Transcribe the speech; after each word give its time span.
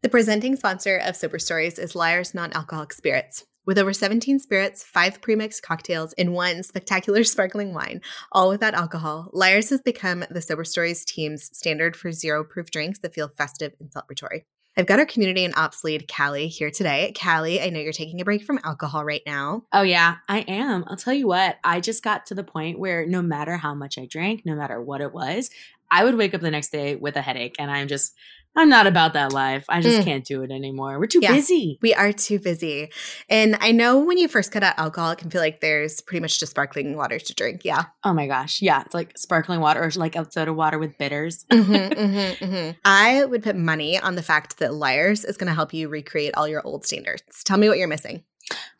The 0.00 0.08
presenting 0.08 0.54
sponsor 0.54 0.96
of 0.96 1.16
Sober 1.16 1.40
Stories 1.40 1.76
is 1.76 1.96
Lyre's 1.96 2.32
Non 2.32 2.52
Alcoholic 2.52 2.92
Spirits. 2.92 3.46
With 3.66 3.78
over 3.78 3.92
17 3.92 4.38
spirits, 4.38 4.84
five 4.84 5.20
premixed 5.20 5.62
cocktails, 5.62 6.12
and 6.12 6.32
one 6.32 6.62
spectacular 6.62 7.24
sparkling 7.24 7.74
wine, 7.74 8.00
all 8.30 8.48
without 8.48 8.74
alcohol, 8.74 9.28
Lyre's 9.32 9.70
has 9.70 9.80
become 9.80 10.24
the 10.30 10.40
Sober 10.40 10.62
Stories 10.62 11.04
team's 11.04 11.50
standard 11.52 11.96
for 11.96 12.12
zero 12.12 12.44
proof 12.44 12.70
drinks 12.70 13.00
that 13.00 13.12
feel 13.12 13.32
festive 13.36 13.72
and 13.80 13.90
celebratory. 13.90 14.44
I've 14.76 14.86
got 14.86 15.00
our 15.00 15.04
community 15.04 15.44
and 15.44 15.52
ops 15.56 15.82
lead, 15.82 16.06
Callie, 16.06 16.46
here 16.46 16.70
today. 16.70 17.12
Callie, 17.20 17.60
I 17.60 17.70
know 17.70 17.80
you're 17.80 17.92
taking 17.92 18.20
a 18.20 18.24
break 18.24 18.44
from 18.44 18.60
alcohol 18.62 19.04
right 19.04 19.22
now. 19.26 19.64
Oh, 19.72 19.82
yeah, 19.82 20.18
I 20.28 20.42
am. 20.42 20.84
I'll 20.86 20.96
tell 20.96 21.12
you 21.12 21.26
what, 21.26 21.56
I 21.64 21.80
just 21.80 22.04
got 22.04 22.26
to 22.26 22.36
the 22.36 22.44
point 22.44 22.78
where 22.78 23.04
no 23.04 23.20
matter 23.20 23.56
how 23.56 23.74
much 23.74 23.98
I 23.98 24.06
drank, 24.06 24.46
no 24.46 24.54
matter 24.54 24.80
what 24.80 25.00
it 25.00 25.12
was, 25.12 25.50
I 25.90 26.04
would 26.04 26.14
wake 26.14 26.34
up 26.34 26.40
the 26.40 26.50
next 26.50 26.70
day 26.70 26.94
with 26.94 27.16
a 27.16 27.22
headache 27.22 27.56
and 27.58 27.70
I'm 27.70 27.88
just 27.88 28.14
I'm 28.56 28.68
not 28.68 28.86
about 28.86 29.12
that 29.12 29.32
life. 29.32 29.64
I 29.68 29.80
just 29.80 30.00
mm. 30.00 30.04
can't 30.04 30.24
do 30.24 30.42
it 30.42 30.50
anymore. 30.50 30.98
We're 30.98 31.06
too 31.06 31.20
yeah, 31.22 31.32
busy. 31.32 31.78
We 31.80 31.94
are 31.94 32.12
too 32.12 32.40
busy. 32.40 32.90
And 33.28 33.56
I 33.60 33.70
know 33.70 33.98
when 34.00 34.18
you 34.18 34.26
first 34.26 34.50
cut 34.50 34.64
out 34.64 34.78
alcohol, 34.78 35.12
it 35.12 35.18
can 35.18 35.30
feel 35.30 35.40
like 35.40 35.60
there's 35.60 36.00
pretty 36.00 36.20
much 36.20 36.40
just 36.40 36.50
sparkling 36.50 36.96
water 36.96 37.20
to 37.20 37.34
drink. 37.34 37.64
Yeah. 37.64 37.84
Oh 38.02 38.12
my 38.12 38.26
gosh. 38.26 38.60
Yeah. 38.60 38.82
It's 38.84 38.94
like 38.94 39.16
sparkling 39.16 39.60
water 39.60 39.84
or 39.84 39.90
like 39.94 40.16
soda 40.30 40.52
water 40.52 40.78
with 40.78 40.98
bitters. 40.98 41.44
mm-hmm, 41.50 41.72
mm-hmm, 41.72 42.44
mm-hmm. 42.44 42.70
I 42.84 43.24
would 43.24 43.44
put 43.44 43.54
money 43.54 43.98
on 43.98 44.16
the 44.16 44.22
fact 44.22 44.58
that 44.58 44.74
Lyre's 44.74 45.24
is 45.24 45.36
going 45.36 45.48
to 45.48 45.54
help 45.54 45.72
you 45.72 45.88
recreate 45.88 46.34
all 46.34 46.48
your 46.48 46.66
old 46.66 46.84
standards. 46.84 47.44
Tell 47.44 47.58
me 47.58 47.68
what 47.68 47.78
you're 47.78 47.86
missing. 47.86 48.24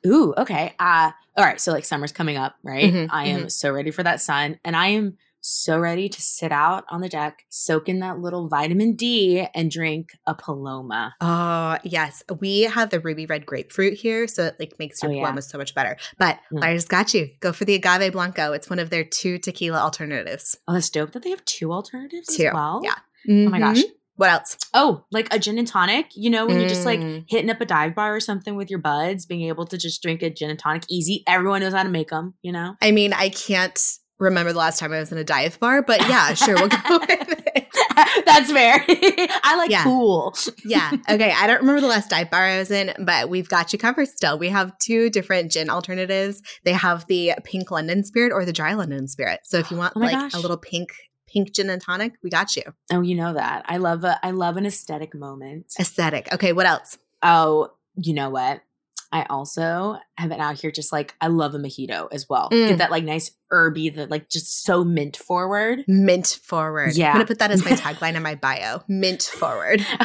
Ooh, 0.06 0.34
okay. 0.36 0.74
Uh, 0.78 1.12
all 1.36 1.44
right. 1.44 1.60
So 1.60 1.72
like 1.72 1.84
summer's 1.84 2.12
coming 2.12 2.36
up, 2.36 2.56
right? 2.64 2.92
Mm-hmm, 2.92 3.14
I 3.14 3.26
am 3.26 3.40
mm-hmm. 3.40 3.48
so 3.48 3.70
ready 3.70 3.90
for 3.90 4.02
that 4.02 4.20
sun. 4.20 4.58
And 4.64 4.74
I 4.74 4.88
am 4.88 5.18
so 5.40 5.78
ready 5.78 6.08
to 6.08 6.20
sit 6.20 6.52
out 6.52 6.84
on 6.90 7.00
the 7.00 7.08
deck, 7.08 7.44
soak 7.48 7.88
in 7.88 8.00
that 8.00 8.18
little 8.18 8.48
vitamin 8.48 8.94
D, 8.94 9.46
and 9.54 9.70
drink 9.70 10.10
a 10.26 10.34
Paloma. 10.34 11.14
Oh, 11.20 11.78
yes. 11.82 12.22
We 12.40 12.62
have 12.62 12.90
the 12.90 13.00
ruby 13.00 13.26
red 13.26 13.46
grapefruit 13.46 13.94
here, 13.94 14.26
so 14.26 14.46
it 14.46 14.56
like 14.58 14.78
makes 14.78 15.02
your 15.02 15.12
oh, 15.12 15.14
Paloma 15.14 15.36
yeah. 15.36 15.40
so 15.40 15.58
much 15.58 15.74
better. 15.74 15.96
But 16.18 16.38
mm. 16.52 16.62
I 16.62 16.74
just 16.74 16.88
got 16.88 17.14
you. 17.14 17.28
Go 17.40 17.52
for 17.52 17.64
the 17.64 17.74
agave 17.74 18.12
blanco. 18.12 18.52
It's 18.52 18.68
one 18.68 18.78
of 18.78 18.90
their 18.90 19.04
two 19.04 19.38
tequila 19.38 19.78
alternatives. 19.78 20.56
Oh, 20.66 20.74
that's 20.74 20.90
dope 20.90 21.12
that 21.12 21.22
they 21.22 21.30
have 21.30 21.44
two 21.44 21.72
alternatives 21.72 22.36
two. 22.36 22.46
as 22.46 22.54
well. 22.54 22.80
Yeah. 22.82 22.94
Mm-hmm. 23.28 23.46
Oh 23.46 23.50
my 23.50 23.58
gosh. 23.58 23.78
Mm-hmm. 23.78 23.92
What 24.16 24.30
else? 24.30 24.56
Oh, 24.74 25.04
like 25.12 25.32
a 25.32 25.38
gin 25.38 25.58
and 25.58 25.68
tonic. 25.68 26.06
You 26.16 26.30
know, 26.30 26.44
when 26.46 26.56
mm. 26.56 26.60
you're 26.60 26.68
just 26.68 26.84
like 26.84 26.98
mm. 26.98 27.24
hitting 27.28 27.50
up 27.50 27.60
a 27.60 27.64
dive 27.64 27.94
bar 27.94 28.16
or 28.16 28.20
something 28.20 28.56
with 28.56 28.68
your 28.68 28.80
buds, 28.80 29.26
being 29.26 29.42
able 29.42 29.64
to 29.66 29.78
just 29.78 30.02
drink 30.02 30.22
a 30.22 30.30
gin 30.30 30.50
and 30.50 30.58
tonic 30.58 30.82
easy. 30.90 31.22
Everyone 31.28 31.60
knows 31.60 31.72
how 31.72 31.84
to 31.84 31.88
make 31.88 32.08
them, 32.08 32.34
you 32.42 32.50
know? 32.50 32.74
I 32.82 32.90
mean, 32.90 33.12
I 33.12 33.28
can't 33.28 33.78
remember 34.18 34.52
the 34.52 34.58
last 34.58 34.78
time 34.78 34.92
I 34.92 34.98
was 34.98 35.12
in 35.12 35.18
a 35.18 35.24
dive 35.24 35.58
bar, 35.60 35.82
but 35.82 36.00
yeah, 36.08 36.34
sure, 36.34 36.54
we'll 36.54 36.68
go 36.68 36.98
with 36.98 37.42
it. 37.54 37.68
That's 38.26 38.52
fair. 38.52 38.84
I 38.88 39.56
like 39.56 39.70
yeah. 39.70 39.84
cool. 39.84 40.34
yeah. 40.64 40.92
Okay. 41.08 41.32
I 41.32 41.46
don't 41.46 41.60
remember 41.60 41.80
the 41.80 41.86
last 41.86 42.10
dive 42.10 42.30
bar 42.30 42.44
I 42.44 42.58
was 42.58 42.70
in, 42.70 42.92
but 42.98 43.28
we've 43.28 43.48
got 43.48 43.72
you 43.72 43.78
covered 43.78 44.08
still. 44.08 44.38
We 44.38 44.48
have 44.50 44.76
two 44.78 45.10
different 45.10 45.50
gin 45.50 45.70
alternatives. 45.70 46.42
They 46.64 46.72
have 46.72 47.06
the 47.06 47.32
pink 47.44 47.70
London 47.70 48.04
spirit 48.04 48.32
or 48.32 48.44
the 48.44 48.52
dry 48.52 48.74
London 48.74 49.08
spirit. 49.08 49.40
So 49.44 49.58
if 49.58 49.70
you 49.70 49.76
want 49.76 49.94
oh 49.96 50.00
like 50.00 50.12
gosh. 50.12 50.34
a 50.34 50.38
little 50.38 50.56
pink 50.56 50.90
pink 51.26 51.54
gin 51.54 51.70
and 51.70 51.80
tonic, 51.80 52.14
we 52.22 52.30
got 52.30 52.56
you. 52.56 52.62
Oh, 52.92 53.00
you 53.00 53.14
know 53.14 53.34
that. 53.34 53.64
I 53.66 53.78
love 53.78 54.04
a 54.04 54.18
I 54.24 54.32
love 54.32 54.56
an 54.56 54.66
aesthetic 54.66 55.14
moment. 55.14 55.72
Aesthetic. 55.78 56.32
Okay, 56.32 56.52
what 56.52 56.66
else? 56.66 56.98
Oh, 57.22 57.70
you 57.96 58.12
know 58.14 58.30
what? 58.30 58.60
I 59.10 59.24
also 59.30 59.98
have 60.18 60.30
been 60.30 60.40
out 60.40 60.60
here 60.60 60.70
just 60.70 60.92
like 60.92 61.14
I 61.20 61.28
love 61.28 61.54
a 61.54 61.58
mojito 61.58 62.08
as 62.12 62.28
well. 62.28 62.50
Mm. 62.50 62.68
Get 62.68 62.78
that 62.78 62.90
like 62.90 63.04
nice 63.04 63.30
herby 63.50 63.90
that 63.90 64.10
like 64.10 64.28
just 64.28 64.64
so 64.64 64.84
mint 64.84 65.16
forward. 65.16 65.84
Mint 65.86 66.38
forward. 66.42 66.94
Yeah. 66.94 67.08
I'm 67.08 67.14
gonna 67.14 67.26
put 67.26 67.38
that 67.38 67.50
as 67.50 67.64
my 67.64 67.70
tagline 67.72 68.14
in 68.14 68.22
my 68.22 68.34
bio. 68.34 68.82
Mint 68.88 69.22
forward. 69.22 69.84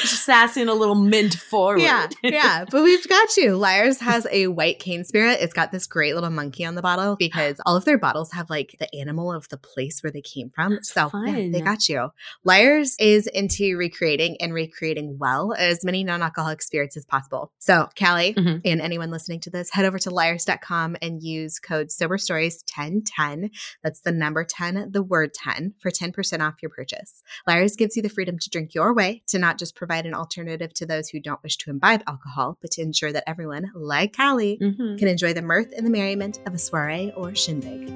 Just 0.00 0.24
sassing 0.24 0.68
a 0.68 0.74
little 0.74 0.94
mint 0.94 1.34
forward. 1.34 1.80
Yeah, 1.80 2.08
yeah. 2.22 2.64
But 2.70 2.82
we've 2.82 3.08
got 3.08 3.36
you. 3.36 3.56
Lyre's 3.56 4.00
has 4.00 4.26
a 4.30 4.48
white 4.48 4.78
cane 4.78 5.04
spirit. 5.04 5.38
It's 5.40 5.52
got 5.52 5.70
this 5.70 5.86
great 5.86 6.14
little 6.14 6.30
monkey 6.30 6.64
on 6.64 6.74
the 6.74 6.82
bottle 6.82 7.16
because 7.16 7.60
all 7.64 7.76
of 7.76 7.84
their 7.84 7.98
bottles 7.98 8.32
have 8.32 8.50
like 8.50 8.76
the 8.78 8.92
animal 8.98 9.32
of 9.32 9.48
the 9.48 9.56
place 9.56 10.02
where 10.02 10.10
they 10.10 10.20
came 10.20 10.50
from. 10.50 10.74
That's 10.74 10.92
so 10.92 11.10
yeah, 11.24 11.48
they 11.50 11.60
got 11.60 11.88
you. 11.88 12.10
Lyre's 12.44 12.96
is 12.98 13.26
into 13.28 13.76
recreating 13.76 14.36
and 14.40 14.52
recreating 14.52 15.18
well 15.18 15.54
as 15.56 15.84
many 15.84 16.02
non-alcoholic 16.04 16.62
spirits 16.62 16.96
as 16.96 17.04
possible. 17.04 17.52
So 17.58 17.88
Callie 17.98 18.34
mm-hmm. 18.34 18.58
and 18.64 18.80
anyone 18.80 18.95
listening 19.10 19.40
to 19.40 19.50
this, 19.50 19.70
head 19.70 19.84
over 19.84 19.98
to 19.98 20.10
lyres.com 20.10 20.96
and 21.02 21.22
use 21.22 21.58
code 21.58 21.90
sober 21.90 22.18
stories 22.18 22.62
1010. 22.74 23.50
That's 23.82 24.00
the 24.00 24.12
number 24.12 24.44
10, 24.44 24.92
the 24.92 25.02
word 25.02 25.34
10 25.34 25.74
for 25.78 25.90
10% 25.90 26.40
off 26.40 26.62
your 26.62 26.70
purchase. 26.70 27.22
Lyre's 27.46 27.76
gives 27.76 27.96
you 27.96 28.02
the 28.02 28.08
freedom 28.08 28.38
to 28.38 28.50
drink 28.50 28.74
your 28.74 28.94
way, 28.94 29.22
to 29.28 29.38
not 29.38 29.58
just 29.58 29.76
provide 29.76 30.06
an 30.06 30.14
alternative 30.14 30.72
to 30.74 30.86
those 30.86 31.08
who 31.08 31.20
don't 31.20 31.42
wish 31.42 31.56
to 31.58 31.70
imbibe 31.70 32.02
alcohol, 32.06 32.58
but 32.60 32.70
to 32.72 32.82
ensure 32.82 33.12
that 33.12 33.28
everyone, 33.28 33.70
like 33.74 34.16
Callie, 34.16 34.58
mm-hmm. 34.60 34.96
can 34.96 35.08
enjoy 35.08 35.32
the 35.32 35.42
mirth 35.42 35.72
and 35.76 35.86
the 35.86 35.90
merriment 35.90 36.40
of 36.46 36.54
a 36.54 36.58
soiree 36.58 37.12
or 37.16 37.34
shindig. 37.34 37.92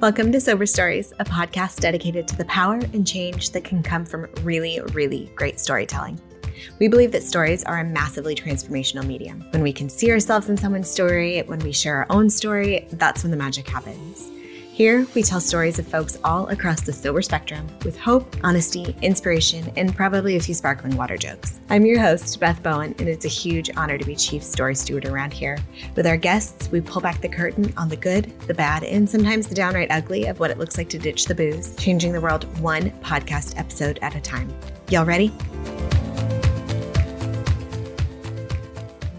Welcome 0.00 0.30
to 0.30 0.40
Sober 0.40 0.64
Stories, 0.64 1.12
a 1.18 1.24
podcast 1.24 1.80
dedicated 1.80 2.28
to 2.28 2.36
the 2.36 2.44
power 2.44 2.76
and 2.92 3.04
change 3.04 3.50
that 3.50 3.64
can 3.64 3.82
come 3.82 4.04
from 4.04 4.28
really, 4.42 4.80
really 4.92 5.28
great 5.34 5.58
storytelling. 5.58 6.20
We 6.78 6.88
believe 6.88 7.12
that 7.12 7.22
stories 7.22 7.64
are 7.64 7.80
a 7.80 7.84
massively 7.84 8.34
transformational 8.34 9.06
medium. 9.06 9.44
When 9.50 9.62
we 9.62 9.72
can 9.72 9.88
see 9.88 10.10
ourselves 10.10 10.48
in 10.48 10.56
someone's 10.56 10.90
story, 10.90 11.40
when 11.42 11.60
we 11.60 11.72
share 11.72 11.96
our 11.96 12.06
own 12.10 12.30
story, 12.30 12.86
that's 12.92 13.22
when 13.22 13.30
the 13.30 13.36
magic 13.36 13.68
happens. 13.68 14.30
Here, 14.78 15.08
we 15.12 15.24
tell 15.24 15.40
stories 15.40 15.80
of 15.80 15.88
folks 15.88 16.18
all 16.22 16.46
across 16.50 16.82
the 16.82 16.92
sober 16.92 17.20
spectrum 17.20 17.66
with 17.84 17.98
hope, 17.98 18.36
honesty, 18.44 18.94
inspiration, 19.02 19.72
and 19.76 19.92
probably 19.92 20.36
a 20.36 20.40
few 20.40 20.54
sparkling 20.54 20.96
water 20.96 21.16
jokes. 21.16 21.58
I'm 21.68 21.84
your 21.84 21.98
host, 21.98 22.38
Beth 22.38 22.62
Bowen, 22.62 22.94
and 23.00 23.08
it's 23.08 23.24
a 23.24 23.28
huge 23.28 23.70
honor 23.76 23.98
to 23.98 24.04
be 24.04 24.14
Chief 24.14 24.40
Story 24.40 24.76
Steward 24.76 25.04
around 25.04 25.32
here. 25.32 25.58
With 25.96 26.06
our 26.06 26.16
guests, 26.16 26.70
we 26.70 26.80
pull 26.80 27.02
back 27.02 27.20
the 27.20 27.28
curtain 27.28 27.74
on 27.76 27.88
the 27.88 27.96
good, 27.96 28.32
the 28.42 28.54
bad, 28.54 28.84
and 28.84 29.10
sometimes 29.10 29.48
the 29.48 29.56
downright 29.56 29.90
ugly 29.90 30.26
of 30.26 30.38
what 30.38 30.52
it 30.52 30.58
looks 30.58 30.78
like 30.78 30.90
to 30.90 30.98
ditch 31.00 31.24
the 31.24 31.34
booze, 31.34 31.74
changing 31.74 32.12
the 32.12 32.20
world 32.20 32.44
one 32.60 32.92
podcast 33.02 33.58
episode 33.58 33.98
at 34.00 34.14
a 34.14 34.20
time. 34.20 34.48
Y'all 34.90 35.04
ready? 35.04 35.32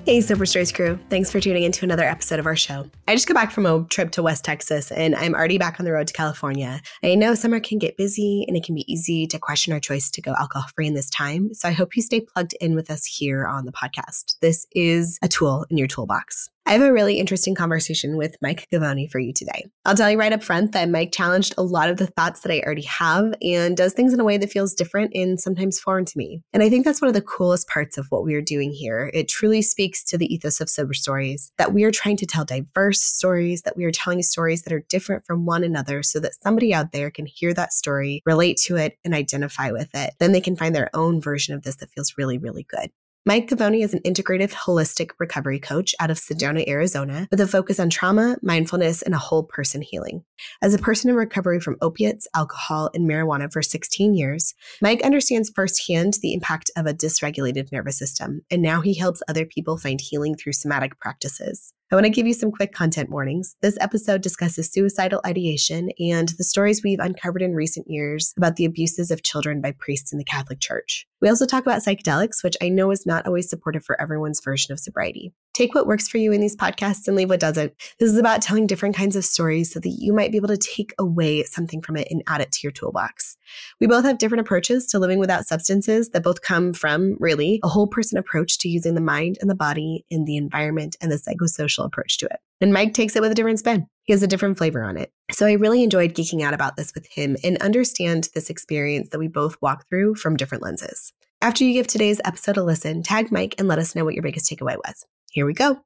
Hey, 0.09 0.21
Sober 0.21 0.47
Stories 0.47 0.71
crew. 0.71 0.97
Thanks 1.11 1.31
for 1.31 1.39
tuning 1.39 1.61
into 1.61 1.85
another 1.85 2.03
episode 2.03 2.39
of 2.39 2.47
our 2.47 2.55
show. 2.55 2.89
I 3.07 3.13
just 3.13 3.27
got 3.27 3.35
back 3.35 3.51
from 3.51 3.67
a 3.67 3.85
trip 3.91 4.09
to 4.13 4.23
West 4.23 4.43
Texas 4.43 4.91
and 4.91 5.15
I'm 5.15 5.35
already 5.35 5.59
back 5.59 5.79
on 5.79 5.85
the 5.85 5.91
road 5.91 6.07
to 6.07 6.13
California. 6.13 6.81
I 7.03 7.13
know 7.13 7.35
summer 7.35 7.59
can 7.59 7.77
get 7.77 7.95
busy 7.95 8.43
and 8.47 8.57
it 8.57 8.63
can 8.63 8.73
be 8.73 8.91
easy 8.91 9.27
to 9.27 9.37
question 9.37 9.71
our 9.71 9.79
choice 9.79 10.09
to 10.09 10.19
go 10.19 10.33
alcohol 10.33 10.67
free 10.73 10.87
in 10.87 10.95
this 10.95 11.11
time. 11.11 11.53
So 11.53 11.69
I 11.69 11.73
hope 11.73 11.95
you 11.95 12.01
stay 12.01 12.21
plugged 12.21 12.55
in 12.59 12.73
with 12.73 12.89
us 12.89 13.05
here 13.05 13.45
on 13.45 13.65
the 13.65 13.71
podcast. 13.71 14.39
This 14.41 14.65
is 14.71 15.19
a 15.21 15.27
tool 15.27 15.67
in 15.69 15.77
your 15.77 15.87
toolbox. 15.87 16.49
I 16.69 16.73
have 16.73 16.83
a 16.83 16.93
really 16.93 17.15
interesting 17.15 17.55
conversation 17.55 18.15
with 18.15 18.37
Mike 18.43 18.67
Govoni 18.71 19.09
for 19.09 19.17
you 19.17 19.33
today. 19.33 19.65
I'll 19.85 19.95
tell 19.95 20.11
you 20.11 20.19
right 20.19 20.31
up 20.31 20.43
front 20.43 20.71
that 20.73 20.87
Mike 20.87 21.11
challenged 21.11 21.55
a 21.57 21.63
lot 21.63 21.89
of 21.89 21.97
the 21.97 22.05
thoughts 22.05 22.41
that 22.41 22.51
I 22.51 22.59
already 22.59 22.83
have 22.83 23.33
and 23.41 23.75
does 23.75 23.93
things 23.93 24.13
in 24.13 24.19
a 24.19 24.23
way 24.23 24.37
that 24.37 24.51
feels 24.51 24.75
different 24.75 25.09
and 25.15 25.39
sometimes 25.39 25.79
foreign 25.79 26.05
to 26.05 26.15
me. 26.15 26.43
And 26.53 26.61
I 26.61 26.69
think 26.69 26.85
that's 26.85 27.01
one 27.01 27.07
of 27.07 27.15
the 27.15 27.23
coolest 27.23 27.67
parts 27.69 27.97
of 27.97 28.05
what 28.11 28.23
we 28.23 28.35
are 28.35 28.41
doing 28.41 28.71
here. 28.71 29.09
It 29.15 29.27
truly 29.27 29.63
speaks 29.63 30.03
to 30.03 30.17
the 30.19 30.31
ethos 30.31 30.61
of 30.61 30.69
Sober 30.69 30.93
Stories 30.93 31.51
that 31.57 31.73
we 31.73 31.85
are 31.85 31.91
trying 31.91 32.17
to 32.17 32.27
tell 32.27 32.45
diverse 32.45 33.01
stories, 33.01 33.63
that 33.63 33.75
we 33.75 33.83
are 33.83 33.91
telling 33.91 34.21
stories 34.21 34.61
that 34.61 34.73
are 34.73 34.85
different 34.89 35.25
from 35.25 35.47
one 35.47 35.63
another 35.63 36.03
so 36.03 36.19
that 36.19 36.35
somebody 36.43 36.71
out 36.71 36.91
there 36.91 37.09
can 37.09 37.25
hear 37.25 37.51
that 37.55 37.73
story, 37.73 38.21
relate 38.27 38.57
to 38.65 38.75
it, 38.75 38.95
and 39.03 39.15
identify 39.15 39.71
with 39.71 39.89
it. 39.95 40.13
Then 40.19 40.33
they 40.33 40.41
can 40.41 40.55
find 40.55 40.75
their 40.75 40.91
own 40.93 41.19
version 41.19 41.55
of 41.55 41.63
this 41.63 41.77
that 41.77 41.89
feels 41.89 42.13
really, 42.15 42.37
really 42.37 42.67
good. 42.69 42.91
Mike 43.25 43.49
Govoni 43.49 43.83
is 43.83 43.93
an 43.93 43.99
integrative 44.03 44.53
holistic 44.53 45.11
recovery 45.19 45.59
coach 45.59 45.93
out 45.99 46.09
of 46.09 46.17
Sedona, 46.17 46.65
Arizona, 46.69 47.27
with 47.29 47.41
a 47.41 47.47
focus 47.47 47.77
on 47.77 47.89
trauma, 47.89 48.37
mindfulness, 48.41 49.01
and 49.01 49.13
a 49.13 49.17
whole 49.19 49.43
person 49.43 49.81
healing. 49.81 50.23
As 50.61 50.73
a 50.73 50.79
person 50.79 51.09
in 51.09 51.17
recovery 51.17 51.59
from 51.59 51.75
opiates, 51.81 52.29
alcohol, 52.33 52.89
and 52.93 53.09
marijuana 53.09 53.51
for 53.51 53.61
16 53.61 54.13
years, 54.13 54.53
Mike 54.81 55.01
understands 55.03 55.51
firsthand 55.53 56.13
the 56.21 56.33
impact 56.33 56.71
of 56.77 56.85
a 56.85 56.93
dysregulated 56.93 57.73
nervous 57.73 57.99
system, 57.99 58.41
and 58.49 58.61
now 58.61 58.79
he 58.79 58.93
helps 58.93 59.21
other 59.27 59.45
people 59.45 59.77
find 59.77 59.99
healing 59.99 60.35
through 60.35 60.53
somatic 60.53 60.97
practices. 60.99 61.73
I 61.91 61.95
want 61.95 62.05
to 62.05 62.11
give 62.11 62.27
you 62.27 62.35
some 62.35 62.51
quick 62.51 62.71
content 62.71 63.09
warnings. 63.09 63.55
This 63.61 63.75
episode 63.81 64.21
discusses 64.21 64.71
suicidal 64.71 65.21
ideation 65.25 65.89
and 65.97 66.29
the 66.29 66.43
stories 66.43 66.83
we've 66.83 66.99
uncovered 66.99 67.41
in 67.41 67.55
recent 67.55 67.89
years 67.89 68.31
about 68.37 68.57
the 68.57 68.65
abuses 68.65 69.09
of 69.09 69.23
children 69.23 69.59
by 69.59 69.71
priests 69.71 70.13
in 70.13 70.19
the 70.19 70.23
Catholic 70.23 70.59
Church. 70.59 71.07
We 71.19 71.29
also 71.29 71.47
talk 71.47 71.63
about 71.63 71.81
psychedelics, 71.81 72.43
which 72.43 72.55
I 72.61 72.69
know 72.69 72.91
is 72.91 73.07
not 73.07 73.25
always 73.25 73.49
supportive 73.49 73.83
for 73.83 73.99
everyone's 73.99 74.39
version 74.39 74.71
of 74.71 74.79
sobriety. 74.79 75.33
Take 75.59 75.75
what 75.75 75.87
works 75.87 76.07
for 76.07 76.19
you 76.19 76.31
in 76.31 76.39
these 76.39 76.55
podcasts 76.55 77.05
and 77.05 77.17
leave 77.17 77.27
what 77.27 77.41
doesn't. 77.41 77.73
This 77.99 78.09
is 78.09 78.17
about 78.17 78.41
telling 78.41 78.65
different 78.65 78.95
kinds 78.95 79.17
of 79.17 79.25
stories 79.25 79.73
so 79.73 79.81
that 79.81 79.89
you 79.89 80.13
might 80.13 80.31
be 80.31 80.37
able 80.37 80.47
to 80.47 80.55
take 80.55 80.93
away 80.97 81.43
something 81.43 81.81
from 81.81 81.97
it 81.97 82.07
and 82.09 82.23
add 82.27 82.39
it 82.39 82.53
to 82.53 82.59
your 82.63 82.71
toolbox. 82.71 83.35
We 83.81 83.85
both 83.85 84.05
have 84.05 84.19
different 84.19 84.39
approaches 84.39 84.85
to 84.85 84.99
living 84.99 85.19
without 85.19 85.45
substances 85.45 86.11
that 86.11 86.23
both 86.23 86.43
come 86.43 86.71
from, 86.71 87.17
really, 87.19 87.59
a 87.61 87.67
whole 87.67 87.87
person 87.87 88.17
approach 88.17 88.57
to 88.59 88.69
using 88.69 88.95
the 88.95 89.01
mind 89.01 89.37
and 89.41 89.49
the 89.49 89.53
body 89.53 90.05
and 90.09 90.25
the 90.25 90.37
environment 90.37 90.95
and 91.01 91.11
the 91.11 91.17
psychosocial 91.17 91.83
approach 91.83 92.17
to 92.19 92.27
it. 92.27 92.39
And 92.61 92.71
Mike 92.71 92.93
takes 92.93 93.17
it 93.17 93.21
with 93.21 93.33
a 93.33 93.35
different 93.35 93.59
spin. 93.59 93.85
He 94.03 94.13
has 94.13 94.23
a 94.23 94.27
different 94.27 94.57
flavor 94.57 94.81
on 94.81 94.95
it. 94.95 95.11
So 95.29 95.45
I 95.45 95.51
really 95.51 95.83
enjoyed 95.83 96.13
geeking 96.13 96.41
out 96.41 96.53
about 96.53 96.77
this 96.77 96.93
with 96.95 97.05
him 97.05 97.35
and 97.43 97.61
understand 97.61 98.29
this 98.33 98.49
experience 98.49 99.09
that 99.09 99.19
we 99.19 99.27
both 99.27 99.57
walk 99.61 99.89
through 99.89 100.15
from 100.15 100.37
different 100.37 100.63
lenses. 100.63 101.11
After 101.41 101.65
you 101.65 101.73
give 101.73 101.87
today's 101.87 102.21
episode 102.23 102.55
a 102.55 102.63
listen, 102.63 103.03
tag 103.03 103.29
Mike 103.29 103.55
and 103.57 103.67
let 103.67 103.79
us 103.79 103.93
know 103.93 104.05
what 104.05 104.13
your 104.13 104.23
biggest 104.23 104.49
takeaway 104.49 104.77
was. 104.77 105.05
Here 105.31 105.45
we 105.45 105.53
go. 105.53 105.69
All 105.69 105.81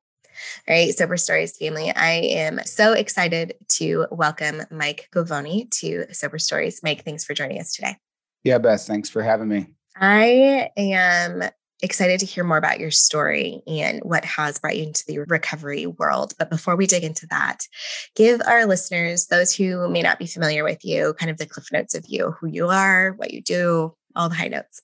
right, 0.67 0.93
Sober 0.93 1.17
Stories 1.17 1.57
family. 1.57 1.91
I 1.91 2.11
am 2.11 2.59
so 2.65 2.93
excited 2.93 3.53
to 3.69 4.07
welcome 4.11 4.61
Mike 4.71 5.09
Govoni 5.13 5.69
to 5.79 6.11
Sober 6.13 6.39
Stories. 6.39 6.81
Mike, 6.83 7.03
thanks 7.03 7.23
for 7.23 7.33
joining 7.33 7.59
us 7.59 7.73
today. 7.73 7.97
Yeah, 8.43 8.57
Beth, 8.57 8.81
thanks 8.81 9.09
for 9.09 9.21
having 9.21 9.47
me. 9.47 9.67
I 9.95 10.69
am 10.75 11.43
excited 11.81 12.19
to 12.21 12.25
hear 12.25 12.43
more 12.45 12.57
about 12.57 12.79
your 12.79 12.91
story 12.91 13.61
and 13.67 13.99
what 14.03 14.23
has 14.23 14.57
brought 14.57 14.77
you 14.77 14.83
into 14.83 15.03
the 15.05 15.19
recovery 15.19 15.85
world. 15.85 16.33
But 16.39 16.49
before 16.49 16.75
we 16.75 16.87
dig 16.87 17.03
into 17.03 17.27
that, 17.27 17.67
give 18.15 18.41
our 18.47 18.65
listeners, 18.65 19.27
those 19.27 19.53
who 19.53 19.87
may 19.89 20.01
not 20.01 20.17
be 20.17 20.25
familiar 20.25 20.63
with 20.63 20.83
you, 20.83 21.13
kind 21.19 21.29
of 21.29 21.37
the 21.37 21.45
cliff 21.45 21.67
notes 21.71 21.93
of 21.93 22.05
you, 22.07 22.31
who 22.39 22.47
you 22.47 22.69
are, 22.69 23.11
what 23.17 23.31
you 23.31 23.41
do, 23.41 23.93
all 24.15 24.29
the 24.29 24.35
high 24.35 24.47
notes. 24.47 24.81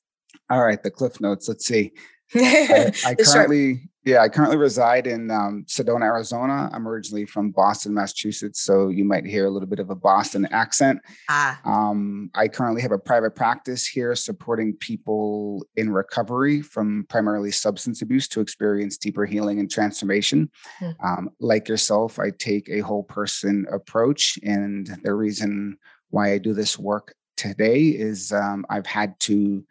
All 0.49 0.63
right, 0.63 0.81
the 0.83 0.91
cliff 0.91 1.21
notes. 1.21 1.47
Let's 1.47 1.65
see. 1.65 1.93
I, 2.35 2.91
I 3.05 3.15
currently, 3.15 3.89
yeah, 4.09 4.23
I 4.23 4.29
currently 4.29 4.57
reside 4.57 5.05
in 5.05 5.29
um, 5.29 5.65
Sedona, 5.67 6.03
Arizona. 6.03 6.67
I'm 6.73 6.87
originally 6.87 7.25
from 7.25 7.51
Boston, 7.51 7.93
Massachusetts, 7.93 8.59
so 8.61 8.89
you 8.89 9.05
might 9.05 9.23
hear 9.23 9.45
a 9.45 9.49
little 9.51 9.67
bit 9.67 9.77
of 9.77 9.91
a 9.91 9.95
Boston 9.95 10.47
accent. 10.51 10.99
Ah. 11.29 11.61
Um, 11.63 12.31
I 12.33 12.47
currently 12.47 12.81
have 12.81 12.91
a 12.91 12.97
private 12.97 13.35
practice 13.35 13.85
here 13.85 14.15
supporting 14.15 14.73
people 14.73 15.63
in 15.75 15.91
recovery 15.91 16.61
from 16.61 17.05
primarily 17.07 17.51
substance 17.51 18.01
abuse 18.01 18.27
to 18.29 18.41
experience 18.41 18.97
deeper 18.97 19.27
healing 19.27 19.59
and 19.59 19.69
transformation. 19.69 20.49
Hmm. 20.79 20.89
Um, 21.03 21.29
like 21.39 21.69
yourself, 21.69 22.17
I 22.17 22.31
take 22.31 22.67
a 22.69 22.79
whole 22.79 23.03
person 23.03 23.67
approach, 23.71 24.39
and 24.43 24.87
the 25.03 25.13
reason 25.13 25.77
why 26.09 26.33
I 26.33 26.39
do 26.39 26.53
this 26.55 26.79
work 26.79 27.13
today 27.37 27.89
is 27.89 28.31
um, 28.31 28.65
I've 28.71 28.87
had 28.87 29.19
to 29.21 29.63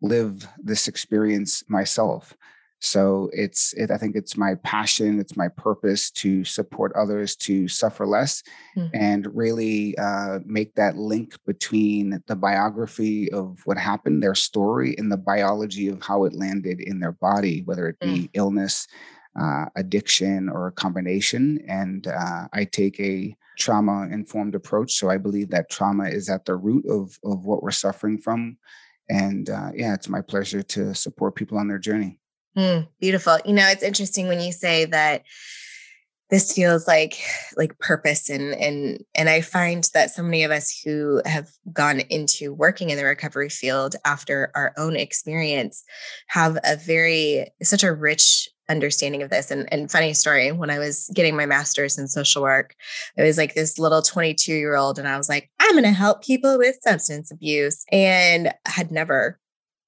live 0.00 0.46
this 0.62 0.86
experience 0.86 1.64
myself. 1.68 2.36
So 2.84 3.30
it's, 3.32 3.72
it, 3.74 3.92
I 3.92 3.96
think 3.96 4.16
it's 4.16 4.36
my 4.36 4.56
passion, 4.56 5.20
it's 5.20 5.36
my 5.36 5.46
purpose 5.46 6.10
to 6.10 6.44
support 6.44 6.92
others 6.96 7.36
to 7.36 7.68
suffer 7.68 8.04
less 8.04 8.42
mm-hmm. 8.76 8.88
and 8.92 9.36
really 9.36 9.96
uh, 9.98 10.40
make 10.44 10.74
that 10.74 10.96
link 10.96 11.36
between 11.46 12.20
the 12.26 12.34
biography 12.34 13.30
of 13.30 13.60
what 13.66 13.78
happened, 13.78 14.20
their 14.20 14.34
story, 14.34 14.96
and 14.98 15.12
the 15.12 15.16
biology 15.16 15.86
of 15.86 16.02
how 16.02 16.24
it 16.24 16.34
landed 16.34 16.80
in 16.80 16.98
their 16.98 17.12
body, 17.12 17.62
whether 17.66 17.86
it 17.86 18.00
be 18.00 18.06
mm-hmm. 18.06 18.26
illness, 18.34 18.88
uh, 19.40 19.66
addiction, 19.76 20.48
or 20.48 20.66
a 20.66 20.72
combination. 20.72 21.64
And 21.68 22.08
uh, 22.08 22.48
I 22.52 22.64
take 22.64 22.98
a 22.98 23.36
trauma 23.60 24.08
informed 24.10 24.56
approach. 24.56 24.94
So 24.94 25.08
I 25.08 25.18
believe 25.18 25.50
that 25.50 25.70
trauma 25.70 26.08
is 26.08 26.28
at 26.28 26.44
the 26.46 26.56
root 26.56 26.84
of, 26.88 27.16
of 27.22 27.44
what 27.44 27.62
we're 27.62 27.70
suffering 27.70 28.18
from 28.18 28.58
and 29.08 29.50
uh, 29.50 29.70
yeah, 29.74 29.94
it's 29.94 30.08
my 30.08 30.22
pleasure 30.22 30.62
to 30.62 30.94
support 30.94 31.34
people 31.34 31.58
on 31.58 31.68
their 31.68 31.78
journey. 31.78 32.18
Mm, 32.56 32.88
beautiful. 33.00 33.38
You 33.44 33.54
know, 33.54 33.66
it's 33.68 33.82
interesting 33.82 34.28
when 34.28 34.40
you 34.40 34.52
say 34.52 34.84
that 34.86 35.22
this 36.30 36.52
feels 36.52 36.88
like 36.88 37.18
like 37.58 37.78
purpose 37.78 38.30
and 38.30 38.54
and 38.54 39.04
and 39.14 39.28
I 39.28 39.42
find 39.42 39.86
that 39.92 40.10
so 40.10 40.22
many 40.22 40.44
of 40.44 40.50
us 40.50 40.80
who 40.82 41.20
have 41.26 41.50
gone 41.74 42.00
into 42.00 42.54
working 42.54 42.88
in 42.88 42.96
the 42.96 43.04
recovery 43.04 43.50
field 43.50 43.96
after 44.06 44.50
our 44.54 44.72
own 44.78 44.96
experience 44.96 45.84
have 46.28 46.58
a 46.64 46.76
very 46.76 47.48
such 47.62 47.84
a 47.84 47.92
rich 47.92 48.48
understanding 48.68 49.22
of 49.22 49.30
this. 49.30 49.50
And, 49.50 49.70
and 49.72 49.90
funny 49.90 50.14
story, 50.14 50.50
when 50.50 50.70
I 50.70 50.78
was 50.78 51.10
getting 51.14 51.36
my 51.36 51.46
master's 51.46 51.98
in 51.98 52.08
social 52.08 52.42
work, 52.42 52.74
it 53.16 53.22
was 53.22 53.36
like 53.36 53.54
this 53.54 53.78
little 53.78 54.02
22 54.02 54.52
year 54.52 54.74
old, 54.74 54.98
and 54.98 55.06
I 55.06 55.18
was 55.18 55.28
like, 55.28 55.50
I'm 55.60 55.72
going 55.72 55.84
to 55.84 55.90
help 55.90 56.24
people 56.24 56.58
with 56.58 56.76
substance 56.82 57.30
abuse, 57.30 57.84
and 57.92 58.52
had 58.66 58.90
never 58.90 59.38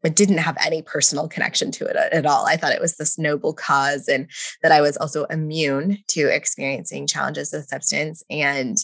but 0.05 0.15
didn't 0.15 0.37
have 0.37 0.59
any 0.65 0.83
personal 0.83 1.27
connection 1.27 1.73
to 1.73 1.87
it 1.87 1.97
at 1.97 2.27
all. 2.27 2.47
I 2.47 2.57
thought 2.59 2.73
it 2.73 2.81
was 2.81 2.97
this 2.97 3.19
noble 3.19 3.55
cause 3.55 4.07
and 4.07 4.31
that 4.63 4.71
I 4.71 4.83
was 4.83 4.99
also 4.99 5.25
immune 5.25 5.99
to 6.09 6.29
experiencing 6.29 7.07
challenges 7.07 7.53
with 7.53 7.67
substance. 7.67 8.23
And 8.29 8.77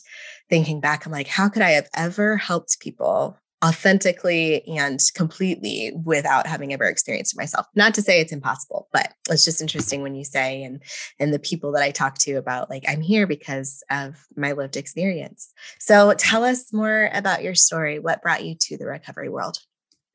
thinking 0.49 0.81
back, 0.81 1.05
I'm 1.05 1.13
like, 1.13 1.29
how 1.29 1.51
could 1.51 1.61
I 1.61 1.73
have 1.73 1.89
ever 1.95 2.39
helped 2.39 2.81
people 2.81 3.37
authentically 3.63 4.67
and 4.67 4.99
completely 5.15 5.93
without 6.07 6.47
having 6.47 6.73
ever 6.73 6.87
experienced 6.87 7.35
it 7.35 7.37
myself 7.37 7.67
not 7.75 7.93
to 7.93 8.01
say 8.01 8.19
it's 8.19 8.33
impossible 8.33 8.89
but 8.91 9.13
it's 9.29 9.45
just 9.45 9.61
interesting 9.61 10.01
when 10.01 10.15
you 10.15 10.25
say 10.25 10.63
and 10.63 10.83
and 11.19 11.35
the 11.35 11.39
people 11.39 11.71
that 11.71 11.83
i 11.83 11.91
talk 11.91 12.17
to 12.17 12.37
about 12.37 12.71
like 12.71 12.83
i'm 12.89 13.03
here 13.03 13.27
because 13.27 13.85
of 13.91 14.17
my 14.35 14.53
lived 14.53 14.79
experience 14.79 15.53
so 15.79 16.15
tell 16.17 16.43
us 16.43 16.73
more 16.73 17.11
about 17.13 17.43
your 17.43 17.55
story 17.55 17.99
what 17.99 18.23
brought 18.23 18.47
you 18.47 18.55
to 18.59 18.79
the 18.79 18.87
recovery 18.87 19.29
world 19.29 19.59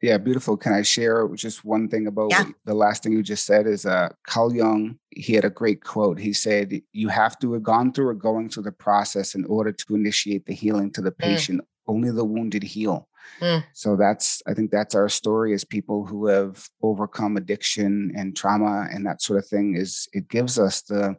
yeah, 0.06 0.20
beautiful. 0.20 0.56
Can 0.56 0.72
I 0.72 0.84
share 0.84 1.28
just 1.34 1.66
one 1.66 1.88
thing 1.88 2.06
about 2.06 2.30
yeah. 2.30 2.46
the 2.64 2.76
last 2.76 3.02
thing 3.02 3.14
you 3.14 3.24
just 3.24 3.44
said? 3.44 3.66
Is 3.66 3.88
uh, 3.88 4.10
Carl 4.28 4.56
Jung, 4.56 5.00
he 5.10 5.34
had 5.34 5.46
a 5.46 5.50
great 5.50 5.84
quote. 5.84 6.20
He 6.20 6.32
said, 6.32 6.80
You 6.94 7.08
have 7.08 7.40
to 7.40 7.54
have 7.54 7.64
gone 7.64 7.92
through 7.92 8.10
or 8.10 8.14
going 8.14 8.50
through 8.50 8.64
the 8.64 8.72
process 8.72 9.34
in 9.34 9.46
order 9.46 9.72
to 9.72 9.96
initiate 9.96 10.46
the 10.46 10.54
healing 10.54 10.92
to 10.92 11.02
the 11.02 11.12
mm. 11.12 11.18
patient. 11.18 11.62
Mm. 11.62 11.66
Only 11.88 12.12
the 12.12 12.24
wounded 12.24 12.62
heal. 12.62 13.08
Mm. 13.42 13.64
So 13.74 13.96
that's, 13.96 14.44
I 14.46 14.54
think 14.54 14.70
that's 14.70 14.94
our 14.94 15.10
story 15.10 15.56
as 15.56 15.64
people 15.64 16.06
who 16.06 16.28
have 16.28 16.70
overcome 16.84 17.36
addiction 17.36 18.12
and 18.16 18.38
trauma 18.38 18.88
and 18.92 19.08
that 19.08 19.24
sort 19.24 19.40
of 19.40 19.48
thing. 19.48 19.76
Is 19.76 20.08
it 20.14 20.30
gives 20.30 20.60
us 20.60 20.84
the, 20.84 21.16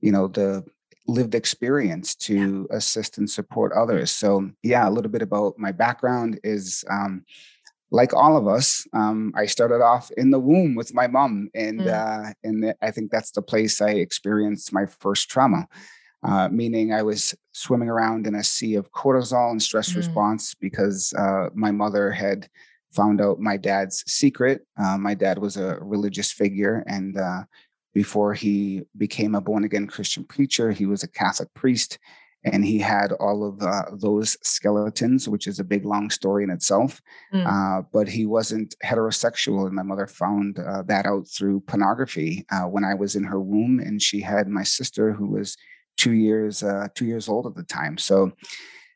you 0.00 0.10
know, 0.10 0.26
the 0.28 0.64
lived 1.06 1.34
experience 1.34 2.14
to 2.14 2.66
yeah. 2.70 2.76
assist 2.78 3.18
and 3.18 3.28
support 3.28 3.72
others. 3.72 4.10
So 4.10 4.50
yeah, 4.62 4.88
a 4.88 4.90
little 4.90 5.10
bit 5.10 5.20
about 5.20 5.58
my 5.58 5.72
background 5.72 6.40
is. 6.42 6.82
Um, 6.88 7.26
like 7.92 8.14
all 8.14 8.38
of 8.38 8.48
us, 8.48 8.86
um, 8.94 9.32
I 9.36 9.44
started 9.44 9.82
off 9.82 10.10
in 10.16 10.30
the 10.30 10.40
womb 10.40 10.74
with 10.74 10.94
my 10.94 11.06
mom, 11.06 11.50
and 11.54 11.80
mm. 11.80 11.86
uh, 11.86 12.32
and 12.42 12.74
I 12.80 12.90
think 12.90 13.10
that's 13.10 13.32
the 13.32 13.42
place 13.42 13.82
I 13.82 13.90
experienced 13.90 14.72
my 14.72 14.86
first 14.86 15.28
trauma. 15.28 15.68
Uh, 16.24 16.48
meaning 16.48 16.92
I 16.92 17.02
was 17.02 17.34
swimming 17.50 17.88
around 17.88 18.26
in 18.26 18.36
a 18.36 18.44
sea 18.44 18.76
of 18.76 18.92
cortisol 18.92 19.50
and 19.50 19.62
stress 19.62 19.92
mm. 19.92 19.96
response 19.96 20.54
because 20.54 21.12
uh, 21.18 21.48
my 21.52 21.70
mother 21.70 22.10
had 22.10 22.48
found 22.92 23.20
out 23.20 23.40
my 23.40 23.56
dad's 23.56 24.04
secret. 24.06 24.64
Uh, 24.78 24.96
my 24.96 25.14
dad 25.14 25.38
was 25.38 25.58
a 25.58 25.78
religious 25.80 26.32
figure, 26.32 26.84
and 26.86 27.18
uh, 27.18 27.42
before 27.92 28.32
he 28.32 28.82
became 28.96 29.34
a 29.34 29.40
born 29.40 29.64
again 29.64 29.86
Christian 29.86 30.24
preacher, 30.24 30.70
he 30.70 30.86
was 30.86 31.02
a 31.02 31.08
Catholic 31.08 31.52
priest 31.52 31.98
and 32.44 32.64
he 32.64 32.78
had 32.78 33.12
all 33.12 33.46
of 33.46 33.62
uh, 33.62 33.84
those 33.92 34.36
skeletons, 34.42 35.28
which 35.28 35.46
is 35.46 35.60
a 35.60 35.64
big 35.64 35.84
long 35.84 36.10
story 36.10 36.42
in 36.42 36.50
itself. 36.50 37.00
Mm. 37.32 37.46
Uh, 37.46 37.82
but 37.92 38.08
he 38.08 38.26
wasn't 38.26 38.74
heterosexual, 38.84 39.66
and 39.66 39.74
my 39.74 39.82
mother 39.82 40.06
found 40.06 40.58
uh, 40.58 40.82
that 40.82 41.06
out 41.06 41.28
through 41.28 41.60
pornography 41.60 42.44
uh, 42.50 42.62
when 42.62 42.84
I 42.84 42.94
was 42.94 43.14
in 43.14 43.24
her 43.24 43.40
womb, 43.40 43.78
and 43.78 44.02
she 44.02 44.20
had 44.20 44.48
my 44.48 44.64
sister 44.64 45.12
who 45.12 45.26
was 45.26 45.56
two 45.96 46.12
years 46.12 46.62
uh, 46.62 46.88
two 46.94 47.04
years 47.04 47.28
old 47.28 47.46
at 47.46 47.54
the 47.54 47.64
time. 47.64 47.96
So 47.96 48.32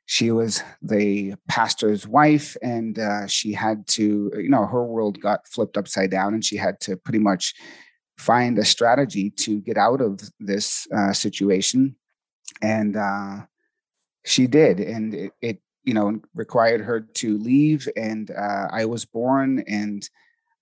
she 0.06 0.30
was 0.30 0.62
the 0.82 1.34
pastor's 1.48 2.06
wife, 2.06 2.56
and 2.62 2.98
uh, 2.98 3.26
she 3.26 3.52
had 3.52 3.86
to, 3.88 4.32
you 4.36 4.48
know, 4.48 4.66
her 4.66 4.84
world 4.84 5.20
got 5.20 5.46
flipped 5.46 5.76
upside 5.76 6.10
down, 6.10 6.34
and 6.34 6.44
she 6.44 6.56
had 6.56 6.80
to 6.80 6.96
pretty 6.96 7.18
much 7.20 7.54
find 8.18 8.58
a 8.58 8.64
strategy 8.64 9.30
to 9.30 9.60
get 9.60 9.76
out 9.76 10.00
of 10.00 10.18
this 10.40 10.88
situation 11.12 11.94
and 12.62 12.96
uh, 12.96 13.46
she 14.24 14.46
did, 14.46 14.80
and 14.80 15.14
it, 15.14 15.32
it, 15.40 15.60
you 15.84 15.94
know 15.94 16.20
required 16.34 16.80
her 16.80 17.00
to 17.00 17.38
leave. 17.38 17.88
And 17.96 18.30
uh, 18.30 18.68
I 18.70 18.84
was 18.86 19.04
born, 19.04 19.64
and 19.66 20.08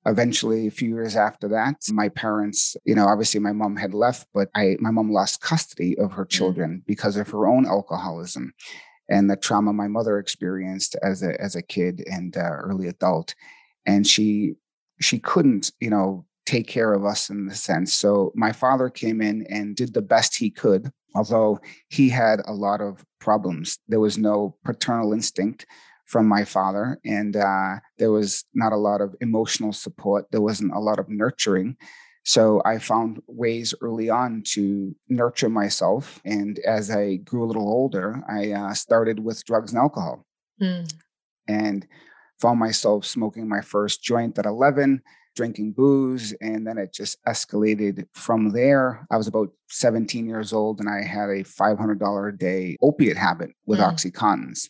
eventually, 0.06 0.66
a 0.66 0.70
few 0.70 0.90
years 0.90 1.16
after 1.16 1.48
that, 1.48 1.76
my 1.90 2.08
parents, 2.10 2.76
you 2.84 2.94
know, 2.94 3.06
obviously 3.06 3.40
my 3.40 3.52
mom 3.52 3.76
had 3.76 3.94
left, 3.94 4.28
but 4.34 4.48
I 4.54 4.76
my 4.80 4.90
mom 4.90 5.10
lost 5.10 5.40
custody 5.40 5.98
of 5.98 6.12
her 6.12 6.24
mm. 6.24 6.30
children 6.30 6.70
mm-hmm. 6.70 6.86
because 6.86 7.16
of 7.16 7.28
her 7.30 7.46
own 7.46 7.66
alcoholism 7.66 8.52
and 9.08 9.30
the 9.30 9.36
trauma 9.36 9.72
my 9.72 9.88
mother 9.88 10.18
experienced 10.18 10.96
as 11.02 11.22
a 11.22 11.40
as 11.40 11.56
a 11.56 11.62
kid 11.62 12.02
and 12.10 12.36
uh, 12.36 12.40
early 12.40 12.88
adult, 12.88 13.34
and 13.86 14.06
she 14.06 14.54
she 15.00 15.18
couldn't, 15.18 15.72
you 15.80 15.90
know, 15.90 16.24
take 16.46 16.66
care 16.68 16.92
of 16.92 17.04
us 17.04 17.30
in 17.30 17.46
the 17.46 17.54
sense. 17.54 17.92
So 17.94 18.32
my 18.34 18.52
father 18.52 18.88
came 18.88 19.20
in 19.20 19.46
and 19.48 19.76
did 19.76 19.92
the 19.92 20.02
best 20.02 20.36
he 20.36 20.50
could, 20.50 20.90
although 21.14 21.60
he 21.88 22.08
had 22.08 22.40
a 22.46 22.52
lot 22.52 22.80
of 22.80 23.04
problems. 23.20 23.78
There 23.88 24.00
was 24.00 24.18
no 24.18 24.56
paternal 24.64 25.12
instinct 25.12 25.66
from 26.06 26.26
my 26.26 26.44
father, 26.44 26.98
and 27.04 27.36
uh, 27.36 27.76
there 27.98 28.12
was 28.12 28.44
not 28.54 28.72
a 28.72 28.76
lot 28.76 29.00
of 29.00 29.14
emotional 29.20 29.72
support. 29.72 30.26
There 30.30 30.42
wasn't 30.42 30.74
a 30.74 30.80
lot 30.80 30.98
of 30.98 31.08
nurturing. 31.08 31.76
So 32.24 32.62
I 32.64 32.78
found 32.78 33.20
ways 33.26 33.74
early 33.82 34.08
on 34.08 34.42
to 34.52 34.94
nurture 35.08 35.50
myself. 35.50 36.20
And 36.24 36.58
as 36.60 36.90
I 36.90 37.16
grew 37.16 37.44
a 37.44 37.46
little 37.50 37.68
older, 37.68 38.22
I 38.28 38.52
uh, 38.52 38.74
started 38.74 39.20
with 39.20 39.44
drugs 39.44 39.72
and 39.72 39.78
alcohol 39.78 40.24
mm. 40.60 40.90
and 41.46 41.86
found 42.40 42.58
myself 42.58 43.04
smoking 43.04 43.46
my 43.46 43.60
first 43.60 44.02
joint 44.02 44.38
at 44.38 44.46
11, 44.46 45.02
drinking 45.34 45.72
booze. 45.72 46.32
And 46.40 46.66
then 46.66 46.78
it 46.78 46.92
just 46.92 47.22
escalated 47.24 48.06
from 48.12 48.50
there. 48.50 49.06
I 49.10 49.16
was 49.16 49.26
about 49.26 49.50
17 49.68 50.26
years 50.26 50.52
old 50.52 50.80
and 50.80 50.88
I 50.88 51.02
had 51.02 51.30
a 51.30 51.44
$500 51.44 52.28
a 52.28 52.36
day 52.36 52.76
opiate 52.80 53.16
habit 53.16 53.50
with 53.66 53.80
mm. 53.80 53.92
Oxycontins. 53.92 54.68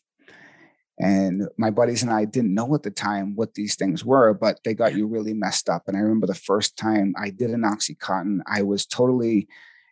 And 1.00 1.48
my 1.58 1.70
buddies 1.70 2.02
and 2.02 2.12
I 2.12 2.24
didn't 2.24 2.54
know 2.54 2.72
at 2.74 2.84
the 2.84 2.90
time 2.90 3.34
what 3.34 3.54
these 3.54 3.74
things 3.74 4.04
were, 4.04 4.32
but 4.32 4.60
they 4.64 4.74
got 4.74 4.94
you 4.94 5.06
really 5.06 5.34
messed 5.34 5.68
up. 5.68 5.82
And 5.88 5.96
I 5.96 6.00
remember 6.00 6.28
the 6.28 6.34
first 6.34 6.76
time 6.76 7.14
I 7.18 7.30
did 7.30 7.50
an 7.50 7.62
Oxycontin, 7.62 8.40
I 8.46 8.62
was 8.62 8.86
totally 8.86 9.48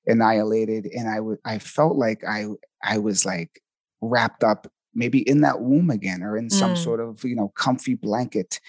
annihilated. 0.07 0.87
And 0.87 1.09
I 1.09 1.55
I 1.55 1.59
felt 1.59 1.97
like 1.97 2.23
I 2.25 2.47
I 2.85 2.99
was 2.99 3.26
like 3.26 3.61
wrapped 4.00 4.45
up 4.45 4.69
maybe 4.95 5.29
in 5.29 5.41
that 5.41 5.61
womb 5.61 5.91
again 5.91 6.23
or 6.23 6.37
in 6.37 6.50
some 6.50 6.75
mm. 6.75 6.79
sort 6.79 7.00
of, 7.00 7.25
you 7.25 7.35
know, 7.35 7.49
comfy 7.57 7.95
blanket. 7.95 8.61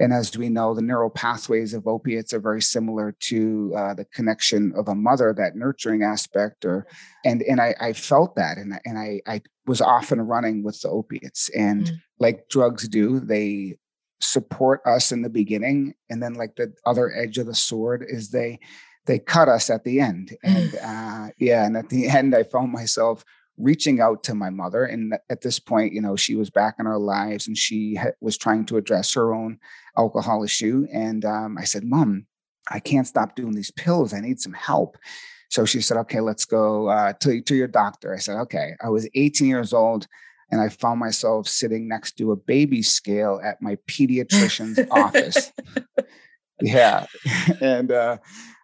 And 0.00 0.14
as 0.14 0.36
we 0.36 0.48
know, 0.48 0.74
the 0.74 0.82
neural 0.82 1.10
pathways 1.10 1.74
of 1.74 1.86
opiates 1.86 2.32
are 2.32 2.40
very 2.40 2.62
similar 2.62 3.14
to 3.20 3.72
uh, 3.76 3.94
the 3.94 4.06
connection 4.06 4.72
of 4.74 4.88
a 4.88 4.94
mother, 4.94 5.34
that 5.36 5.56
nurturing 5.56 6.02
aspect. 6.02 6.64
Or 6.64 6.86
and 7.24 7.42
and 7.42 7.60
I, 7.60 7.74
I 7.80 7.92
felt 7.92 8.34
that, 8.36 8.56
and 8.56 8.80
and 8.84 8.98
I 8.98 9.20
I 9.26 9.42
was 9.66 9.80
often 9.80 10.20
running 10.22 10.62
with 10.64 10.80
the 10.80 10.88
opiates, 10.88 11.50
and 11.50 11.84
mm. 11.84 11.96
like 12.18 12.48
drugs 12.48 12.88
do, 12.88 13.20
they 13.20 13.76
support 14.20 14.80
us 14.86 15.12
in 15.12 15.22
the 15.22 15.30
beginning, 15.30 15.94
and 16.08 16.22
then 16.22 16.34
like 16.34 16.56
the 16.56 16.72
other 16.86 17.12
edge 17.14 17.36
of 17.36 17.46
the 17.46 17.54
sword 17.54 18.04
is 18.08 18.30
they 18.30 18.58
they 19.06 19.18
cut 19.18 19.48
us 19.48 19.68
at 19.68 19.84
the 19.84 20.00
end, 20.00 20.34
and 20.42 20.74
uh, 20.82 21.28
yeah, 21.38 21.66
and 21.66 21.76
at 21.76 21.90
the 21.90 22.08
end, 22.18 22.34
I 22.34 22.44
found 22.44 22.72
myself 22.72 23.22
reaching 23.60 24.00
out 24.00 24.22
to 24.24 24.34
my 24.34 24.50
mother. 24.50 24.84
And 24.84 25.14
at 25.28 25.42
this 25.42 25.58
point, 25.58 25.92
you 25.92 26.00
know, 26.00 26.16
she 26.16 26.34
was 26.34 26.50
back 26.50 26.76
in 26.78 26.86
our 26.86 26.98
lives 26.98 27.46
and 27.46 27.56
she 27.56 27.96
ha- 27.96 28.12
was 28.20 28.36
trying 28.36 28.66
to 28.66 28.76
address 28.76 29.14
her 29.14 29.34
own 29.34 29.58
alcohol 29.96 30.42
issue. 30.44 30.86
And 30.92 31.24
um, 31.24 31.58
I 31.58 31.64
said, 31.64 31.84
Mom, 31.84 32.26
I 32.70 32.80
can't 32.80 33.06
stop 33.06 33.36
doing 33.36 33.54
these 33.54 33.70
pills. 33.70 34.12
I 34.12 34.20
need 34.20 34.40
some 34.40 34.52
help. 34.52 34.96
So 35.50 35.64
she 35.64 35.80
said, 35.80 35.96
Okay, 35.98 36.20
let's 36.20 36.44
go 36.44 36.88
uh, 36.88 37.12
to, 37.20 37.40
to 37.42 37.54
your 37.54 37.68
doctor. 37.68 38.14
I 38.14 38.18
said, 38.18 38.36
Okay. 38.40 38.74
I 38.82 38.88
was 38.88 39.08
18 39.14 39.48
years 39.48 39.72
old 39.72 40.06
and 40.50 40.60
I 40.60 40.68
found 40.68 40.98
myself 41.00 41.46
sitting 41.48 41.88
next 41.88 42.16
to 42.18 42.32
a 42.32 42.36
baby 42.36 42.82
scale 42.82 43.40
at 43.42 43.62
my 43.62 43.76
pediatrician's 43.88 44.80
office. 44.90 45.52
Yeah. 46.60 47.06
And, 47.60 47.92
uh, 47.92 48.18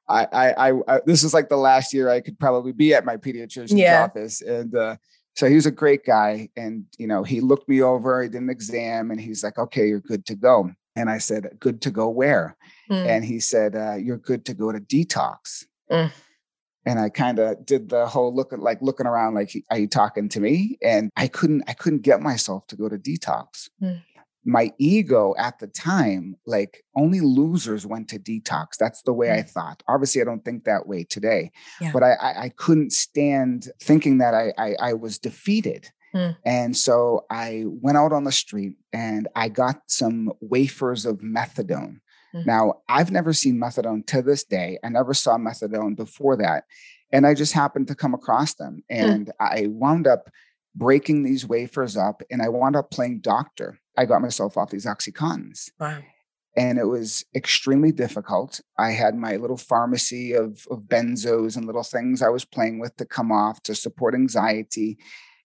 I, 0.09 0.27
I, 0.33 0.73
I, 0.89 1.01
this 1.05 1.25
is 1.25 1.35
like 1.35 1.49
the 1.49 1.57
last 1.57 1.93
year 1.93 2.09
I 2.09 2.21
could 2.21 2.39
probably 2.39 2.73
be 2.73 2.95
at 2.95 3.05
my 3.05 3.17
pediatrician's 3.17 3.73
yeah. 3.73 4.05
office. 4.05 4.41
And, 4.41 4.75
uh, 4.75 4.97
so 5.35 5.49
he 5.49 5.55
was 5.55 5.67
a 5.67 5.71
great 5.71 6.05
guy. 6.05 6.49
And, 6.57 6.85
you 6.99 7.07
know, 7.07 7.23
he 7.23 7.41
looked 7.41 7.69
me 7.69 7.83
over, 7.83 8.23
he 8.23 8.29
did 8.29 8.41
an 8.41 8.51
exam 8.51 9.11
and 9.11 9.21
he's 9.21 9.45
like, 9.45 9.59
okay, 9.59 9.87
you're 9.87 10.01
good 10.01 10.25
to 10.27 10.35
go. 10.35 10.71
And 10.95 11.11
I 11.11 11.19
said, 11.19 11.49
good 11.61 11.83
to 11.83 11.91
go 11.91 12.09
where? 12.09 12.57
Mm. 12.91 13.07
And 13.07 13.25
he 13.25 13.41
said, 13.41 13.77
uh, 13.77 13.97
you're 13.97 14.17
good 14.17 14.47
to 14.47 14.55
go 14.55 14.73
to 14.73 14.81
detox. 14.81 15.65
Mm. 15.91 16.11
And 16.87 16.99
I 16.99 17.11
kind 17.11 17.39
of 17.39 17.67
did 17.67 17.91
the 17.91 18.07
whole 18.07 18.35
look 18.35 18.53
at 18.53 18.61
like 18.61 18.81
looking 18.81 19.07
around, 19.07 19.35
like, 19.35 19.53
are 19.71 19.79
you 19.79 19.89
talking 19.89 20.29
to 20.31 20.41
me? 20.41 20.79
And 20.83 21.11
I 21.17 21.27
couldn't, 21.27 21.65
I 21.67 21.75
couldn't 21.75 22.03
get 22.03 22.23
myself 22.23 22.67
to 22.69 22.77
go 22.77 22.89
to 22.89 22.97
detox. 22.97 23.69
Mm 23.83 24.03
my 24.47 24.73
ego 24.79 25.35
at 25.37 25.59
the 25.59 25.67
time, 25.67 26.37
like 26.47 26.85
only 26.95 27.21
losers 27.21 27.85
went 27.85 28.09
to 28.09 28.19
detox. 28.19 28.77
That's 28.79 29.03
the 29.03 29.13
way 29.13 29.33
I 29.33 29.43
mm. 29.43 29.51
thought. 29.51 29.83
Obviously, 29.89 30.23
I 30.23 30.25
don't 30.25 30.45
think 30.45 30.65
that 30.65 30.87
way 30.87 31.03
today, 31.03 31.51
yeah. 31.81 31.91
but 31.93 32.05
I, 32.05 32.13
I, 32.13 32.43
I, 32.43 32.49
couldn't 32.51 32.93
stand 32.93 33.69
thinking 33.83 34.19
that 34.19 34.35
I, 34.35 34.53
I, 34.57 34.77
I 34.81 34.93
was 34.93 35.19
defeated. 35.19 35.91
Mm. 36.15 36.37
And 36.45 36.77
so 36.77 37.27
I 37.29 37.65
went 37.67 37.99
out 37.99 38.13
on 38.13 38.23
the 38.23 38.33
street 38.33 38.75
and 38.93 39.27
I 39.35 39.49
got 39.49 39.83
some 39.89 40.33
wafers 40.41 41.05
of 41.05 41.19
methadone. 41.19 41.97
Mm. 42.33 42.47
Now, 42.47 42.75
I've 42.89 43.11
never 43.11 43.33
seen 43.33 43.61
methadone 43.61 44.07
to 44.07 44.23
this 44.23 44.45
day. 44.45 44.79
I 44.85 44.91
never 44.91 45.13
saw 45.13 45.37
methadone 45.37 45.97
before 45.97 46.37
that. 46.37 46.65
And 47.13 47.27
I 47.27 47.35
just 47.35 47.53
happened 47.53 47.89
to 47.89 47.95
come 47.97 48.15
across 48.15 48.55
them. 48.55 48.85
Mm. 48.93 49.05
And 49.05 49.33
I 49.41 49.67
wound 49.69 50.07
up 50.07 50.31
breaking 50.77 51.23
these 51.23 51.47
wafers 51.47 51.97
up 51.97 52.23
and 52.31 52.43
I 52.43 52.49
wound 52.49 52.77
up 52.77 52.91
playing 52.91 53.21
doctor. 53.21 53.81
I 53.97 54.05
got 54.05 54.21
myself 54.21 54.57
off 54.57 54.71
these 54.71 54.87
Oxycontins. 54.87 55.71
Wow. 55.81 56.01
And 56.55 56.79
it 56.79 56.85
was 56.85 57.25
extremely 57.35 57.93
difficult. 57.93 58.61
I 58.79 58.93
had 58.93 59.15
my 59.15 59.37
little 59.37 59.57
pharmacy 59.57 60.33
of, 60.33 60.67
of 60.71 60.83
benzos 60.83 61.57
and 61.57 61.67
little 61.67 61.83
things 61.83 62.23
I 62.23 62.29
was 62.29 62.45
playing 62.45 62.79
with 62.79 62.97
to 62.97 63.05
come 63.05 63.33
off 63.33 63.63
to 63.65 63.75
support 63.75 64.15
anxiety. 64.15 64.99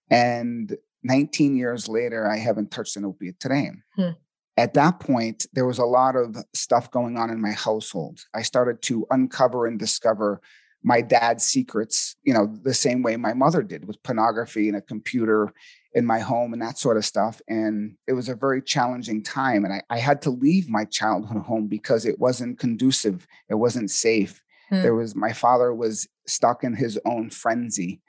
And 0.09 0.75
19 1.03 1.57
years 1.57 1.88
later, 1.88 2.29
I 2.29 2.38
haven't 2.38 2.71
touched 2.71 2.95
an 2.95 3.05
opiate 3.05 3.39
today. 3.39 3.71
Hmm. 3.95 4.11
At 4.57 4.73
that 4.75 5.00
point, 5.00 5.47
there 5.53 5.65
was 5.65 5.79
a 5.79 5.85
lot 5.85 6.15
of 6.15 6.38
stuff 6.53 6.91
going 6.91 7.17
on 7.17 7.29
in 7.29 7.41
my 7.41 7.51
household. 7.51 8.25
I 8.33 8.41
started 8.41 8.81
to 8.83 9.07
uncover 9.09 9.65
and 9.65 9.79
discover 9.79 10.41
my 10.83 11.01
dad's 11.01 11.43
secrets, 11.43 12.15
you 12.23 12.33
know, 12.33 12.47
the 12.63 12.73
same 12.73 13.03
way 13.03 13.15
my 13.15 13.33
mother 13.33 13.61
did 13.61 13.85
with 13.85 14.01
pornography 14.03 14.67
and 14.67 14.77
a 14.77 14.81
computer 14.81 15.53
in 15.93 16.05
my 16.05 16.19
home 16.19 16.53
and 16.53 16.61
that 16.61 16.77
sort 16.77 16.97
of 16.97 17.05
stuff. 17.05 17.41
And 17.47 17.95
it 18.07 18.13
was 18.13 18.29
a 18.29 18.35
very 18.35 18.61
challenging 18.61 19.23
time. 19.23 19.65
And 19.65 19.73
I, 19.73 19.81
I 19.89 19.97
had 20.00 20.21
to 20.23 20.29
leave 20.29 20.69
my 20.69 20.85
childhood 20.85 21.41
home 21.45 21.67
because 21.67 22.05
it 22.05 22.19
wasn't 22.19 22.59
conducive, 22.59 23.27
it 23.50 23.55
wasn't 23.55 23.91
safe. 23.91 24.41
Mm. 24.71 24.81
There 24.81 24.95
was 24.95 25.15
my 25.15 25.33
father 25.33 25.73
was 25.73 26.07
stuck 26.25 26.63
in 26.63 26.73
his 26.73 27.00
own 27.05 27.29
frenzy. 27.29 28.01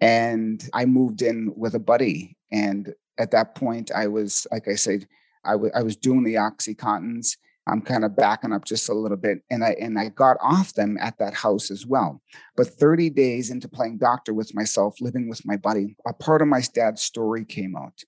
And 0.00 0.68
I 0.74 0.84
moved 0.84 1.22
in 1.22 1.52
with 1.56 1.74
a 1.74 1.80
buddy. 1.80 2.36
And 2.50 2.92
at 3.18 3.30
that 3.30 3.54
point, 3.54 3.90
I 3.92 4.08
was, 4.08 4.46
like 4.50 4.68
I 4.68 4.74
said, 4.74 5.06
I, 5.44 5.52
w- 5.52 5.72
I 5.74 5.82
was 5.82 5.96
doing 5.96 6.24
the 6.24 6.34
Oxycontins 6.34 7.36
I'm 7.66 7.80
kind 7.80 8.04
of 8.04 8.16
backing 8.16 8.52
up 8.52 8.64
just 8.64 8.88
a 8.88 8.94
little 8.94 9.16
bit. 9.16 9.38
And 9.50 9.64
I 9.64 9.76
and 9.80 9.98
I 9.98 10.08
got 10.08 10.36
off 10.40 10.74
them 10.74 10.98
at 11.00 11.18
that 11.18 11.34
house 11.34 11.70
as 11.70 11.86
well. 11.86 12.20
But 12.56 12.66
30 12.66 13.10
days 13.10 13.50
into 13.50 13.68
playing 13.68 13.98
doctor 13.98 14.34
with 14.34 14.54
myself, 14.54 15.00
living 15.00 15.28
with 15.28 15.46
my 15.46 15.56
buddy, 15.56 15.96
a 16.06 16.12
part 16.12 16.42
of 16.42 16.48
my 16.48 16.62
dad's 16.74 17.02
story 17.02 17.44
came 17.44 17.76
out. 17.76 18.02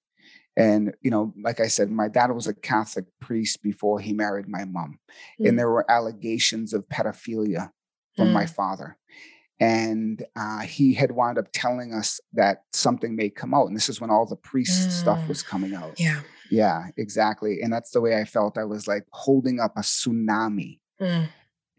And, 0.56 0.94
you 1.00 1.11
know, 1.11 1.32
like 1.42 1.61
I 1.61 1.66
said, 1.66 1.90
my 1.90 2.08
dad 2.08 2.30
was 2.30 2.46
a 2.46 2.54
Catholic 2.54 3.06
priest 3.20 3.62
before 3.62 3.99
he 3.99 4.12
married 4.12 4.49
my 4.49 4.64
mom. 4.64 4.99
Mm. 5.40 5.49
And 5.49 5.58
there 5.58 5.70
were 5.70 5.90
allegations 5.90 6.73
of 6.73 6.88
pedophilia 6.88 7.70
from 8.16 8.28
mm. 8.28 8.32
my 8.34 8.46
father. 8.46 8.96
And 9.61 10.25
uh, 10.37 10.61
he 10.61 10.94
had 10.94 11.12
wound 11.12 11.38
up 11.38 11.46
telling 11.52 11.92
us 11.92 12.20
that 12.34 12.64
something 12.73 13.16
may 13.16 13.30
come 13.30 13.54
out. 13.54 13.66
And 13.66 13.76
this 13.76 13.88
is 13.88 14.00
when 14.00 14.11
all 14.11 14.26
the 14.26 14.37
priest 14.37 14.88
mm. 14.88 14.92
stuff 14.92 15.28
was 15.28 15.42
coming 15.42 15.75
out. 15.75 15.99
Yeah. 15.99 16.20
Yeah, 16.50 16.88
exactly. 16.96 17.60
And 17.62 17.72
that's 17.72 17.90
the 17.90 18.00
way 18.00 18.16
I 18.16 18.24
felt. 18.24 18.58
I 18.58 18.64
was 18.64 18.86
like 18.86 19.04
holding 19.12 19.60
up 19.60 19.72
a 19.76 19.80
tsunami. 19.80 20.80
Mm. 21.00 21.28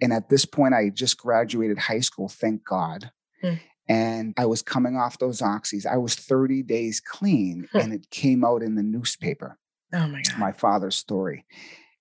And 0.01 0.13
at 0.13 0.29
this 0.29 0.45
point, 0.45 0.73
I 0.73 0.89
just 0.89 1.17
graduated 1.17 1.77
high 1.77 1.99
school, 1.99 2.27
thank 2.27 2.63
God. 2.65 3.11
Mm. 3.43 3.59
And 3.87 4.33
I 4.37 4.45
was 4.45 4.61
coming 4.61 4.97
off 4.97 5.19
those 5.19 5.41
oxys. 5.41 5.85
I 5.85 5.97
was 5.97 6.15
30 6.15 6.63
days 6.63 6.99
clean, 6.99 7.67
and 7.73 7.93
it 7.93 8.09
came 8.09 8.43
out 8.43 8.63
in 8.63 8.75
the 8.75 8.83
newspaper. 8.83 9.59
Oh 9.93 10.07
my 10.07 10.21
God. 10.21 10.39
My 10.39 10.51
father's 10.51 10.95
story. 10.95 11.45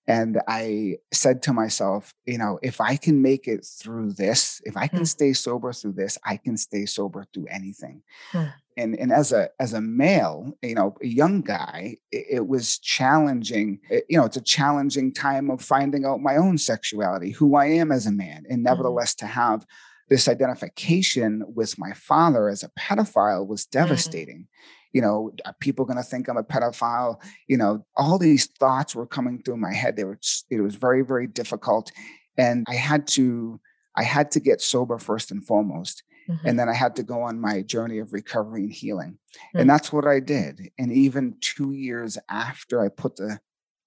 And 0.07 0.39
I 0.47 0.97
said 1.11 1.41
to 1.43 1.53
myself, 1.53 2.13
you 2.25 2.37
know, 2.37 2.59
if 2.61 2.79
I 2.79 2.95
can 2.95 3.21
make 3.21 3.47
it 3.47 3.65
through 3.65 4.13
this, 4.13 4.61
if 4.63 4.77
I 4.77 4.87
can 4.87 5.01
mm. 5.01 5.07
stay 5.07 5.33
sober 5.33 5.73
through 5.73 5.93
this, 5.93 6.17
I 6.23 6.37
can 6.37 6.57
stay 6.57 6.85
sober 6.85 7.25
through 7.33 7.47
anything. 7.49 8.03
Mm. 8.31 8.53
And 8.77 8.97
and 8.99 9.11
as 9.11 9.31
a 9.31 9.49
as 9.59 9.73
a 9.73 9.81
male, 9.81 10.57
you 10.61 10.75
know, 10.75 10.95
a 11.01 11.07
young 11.07 11.41
guy, 11.41 11.97
it, 12.11 12.25
it 12.29 12.47
was 12.47 12.77
challenging. 12.79 13.79
It, 13.89 14.05
you 14.09 14.17
know, 14.17 14.25
it's 14.25 14.37
a 14.37 14.41
challenging 14.41 15.13
time 15.13 15.49
of 15.49 15.61
finding 15.61 16.05
out 16.05 16.21
my 16.21 16.35
own 16.35 16.57
sexuality, 16.57 17.31
who 17.31 17.55
I 17.55 17.67
am 17.67 17.91
as 17.91 18.05
a 18.05 18.11
man, 18.11 18.43
and 18.49 18.59
mm. 18.59 18.63
nevertheless 18.63 19.15
to 19.15 19.25
have 19.25 19.65
this 20.09 20.27
identification 20.27 21.43
with 21.47 21.79
my 21.79 21.93
father 21.93 22.49
as 22.49 22.63
a 22.63 22.69
pedophile 22.79 23.47
was 23.47 23.65
mm-hmm. 23.65 23.81
devastating. 23.81 24.39
Mm 24.39 24.47
you 24.95 25.01
know, 25.01 25.29
are 25.43 25.53
people 25.59 25.83
going 25.83 25.97
to 25.97 26.03
think 26.03 26.29
I'm 26.29 26.37
a 26.37 26.43
pedophile? 26.43 27.21
You 27.49 27.57
know, 27.57 27.85
all 27.97 28.17
these 28.17 28.45
thoughts 28.45 28.95
were 28.95 29.05
coming 29.05 29.41
through 29.43 29.57
my 29.57 29.73
head. 29.73 29.97
They 29.97 30.05
were, 30.05 30.17
it 30.49 30.61
was 30.61 30.75
very, 30.75 31.01
very 31.01 31.27
difficult. 31.27 31.91
And 32.37 32.65
I 32.69 32.75
had 32.75 33.05
to, 33.07 33.59
I 33.97 34.03
had 34.03 34.31
to 34.31 34.39
get 34.39 34.61
sober 34.61 34.97
first 34.97 35.31
and 35.31 35.45
foremost. 35.45 36.01
Mm-hmm. 36.29 36.47
And 36.47 36.59
then 36.59 36.69
I 36.69 36.73
had 36.73 36.95
to 36.97 37.03
go 37.03 37.21
on 37.21 37.39
my 37.39 37.61
journey 37.61 37.99
of 37.99 38.13
recovery 38.13 38.63
and 38.63 38.71
healing. 38.71 39.17
Mm-hmm. 39.33 39.59
And 39.59 39.69
that's 39.69 39.93
what 39.93 40.05
I 40.05 40.19
did. 40.19 40.71
And 40.77 40.91
even 40.91 41.37
two 41.41 41.71
years 41.71 42.17
after 42.29 42.83
I 42.83 42.89
put 42.89 43.17
the 43.17 43.39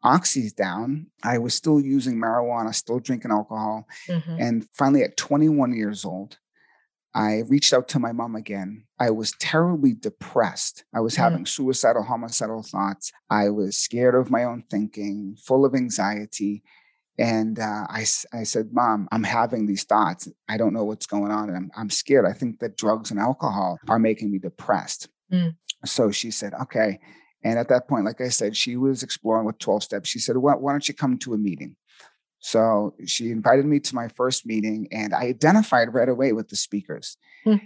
oxys 0.05 0.55
down, 0.55 1.07
I 1.23 1.39
was 1.39 1.55
still 1.55 1.81
using 1.81 2.17
marijuana, 2.17 2.75
still 2.75 3.01
drinking 3.01 3.33
alcohol. 3.33 3.87
Mm-hmm. 4.09 4.37
And 4.39 4.69
finally, 4.75 5.03
at 5.03 5.17
21 5.17 5.73
years 5.73 6.05
old, 6.05 6.39
I 7.15 7.43
reached 7.49 7.73
out 7.73 7.89
to 7.89 7.99
my 7.99 8.13
mom 8.13 8.37
again. 8.37 8.85
I 9.01 9.11
was 9.11 9.33
terribly 9.41 9.95
depressed. 9.95 10.85
I 10.95 11.01
was 11.01 11.15
mm. 11.15 11.19
having 11.19 11.47
suicidal, 11.47 12.03
homicidal 12.03 12.63
thoughts. 12.63 13.13
I 13.31 13.49
was 13.49 13.77
scared 13.77 14.15
of 14.15 14.31
my 14.31 14.45
own 14.45 14.63
thinking, 14.71 15.37
full 15.45 15.65
of 15.65 15.75
anxiety. 15.75 16.63
And 17.19 17.59
uh, 17.59 17.87
I, 17.89 18.05
I 18.33 18.45
said, 18.45 18.69
Mom, 18.73 19.09
I'm 19.11 19.25
having 19.25 19.67
these 19.67 19.85
thoughts. 19.85 20.29
I 20.49 20.57
don't 20.57 20.73
know 20.73 20.85
what's 20.85 21.07
going 21.07 21.33
on. 21.33 21.49
And 21.49 21.57
I'm, 21.57 21.71
I'm 21.77 21.91
scared. 21.91 22.27
I 22.27 22.33
think 22.33 22.61
that 22.61 22.77
drugs 22.77 23.11
and 23.11 23.19
alcohol 23.19 23.79
are 23.89 23.99
making 23.99 24.31
me 24.31 24.39
depressed. 24.39 25.09
Mm. 25.33 25.57
So 25.85 26.11
she 26.11 26.31
said, 26.31 26.55
Okay. 26.63 27.01
And 27.45 27.59
at 27.59 27.69
that 27.69 27.89
point, 27.89 28.05
like 28.05 28.21
I 28.21 28.29
said, 28.29 28.57
she 28.57 28.77
was 28.77 29.03
exploring 29.03 29.47
with 29.47 29.59
12 29.59 29.85
steps. 29.85 30.09
She 30.09 30.19
said, 30.19 30.37
why, 30.37 30.55
why 30.55 30.73
don't 30.73 30.89
you 30.89 30.95
come 30.95 31.19
to 31.19 31.35
a 31.35 31.39
meeting? 31.39 31.77
So 32.41 32.95
she 33.07 33.31
invited 33.31 33.65
me 33.65 33.81
to 33.81 33.95
my 33.95 34.09
first 34.09 34.47
meeting, 34.47 34.89
and 34.93 35.15
I 35.15 35.23
identified 35.23 35.93
right 35.93 36.09
away 36.09 36.33
with 36.33 36.49
the 36.49 36.57
speakers. 36.57 37.17
Hmm. 37.45 37.57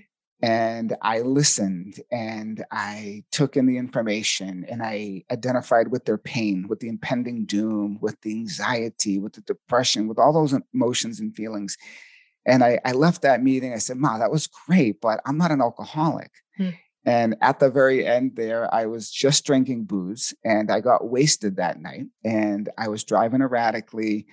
And 0.43 0.97
I 1.03 1.21
listened 1.21 2.01
and 2.11 2.65
I 2.73 3.23
took 3.31 3.57
in 3.57 3.67
the 3.67 3.79
information 3.79 4.67
and 4.69 4.83
I 4.83 5.23
identified 5.31 5.93
with 5.93 6.05
their 6.05 6.19
pain, 6.19 6.67
with 6.69 6.81
the 6.81 6.89
impending 6.89 7.45
doom, 7.45 7.99
with 8.01 8.21
the 8.23 8.33
anxiety, 8.33 9.21
with 9.21 9.35
the 9.35 9.41
depression, 9.43 10.09
with 10.09 10.19
all 10.19 10.33
those 10.33 10.53
emotions 10.75 11.21
and 11.21 11.35
feelings. 11.35 11.79
And 12.45 12.65
I, 12.65 12.81
I 12.85 12.91
left 12.91 13.23
that 13.23 13.41
meeting. 13.41 13.73
I 13.73 13.79
said, 13.79 13.99
Ma, 13.99 14.19
that 14.19 14.33
was 14.33 14.49
great, 14.49 15.01
but 15.01 15.21
I'm 15.25 15.39
not 15.39 15.53
an 15.53 15.61
alcoholic. 15.61 16.33
Hmm. 16.57 16.71
And 17.05 17.37
at 17.41 17.61
the 17.61 17.71
very 17.71 18.05
end 18.05 18.33
there, 18.35 18.73
I 18.75 18.87
was 18.87 19.11
just 19.11 19.45
drinking 19.45 19.85
booze 19.85 20.35
and 20.45 20.73
I 20.73 20.81
got 20.81 21.09
wasted 21.09 21.57
that 21.57 21.81
night 21.81 22.07
and 22.25 22.69
I 22.77 22.89
was 22.89 23.05
driving 23.05 23.43
erratically. 23.43 24.27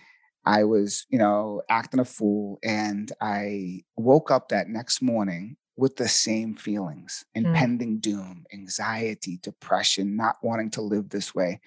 I 0.46 0.64
was, 0.64 1.06
you 1.10 1.20
know, 1.20 1.62
acting 1.70 2.00
a 2.00 2.06
fool. 2.06 2.58
And 2.64 3.12
I 3.22 3.84
woke 3.96 4.32
up 4.32 4.50
that 4.50 4.70
next 4.70 5.02
morning 5.02 5.58
with 5.80 5.96
the 5.96 6.08
same 6.08 6.56
feelings 6.56 7.24
mm. 7.36 7.46
impending 7.46 7.98
mm. 7.98 8.02
doom, 8.02 8.46
anxiety, 8.54 9.40
depression, 9.42 10.16
not 10.16 10.36
wanting 10.44 10.70
to 10.72 10.82
live 10.82 11.10
this 11.10 11.34
way. 11.34 11.60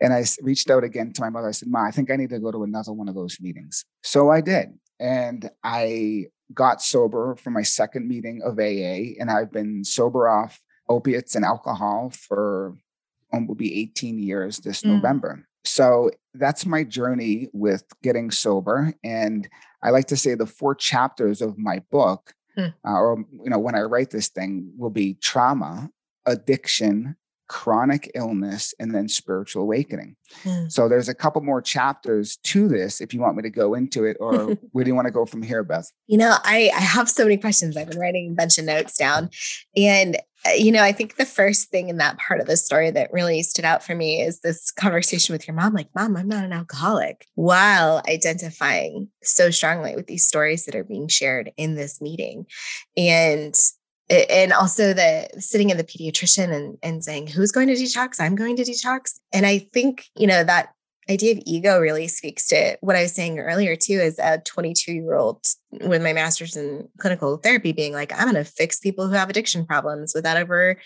And 0.00 0.12
I 0.12 0.24
reached 0.42 0.70
out 0.70 0.84
again 0.84 1.12
to 1.14 1.22
my 1.22 1.30
mother. 1.30 1.48
I 1.48 1.52
said, 1.52 1.68
Ma, 1.68 1.84
I 1.84 1.90
think 1.90 2.10
I 2.10 2.16
need 2.16 2.28
to 2.30 2.38
go 2.38 2.52
to 2.52 2.64
another 2.64 2.92
one 2.92 3.08
of 3.08 3.14
those 3.14 3.40
meetings. 3.40 3.86
So 4.02 4.30
I 4.30 4.42
did. 4.42 4.78
And 5.00 5.50
I 5.64 6.26
got 6.52 6.82
sober 6.82 7.34
for 7.36 7.50
my 7.50 7.62
second 7.62 8.06
meeting 8.06 8.42
of 8.44 8.58
AA, 8.58 9.18
and 9.18 9.30
I've 9.30 9.50
been 9.50 9.84
sober 9.84 10.28
off 10.28 10.60
opiates 10.88 11.34
and 11.34 11.44
alcohol 11.44 12.10
for 12.10 12.76
um, 13.32 13.46
will 13.46 13.54
be 13.54 13.80
18 13.80 14.18
years 14.18 14.58
this 14.58 14.82
mm. 14.82 14.90
November. 14.90 15.46
So 15.64 16.10
that's 16.34 16.64
my 16.64 16.84
journey 16.84 17.48
with 17.52 17.84
getting 18.02 18.30
sober. 18.30 18.92
And 19.02 19.48
I 19.82 19.90
like 19.90 20.06
to 20.06 20.16
say 20.16 20.34
the 20.34 20.46
four 20.46 20.74
chapters 20.74 21.42
of 21.42 21.58
my 21.58 21.82
book, 21.90 22.34
mm. 22.58 22.74
uh, 22.86 22.98
or 22.98 23.24
you 23.30 23.50
know, 23.50 23.58
when 23.58 23.74
I 23.74 23.82
write 23.82 24.10
this 24.10 24.28
thing, 24.28 24.72
will 24.76 24.90
be 24.90 25.14
trauma, 25.14 25.90
addiction, 26.24 27.16
chronic 27.48 28.10
illness, 28.14 28.74
and 28.78 28.94
then 28.94 29.08
spiritual 29.08 29.62
awakening. 29.62 30.16
Mm. 30.42 30.70
So 30.70 30.88
there's 30.88 31.08
a 31.08 31.14
couple 31.14 31.42
more 31.42 31.62
chapters 31.62 32.36
to 32.44 32.68
this 32.68 33.00
if 33.00 33.14
you 33.14 33.20
want 33.20 33.36
me 33.36 33.42
to 33.42 33.50
go 33.50 33.74
into 33.74 34.04
it, 34.04 34.16
or 34.20 34.56
where 34.72 34.84
do 34.84 34.90
you 34.90 34.94
want 34.94 35.06
to 35.06 35.12
go 35.12 35.26
from 35.26 35.42
here, 35.42 35.62
Beth? 35.62 35.90
You 36.06 36.18
know, 36.18 36.36
I, 36.44 36.70
I 36.74 36.80
have 36.80 37.08
so 37.08 37.24
many 37.24 37.36
questions. 37.36 37.76
I've 37.76 37.88
been 37.88 37.98
writing 37.98 38.32
a 38.32 38.34
bunch 38.34 38.58
of 38.58 38.64
notes 38.64 38.96
down. 38.96 39.30
And, 39.76 40.16
uh, 40.46 40.50
you 40.50 40.72
know, 40.72 40.82
I 40.82 40.92
think 40.92 41.16
the 41.16 41.24
first 41.24 41.70
thing 41.70 41.88
in 41.88 41.98
that 41.98 42.18
part 42.18 42.40
of 42.40 42.46
the 42.46 42.56
story 42.56 42.90
that 42.90 43.12
really 43.12 43.42
stood 43.42 43.64
out 43.64 43.82
for 43.82 43.94
me 43.94 44.20
is 44.20 44.40
this 44.40 44.70
conversation 44.70 45.32
with 45.32 45.46
your 45.46 45.54
mom 45.54 45.74
like, 45.74 45.88
Mom, 45.94 46.16
I'm 46.16 46.28
not 46.28 46.44
an 46.44 46.52
alcoholic, 46.52 47.26
while 47.34 48.02
identifying 48.08 49.08
so 49.22 49.50
strongly 49.50 49.94
with 49.94 50.06
these 50.06 50.26
stories 50.26 50.64
that 50.66 50.74
are 50.74 50.84
being 50.84 51.08
shared 51.08 51.52
in 51.56 51.74
this 51.74 52.00
meeting. 52.00 52.46
And 52.96 53.56
and 54.10 54.52
also 54.52 54.92
the 54.92 55.28
sitting 55.38 55.70
in 55.70 55.76
the 55.76 55.84
pediatrician 55.84 56.52
and, 56.52 56.78
and 56.82 57.04
saying 57.04 57.28
who's 57.28 57.52
going 57.52 57.68
to 57.68 57.74
detox? 57.74 58.20
I'm 58.20 58.36
going 58.36 58.56
to 58.56 58.62
detox. 58.62 59.18
And 59.32 59.46
i 59.46 59.58
think 59.58 60.06
you 60.16 60.26
know 60.26 60.44
that 60.44 60.70
idea 61.08 61.32
of 61.32 61.42
ego 61.46 61.78
really 61.78 62.08
speaks 62.08 62.48
to 62.48 62.76
what 62.80 62.96
i 62.96 63.02
was 63.02 63.12
saying 63.12 63.38
earlier 63.38 63.76
too 63.76 64.00
as 64.00 64.18
a 64.18 64.38
22 64.44 64.92
year 64.92 65.14
old 65.14 65.44
with 65.70 66.02
my 66.02 66.12
master's 66.12 66.56
in 66.56 66.88
clinical 66.98 67.36
therapy 67.36 67.70
being 67.70 67.92
like 67.92 68.12
i'm 68.12 68.24
going 68.24 68.34
to 68.34 68.42
fix 68.42 68.80
people 68.80 69.06
who 69.06 69.14
have 69.14 69.30
addiction 69.30 69.64
problems 69.64 70.12
without 70.16 70.36
ever 70.36 70.76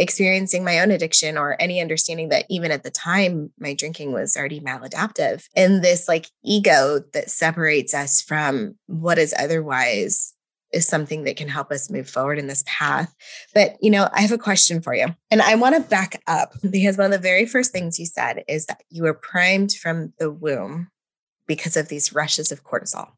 experiencing 0.00 0.64
my 0.64 0.80
own 0.80 0.90
addiction 0.90 1.36
or 1.36 1.56
any 1.60 1.80
understanding 1.80 2.30
that 2.30 2.46
even 2.48 2.70
at 2.70 2.82
the 2.82 2.90
time 2.90 3.52
my 3.58 3.74
drinking 3.74 4.12
was 4.12 4.36
already 4.36 4.60
maladaptive. 4.60 5.46
And 5.54 5.84
this 5.84 6.08
like 6.08 6.26
ego 6.42 7.00
that 7.12 7.30
separates 7.30 7.92
us 7.92 8.22
from 8.22 8.76
what 8.86 9.18
is 9.18 9.34
otherwise 9.38 10.34
is 10.72 10.86
something 10.86 11.24
that 11.24 11.36
can 11.36 11.48
help 11.48 11.70
us 11.70 11.90
move 11.90 12.08
forward 12.08 12.38
in 12.38 12.46
this 12.46 12.64
path. 12.66 13.14
But, 13.54 13.76
you 13.80 13.90
know, 13.90 14.08
I 14.12 14.20
have 14.20 14.32
a 14.32 14.38
question 14.38 14.80
for 14.80 14.94
you. 14.94 15.06
And 15.30 15.42
I 15.42 15.54
want 15.56 15.74
to 15.74 15.82
back 15.82 16.22
up 16.26 16.52
because 16.70 16.96
one 16.96 17.06
of 17.06 17.12
the 17.12 17.18
very 17.18 17.46
first 17.46 17.72
things 17.72 17.98
you 17.98 18.06
said 18.06 18.44
is 18.48 18.66
that 18.66 18.82
you 18.88 19.02
were 19.02 19.14
primed 19.14 19.72
from 19.72 20.12
the 20.18 20.30
womb 20.30 20.88
because 21.46 21.76
of 21.76 21.88
these 21.88 22.12
rushes 22.12 22.52
of 22.52 22.64
cortisol. 22.64 23.08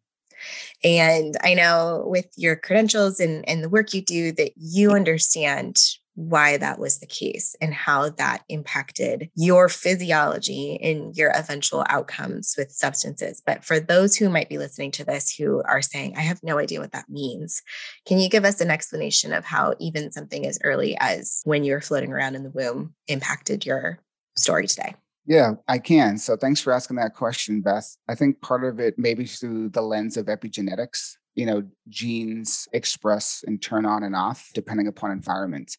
And 0.83 1.37
I 1.43 1.55
know 1.55 2.05
with 2.07 2.27
your 2.37 2.57
credentials 2.57 3.21
and, 3.21 3.49
and 3.49 3.63
the 3.63 3.69
work 3.69 3.95
you 3.95 4.03
do 4.03 4.33
that 4.33 4.53
you 4.57 4.91
mm. 4.91 4.97
understand 4.97 5.81
why 6.15 6.57
that 6.57 6.79
was 6.79 6.99
the 6.99 7.07
case 7.07 7.57
and 7.61 7.73
how 7.73 8.11
that 8.11 8.43
impacted 8.49 9.31
your 9.35 9.69
physiology 9.69 10.79
and 10.83 11.17
your 11.17 11.31
eventual 11.35 11.85
outcomes 11.89 12.55
with 12.59 12.71
substances. 12.71 13.43
But 13.45 13.65
for 13.65 13.81
those 13.81 14.17
who 14.17 14.29
might 14.29 14.49
be 14.49 14.59
listening 14.59 14.91
to 14.93 15.05
this 15.05 15.35
who 15.35 15.63
are 15.63 15.83
saying, 15.83 16.15
I 16.17 16.21
have 16.21 16.41
no 16.43 16.59
idea 16.59 16.81
what 16.81 16.93
that 16.93 17.09
means, 17.09 17.63
can 18.07 18.19
you 18.19 18.29
give 18.29 18.45
us 18.45 18.61
an 18.61 18.71
explanation 18.71 19.33
of 19.33 19.45
how 19.45 19.75
even 19.81 20.13
something 20.13 20.47
as 20.47 20.59
early 20.63 20.97
as 21.01 21.41
when 21.45 21.65
you 21.65 21.73
were 21.73 21.81
floating 21.81 22.13
around 22.13 22.35
in 22.35 22.43
the 22.43 22.51
womb 22.51 22.95
impacted 23.09 23.65
your 23.65 24.01
story 24.37 24.67
today? 24.67 24.95
Yeah, 25.25 25.53
I 25.69 25.79
can. 25.79 26.19
So 26.19 26.37
thanks 26.37 26.61
for 26.61 26.73
asking 26.73 26.97
that 26.97 27.15
question, 27.15 27.61
Beth. 27.61 27.97
I 28.09 28.15
think 28.15 28.41
part 28.41 28.65
of 28.65 28.81
it 28.81 28.95
maybe 28.99 29.25
through 29.25 29.69
the 29.71 29.83
lens 29.83 30.17
of 30.17 30.27
epigenetics 30.27 31.17
you 31.35 31.47
know, 31.47 31.63
genes 31.89 32.69
express 32.73 33.45
and 33.47 33.61
turn 33.63 33.87
on 33.87 34.03
and 34.03 34.15
off 34.15 34.51
depending 34.55 34.87
upon 34.87 35.11
environment. 35.11 35.77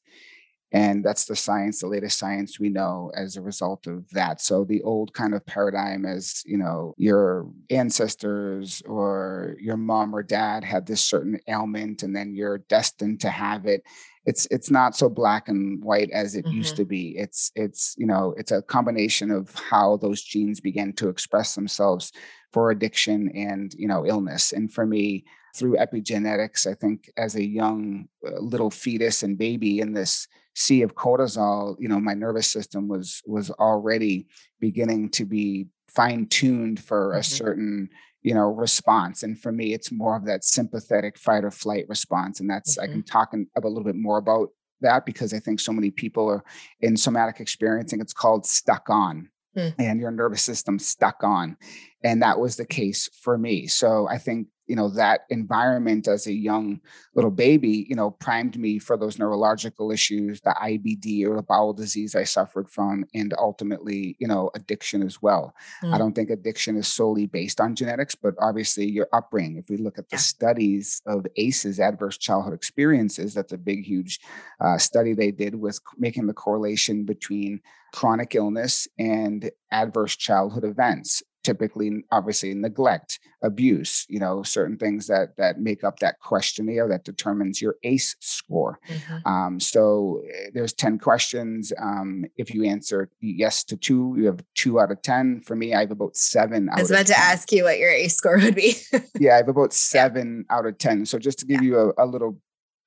And 0.73 1.05
that's 1.05 1.25
the 1.25 1.35
science, 1.35 1.79
the 1.79 1.87
latest 1.87 2.17
science 2.17 2.59
we 2.59 2.69
know 2.69 3.11
as 3.15 3.37
a 3.37 3.41
result 3.41 3.85
of 3.85 4.09
that. 4.09 4.41
So 4.41 4.63
the 4.63 4.81
old 4.81 5.13
kind 5.13 5.35
of 5.35 5.45
paradigm 5.45 6.03
as, 6.03 6.41
you 6.47 6.57
know, 6.57 6.95
your 6.97 7.47
ancestors 7.69 8.81
or 8.87 9.55
your 9.59 9.77
mom 9.77 10.15
or 10.15 10.23
dad 10.23 10.63
had 10.63 10.87
this 10.87 11.01
certain 11.01 11.39
ailment 11.47 12.01
and 12.01 12.15
then 12.15 12.33
you're 12.33 12.57
destined 12.57 13.21
to 13.21 13.29
have 13.29 13.67
it. 13.67 13.83
It's 14.25 14.47
it's 14.49 14.71
not 14.71 14.95
so 14.95 15.09
black 15.09 15.47
and 15.47 15.83
white 15.83 16.09
as 16.09 16.33
it 16.33 16.45
mm-hmm. 16.45 16.57
used 16.57 16.75
to 16.77 16.85
be. 16.85 17.17
It's 17.17 17.51
it's, 17.55 17.93
you 17.97 18.07
know, 18.07 18.33
it's 18.35 18.51
a 18.51 18.63
combination 18.63 19.29
of 19.29 19.53
how 19.53 19.97
those 19.97 20.23
genes 20.23 20.59
begin 20.59 20.93
to 20.93 21.09
express 21.09 21.53
themselves 21.53 22.11
for 22.51 22.71
addiction 22.71 23.29
and, 23.35 23.75
you 23.77 23.87
know, 23.87 24.07
illness. 24.07 24.53
And 24.53 24.73
for 24.73 24.87
me, 24.87 25.25
through 25.55 25.75
epigenetics, 25.75 26.65
I 26.65 26.73
think 26.73 27.11
as 27.15 27.35
a 27.35 27.45
young 27.45 28.07
uh, 28.25 28.39
little 28.39 28.71
fetus 28.71 29.21
and 29.21 29.37
baby 29.37 29.79
in 29.79 29.93
this 29.93 30.27
sea 30.55 30.81
of 30.81 30.95
cortisol, 30.95 31.75
you 31.79 31.87
know, 31.87 31.99
my 31.99 32.13
nervous 32.13 32.47
system 32.47 32.87
was 32.87 33.21
was 33.25 33.49
already 33.51 34.27
beginning 34.59 35.09
to 35.09 35.25
be 35.25 35.67
fine 35.89 36.27
tuned 36.27 36.79
for 36.79 37.09
mm-hmm. 37.09 37.19
a 37.19 37.23
certain 37.23 37.89
you 38.21 38.33
know 38.33 38.47
response 38.47 39.23
and 39.23 39.39
for 39.39 39.51
me 39.51 39.73
it's 39.73 39.91
more 39.91 40.15
of 40.15 40.25
that 40.25 40.43
sympathetic 40.43 41.17
fight 41.17 41.43
or 41.43 41.51
flight 41.51 41.85
response 41.87 42.39
and 42.39 42.49
that's 42.49 42.77
mm-hmm. 42.77 42.89
i 42.89 42.93
can 42.93 43.03
talk 43.03 43.33
a 43.33 43.59
little 43.67 43.83
bit 43.83 43.95
more 43.95 44.17
about 44.17 44.49
that 44.81 45.05
because 45.05 45.33
i 45.33 45.39
think 45.39 45.59
so 45.59 45.71
many 45.71 45.91
people 45.91 46.27
are 46.27 46.43
in 46.81 46.97
somatic 46.97 47.39
experiencing 47.39 47.99
it's 47.99 48.13
called 48.13 48.45
stuck 48.45 48.89
on 48.89 49.29
mm. 49.55 49.73
and 49.77 49.99
your 49.99 50.11
nervous 50.11 50.41
system 50.41 50.79
stuck 50.79 51.23
on 51.23 51.55
and 52.03 52.21
that 52.21 52.39
was 52.39 52.55
the 52.55 52.65
case 52.65 53.09
for 53.21 53.37
me 53.37 53.67
so 53.67 54.07
i 54.07 54.17
think 54.17 54.47
you 54.67 54.75
know 54.75 54.89
that 54.89 55.21
environment 55.29 56.07
as 56.07 56.27
a 56.27 56.33
young 56.33 56.79
little 57.15 57.31
baby 57.31 57.85
you 57.89 57.95
know 57.95 58.11
primed 58.11 58.57
me 58.57 58.79
for 58.79 58.97
those 58.97 59.19
neurological 59.19 59.91
issues 59.91 60.39
the 60.41 60.55
ibd 60.63 61.25
or 61.27 61.35
the 61.35 61.43
bowel 61.43 61.73
disease 61.73 62.15
i 62.15 62.23
suffered 62.23 62.69
from 62.69 63.05
and 63.13 63.33
ultimately 63.37 64.15
you 64.19 64.27
know 64.27 64.49
addiction 64.55 65.03
as 65.03 65.21
well 65.21 65.53
mm. 65.83 65.93
i 65.93 65.97
don't 65.97 66.13
think 66.13 66.29
addiction 66.29 66.75
is 66.77 66.87
solely 66.87 67.25
based 67.25 67.59
on 67.59 67.75
genetics 67.75 68.15
but 68.15 68.33
obviously 68.41 68.89
your 68.89 69.07
upbringing 69.13 69.57
if 69.57 69.69
we 69.69 69.77
look 69.77 69.97
at 69.97 70.09
the 70.09 70.15
yeah. 70.15 70.21
studies 70.21 71.01
of 71.05 71.25
aces 71.37 71.79
adverse 71.79 72.17
childhood 72.17 72.53
experiences 72.53 73.33
that's 73.33 73.53
a 73.53 73.57
big 73.57 73.83
huge 73.83 74.19
uh, 74.61 74.77
study 74.77 75.13
they 75.13 75.31
did 75.31 75.55
with 75.55 75.79
making 75.97 76.27
the 76.27 76.33
correlation 76.33 77.03
between 77.03 77.59
chronic 77.93 78.33
illness 78.35 78.87
and 78.97 79.51
adverse 79.71 80.15
childhood 80.15 80.63
events 80.63 81.21
typically 81.43 82.03
obviously 82.11 82.53
neglect 82.53 83.19
abuse 83.41 84.05
you 84.09 84.19
know 84.19 84.43
certain 84.43 84.77
things 84.77 85.07
that 85.07 85.35
that 85.37 85.59
make 85.59 85.83
up 85.83 85.99
that 85.99 86.19
questionnaire 86.19 86.87
that 86.87 87.03
determines 87.03 87.61
your 87.61 87.75
ace 87.83 88.15
score 88.19 88.79
mm-hmm. 88.89 89.27
um, 89.27 89.59
so 89.59 90.21
eh, 90.33 90.49
there's 90.53 90.73
10 90.73 90.99
questions 90.99 91.73
um, 91.79 92.25
if 92.37 92.53
you 92.53 92.63
answer 92.63 93.09
yes 93.19 93.63
to 93.63 93.75
two 93.75 94.15
you 94.17 94.25
have 94.25 94.43
two 94.55 94.79
out 94.79 94.91
of 94.91 95.01
10 95.01 95.41
for 95.41 95.55
me 95.55 95.73
i 95.73 95.81
have 95.81 95.91
about 95.91 96.15
seven 96.15 96.69
i 96.69 96.79
was 96.79 96.91
about 96.91 97.07
to 97.07 97.17
ask 97.17 97.51
you 97.51 97.63
what 97.63 97.77
your 97.77 97.91
ace 97.91 98.15
score 98.15 98.37
would 98.37 98.55
be 98.55 98.75
yeah 99.19 99.33
i 99.33 99.37
have 99.37 99.49
about 99.49 99.73
seven 99.73 100.45
yeah. 100.49 100.57
out 100.57 100.65
of 100.65 100.77
10 100.77 101.05
so 101.05 101.19
just 101.19 101.39
to 101.39 101.45
give 101.45 101.61
yeah. 101.61 101.69
you 101.69 101.93
a, 101.97 102.05
a 102.05 102.05
little 102.05 102.39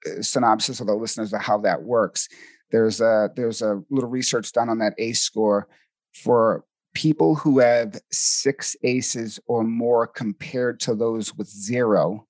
uh, 0.06 0.22
synopsis 0.22 0.80
of 0.80 0.86
the 0.86 0.94
listeners 0.94 1.32
of 1.32 1.40
how 1.42 1.58
that 1.58 1.82
works 1.82 2.28
there's 2.70 3.00
a 3.00 3.30
there's 3.36 3.62
a 3.62 3.82
little 3.90 4.10
research 4.10 4.52
done 4.52 4.68
on 4.68 4.78
that 4.78 4.94
ace 4.98 5.20
score 5.20 5.68
for 6.14 6.64
people 6.96 7.34
who 7.34 7.58
have 7.58 8.00
six 8.10 8.74
ACEs 8.82 9.38
or 9.46 9.62
more 9.62 10.06
compared 10.06 10.80
to 10.80 10.94
those 10.94 11.34
with 11.34 11.46
zero, 11.46 12.26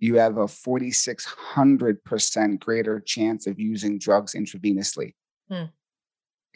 you 0.00 0.16
have 0.16 0.36
a 0.36 0.46
4,600% 0.46 2.58
greater 2.58 2.98
chance 2.98 3.46
of 3.46 3.60
using 3.60 4.00
drugs 4.00 4.34
intravenously. 4.34 5.14
Hmm. 5.48 5.66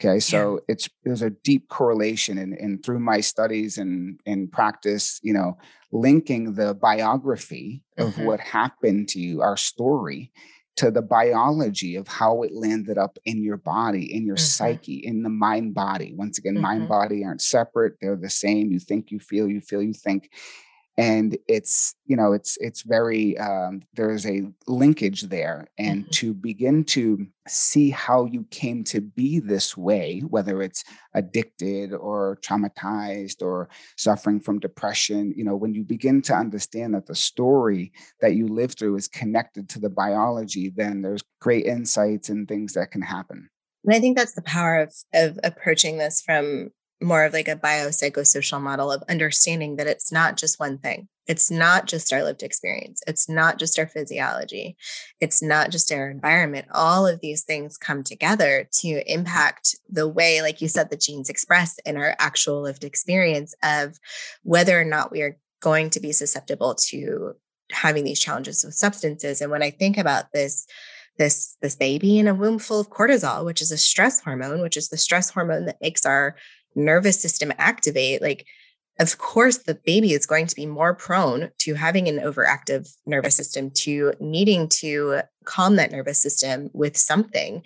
Okay, 0.01 0.19
so 0.19 0.55
yeah. 0.55 0.59
it's 0.67 0.89
there's 1.05 1.21
a 1.21 1.29
deep 1.29 1.69
correlation, 1.69 2.37
and, 2.37 2.53
and 2.55 2.83
through 2.83 2.99
my 2.99 3.21
studies 3.21 3.77
and 3.77 4.19
in 4.25 4.49
practice, 4.49 5.21
you 5.23 5.31
know, 5.31 5.57
linking 5.93 6.55
the 6.55 6.73
biography 6.73 7.81
of 7.97 8.09
mm-hmm. 8.09 8.25
what 8.25 8.41
happened 8.41 9.07
to 9.09 9.21
you, 9.21 9.41
our 9.41 9.55
story, 9.55 10.33
to 10.77 10.91
the 10.91 11.01
biology 11.01 11.95
of 11.95 12.07
how 12.07 12.43
it 12.43 12.53
landed 12.53 12.97
up 12.97 13.17
in 13.25 13.43
your 13.43 13.57
body, 13.57 14.13
in 14.13 14.25
your 14.25 14.35
mm-hmm. 14.35 14.43
psyche, 14.43 14.95
in 14.95 15.23
the 15.23 15.29
mind 15.29 15.73
body. 15.73 16.13
Once 16.15 16.37
again, 16.37 16.55
mm-hmm. 16.55 16.63
mind 16.63 16.89
body 16.89 17.23
aren't 17.23 17.41
separate; 17.41 17.93
they're 18.01 18.15
the 18.15 18.29
same. 18.29 18.71
You 18.71 18.79
think, 18.79 19.11
you 19.11 19.19
feel, 19.19 19.49
you 19.49 19.61
feel, 19.61 19.81
you 19.81 19.93
think, 19.93 20.29
and 20.97 21.37
it's 21.47 21.95
you 22.05 22.15
know 22.15 22.31
it's 22.31 22.57
it's 22.61 22.81
very 22.81 23.37
um, 23.37 23.81
there's 23.93 24.25
a 24.25 24.43
linkage 24.67 25.23
there 25.23 25.67
and 25.77 26.03
mm-hmm. 26.03 26.11
to 26.11 26.33
begin 26.33 26.83
to 26.83 27.25
see 27.47 27.89
how 27.89 28.25
you 28.25 28.45
came 28.49 28.83
to 28.83 29.01
be 29.01 29.39
this 29.39 29.75
way 29.75 30.21
whether 30.29 30.61
it's 30.61 30.83
addicted 31.13 31.93
or 31.93 32.37
traumatized 32.41 33.41
or 33.41 33.69
suffering 33.97 34.39
from 34.39 34.59
depression 34.59 35.33
you 35.35 35.43
know 35.43 35.55
when 35.55 35.73
you 35.73 35.83
begin 35.83 36.21
to 36.21 36.33
understand 36.33 36.93
that 36.93 37.07
the 37.07 37.15
story 37.15 37.91
that 38.21 38.35
you 38.35 38.47
live 38.47 38.73
through 38.73 38.95
is 38.95 39.07
connected 39.07 39.67
to 39.67 39.79
the 39.79 39.89
biology 39.89 40.71
then 40.75 41.01
there's 41.01 41.23
great 41.41 41.65
insights 41.65 42.29
and 42.29 42.47
things 42.47 42.73
that 42.73 42.91
can 42.91 43.01
happen 43.01 43.49
and 43.83 43.93
I 43.93 43.99
think 43.99 44.17
that's 44.17 44.33
the 44.33 44.41
power 44.41 44.79
of 44.79 44.93
of 45.13 45.39
approaching 45.43 45.97
this 45.97 46.21
from 46.21 46.71
more 47.01 47.25
of 47.25 47.33
like 47.33 47.47
a 47.47 47.55
biopsychosocial 47.55 48.61
model 48.61 48.91
of 48.91 49.03
understanding 49.09 49.75
that 49.75 49.87
it's 49.87 50.11
not 50.11 50.37
just 50.37 50.59
one 50.59 50.77
thing. 50.77 51.07
It's 51.27 51.49
not 51.49 51.87
just 51.87 52.13
our 52.13 52.23
lived 52.23 52.43
experience. 52.43 53.01
It's 53.07 53.27
not 53.27 53.57
just 53.57 53.79
our 53.79 53.87
physiology. 53.87 54.77
It's 55.19 55.41
not 55.41 55.71
just 55.71 55.91
our 55.91 56.09
environment. 56.09 56.67
All 56.71 57.07
of 57.07 57.19
these 57.19 57.43
things 57.43 57.77
come 57.77 58.03
together 58.03 58.69
to 58.79 59.11
impact 59.11 59.75
the 59.89 60.07
way, 60.07 60.41
like 60.41 60.61
you 60.61 60.67
said, 60.67 60.89
the 60.89 60.97
genes 60.97 61.29
express 61.29 61.77
in 61.85 61.97
our 61.97 62.15
actual 62.19 62.61
lived 62.61 62.83
experience 62.83 63.55
of 63.63 63.99
whether 64.43 64.79
or 64.79 64.85
not 64.85 65.11
we 65.11 65.21
are 65.21 65.37
going 65.61 65.89
to 65.89 65.99
be 65.99 66.11
susceptible 66.11 66.75
to 66.75 67.35
having 67.71 68.03
these 68.03 68.19
challenges 68.19 68.63
with 68.63 68.75
substances. 68.75 69.41
And 69.41 69.49
when 69.49 69.63
I 69.63 69.71
think 69.71 69.97
about 69.97 70.31
this, 70.31 70.67
this 71.17 71.57
this 71.61 71.75
baby 71.75 72.19
in 72.19 72.27
a 72.27 72.35
womb 72.35 72.59
full 72.59 72.79
of 72.79 72.89
cortisol 72.89 73.45
which 73.45 73.61
is 73.61 73.71
a 73.71 73.77
stress 73.77 74.19
hormone 74.19 74.61
which 74.61 74.75
is 74.75 74.89
the 74.89 74.97
stress 74.97 75.29
hormone 75.29 75.65
that 75.65 75.79
makes 75.81 76.05
our 76.05 76.35
nervous 76.75 77.19
system 77.19 77.51
activate, 77.57 78.21
like, 78.21 78.45
of 78.99 79.17
course, 79.17 79.57
the 79.57 79.75
baby 79.85 80.13
is 80.13 80.25
going 80.25 80.47
to 80.47 80.55
be 80.55 80.65
more 80.65 80.95
prone 80.95 81.49
to 81.59 81.73
having 81.73 82.07
an 82.07 82.19
overactive 82.19 82.89
nervous 83.05 83.35
system, 83.35 83.69
to 83.71 84.13
needing 84.21 84.69
to 84.69 85.21
calm 85.43 85.75
that 85.75 85.91
nervous 85.91 86.21
system 86.21 86.69
with 86.73 86.95
something. 86.95 87.61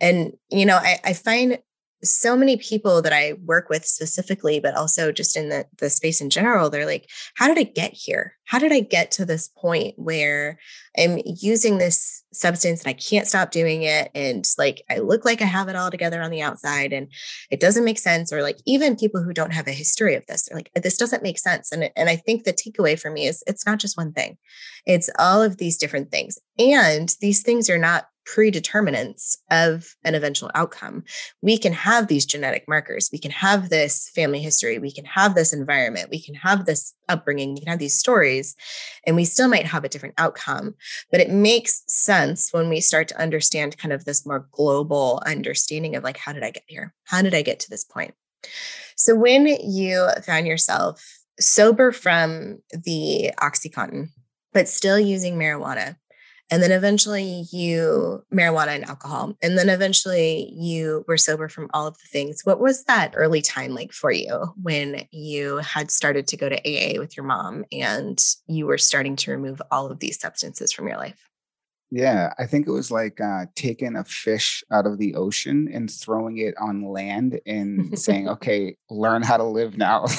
And, 0.00 0.32
you 0.50 0.64
know, 0.64 0.76
I, 0.76 0.98
I 1.04 1.12
find 1.12 1.58
so 2.02 2.36
many 2.36 2.56
people 2.56 3.02
that 3.02 3.12
I 3.12 3.34
work 3.44 3.68
with 3.68 3.84
specifically, 3.84 4.60
but 4.60 4.74
also 4.74 5.12
just 5.12 5.36
in 5.36 5.48
the, 5.48 5.66
the 5.78 5.90
space 5.90 6.20
in 6.20 6.30
general, 6.30 6.70
they're 6.70 6.86
like, 6.86 7.08
how 7.36 7.46
did 7.46 7.58
I 7.58 7.64
get 7.64 7.92
here? 7.92 8.36
How 8.46 8.58
did 8.58 8.72
I 8.72 8.80
get 8.80 9.10
to 9.12 9.24
this 9.24 9.48
point 9.48 9.94
where 9.96 10.58
I'm 10.98 11.20
using 11.24 11.78
this 11.78 12.24
substance 12.32 12.82
and 12.82 12.88
I 12.88 12.94
can't 12.94 13.26
stop 13.26 13.50
doing 13.50 13.82
it? 13.82 14.10
And 14.14 14.44
like, 14.58 14.82
I 14.90 14.98
look 14.98 15.24
like 15.24 15.42
I 15.42 15.46
have 15.46 15.68
it 15.68 15.76
all 15.76 15.90
together 15.90 16.22
on 16.22 16.30
the 16.30 16.42
outside 16.42 16.92
and 16.92 17.08
it 17.50 17.60
doesn't 17.60 17.84
make 17.84 17.98
sense. 17.98 18.32
Or 18.32 18.42
like, 18.42 18.58
even 18.66 18.96
people 18.96 19.22
who 19.22 19.32
don't 19.32 19.52
have 19.52 19.68
a 19.68 19.72
history 19.72 20.14
of 20.14 20.26
this, 20.26 20.48
they're 20.48 20.58
like, 20.58 20.70
this 20.74 20.96
doesn't 20.96 21.22
make 21.22 21.38
sense. 21.38 21.70
And, 21.70 21.90
and 21.96 22.08
I 22.08 22.16
think 22.16 22.44
the 22.44 22.52
takeaway 22.52 22.98
for 22.98 23.10
me 23.10 23.26
is 23.26 23.44
it's 23.46 23.66
not 23.66 23.78
just 23.78 23.96
one 23.96 24.12
thing, 24.12 24.36
it's 24.86 25.10
all 25.18 25.42
of 25.42 25.58
these 25.58 25.76
different 25.76 26.10
things. 26.10 26.38
And 26.58 27.14
these 27.20 27.42
things 27.42 27.70
are 27.70 27.78
not 27.78 28.06
predeterminants 28.24 29.38
of 29.50 29.94
an 30.04 30.14
eventual 30.14 30.50
outcome. 30.54 31.04
We 31.42 31.58
can 31.58 31.72
have 31.72 32.06
these 32.06 32.26
genetic 32.26 32.68
markers. 32.68 33.10
We 33.12 33.18
can 33.18 33.30
have 33.30 33.68
this 33.68 34.08
family 34.14 34.40
history. 34.40 34.78
We 34.78 34.92
can 34.92 35.04
have 35.04 35.34
this 35.34 35.52
environment. 35.52 36.10
We 36.10 36.22
can 36.22 36.34
have 36.34 36.66
this 36.66 36.94
upbringing. 37.08 37.54
We 37.54 37.60
can 37.60 37.70
have 37.70 37.78
these 37.78 37.98
stories, 37.98 38.54
and 39.06 39.16
we 39.16 39.24
still 39.24 39.48
might 39.48 39.66
have 39.66 39.84
a 39.84 39.88
different 39.88 40.14
outcome. 40.18 40.74
But 41.10 41.20
it 41.20 41.30
makes 41.30 41.82
sense 41.86 42.52
when 42.52 42.68
we 42.68 42.80
start 42.80 43.08
to 43.08 43.20
understand 43.20 43.78
kind 43.78 43.92
of 43.92 44.04
this 44.04 44.26
more 44.26 44.48
global 44.52 45.22
understanding 45.26 45.96
of 45.96 46.04
like, 46.04 46.16
how 46.16 46.32
did 46.32 46.44
I 46.44 46.50
get 46.50 46.64
here? 46.66 46.94
How 47.04 47.22
did 47.22 47.34
I 47.34 47.42
get 47.42 47.60
to 47.60 47.70
this 47.70 47.84
point? 47.84 48.14
So 48.96 49.14
when 49.14 49.46
you 49.46 50.08
found 50.24 50.46
yourself 50.46 51.04
sober 51.38 51.90
from 51.90 52.58
the 52.70 53.32
Oxycontin, 53.38 54.08
but 54.52 54.68
still 54.68 54.98
using 54.98 55.36
marijuana, 55.36 55.96
and 56.50 56.62
then 56.62 56.72
eventually 56.72 57.44
you 57.52 58.24
marijuana 58.32 58.74
and 58.76 58.84
alcohol. 58.84 59.36
And 59.42 59.56
then 59.56 59.68
eventually 59.68 60.52
you 60.54 61.04
were 61.06 61.16
sober 61.16 61.48
from 61.48 61.70
all 61.72 61.86
of 61.86 61.94
the 61.98 62.06
things. 62.06 62.40
What 62.44 62.60
was 62.60 62.84
that 62.84 63.14
early 63.14 63.42
time 63.42 63.74
like 63.74 63.92
for 63.92 64.10
you 64.10 64.52
when 64.60 65.06
you 65.10 65.58
had 65.58 65.90
started 65.90 66.26
to 66.28 66.36
go 66.36 66.48
to 66.48 66.56
aa 66.56 66.98
with 66.98 67.16
your 67.16 67.24
mom 67.24 67.64
and 67.72 68.20
you 68.46 68.66
were 68.66 68.78
starting 68.78 69.16
to 69.16 69.30
remove 69.30 69.62
all 69.70 69.90
of 69.90 70.00
these 70.00 70.20
substances 70.20 70.72
from 70.72 70.88
your 70.88 70.96
life 70.96 71.29
yeah, 71.92 72.32
I 72.38 72.46
think 72.46 72.68
it 72.68 72.70
was 72.70 72.92
like 72.92 73.20
uh, 73.20 73.46
taking 73.56 73.96
a 73.96 74.04
fish 74.04 74.62
out 74.70 74.86
of 74.86 74.98
the 74.98 75.16
ocean 75.16 75.68
and 75.72 75.90
throwing 75.90 76.38
it 76.38 76.54
on 76.60 76.82
land 76.84 77.40
and 77.46 77.98
saying, 77.98 78.28
"Okay, 78.36 78.76
learn 78.90 79.22
how 79.22 79.36
to 79.36 79.44
live 79.44 79.76
now." 79.76 80.04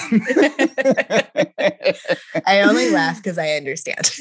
I 2.46 2.62
only 2.62 2.90
laugh 2.92 3.18
because 3.18 3.38
I 3.38 3.52
understand. 3.52 4.12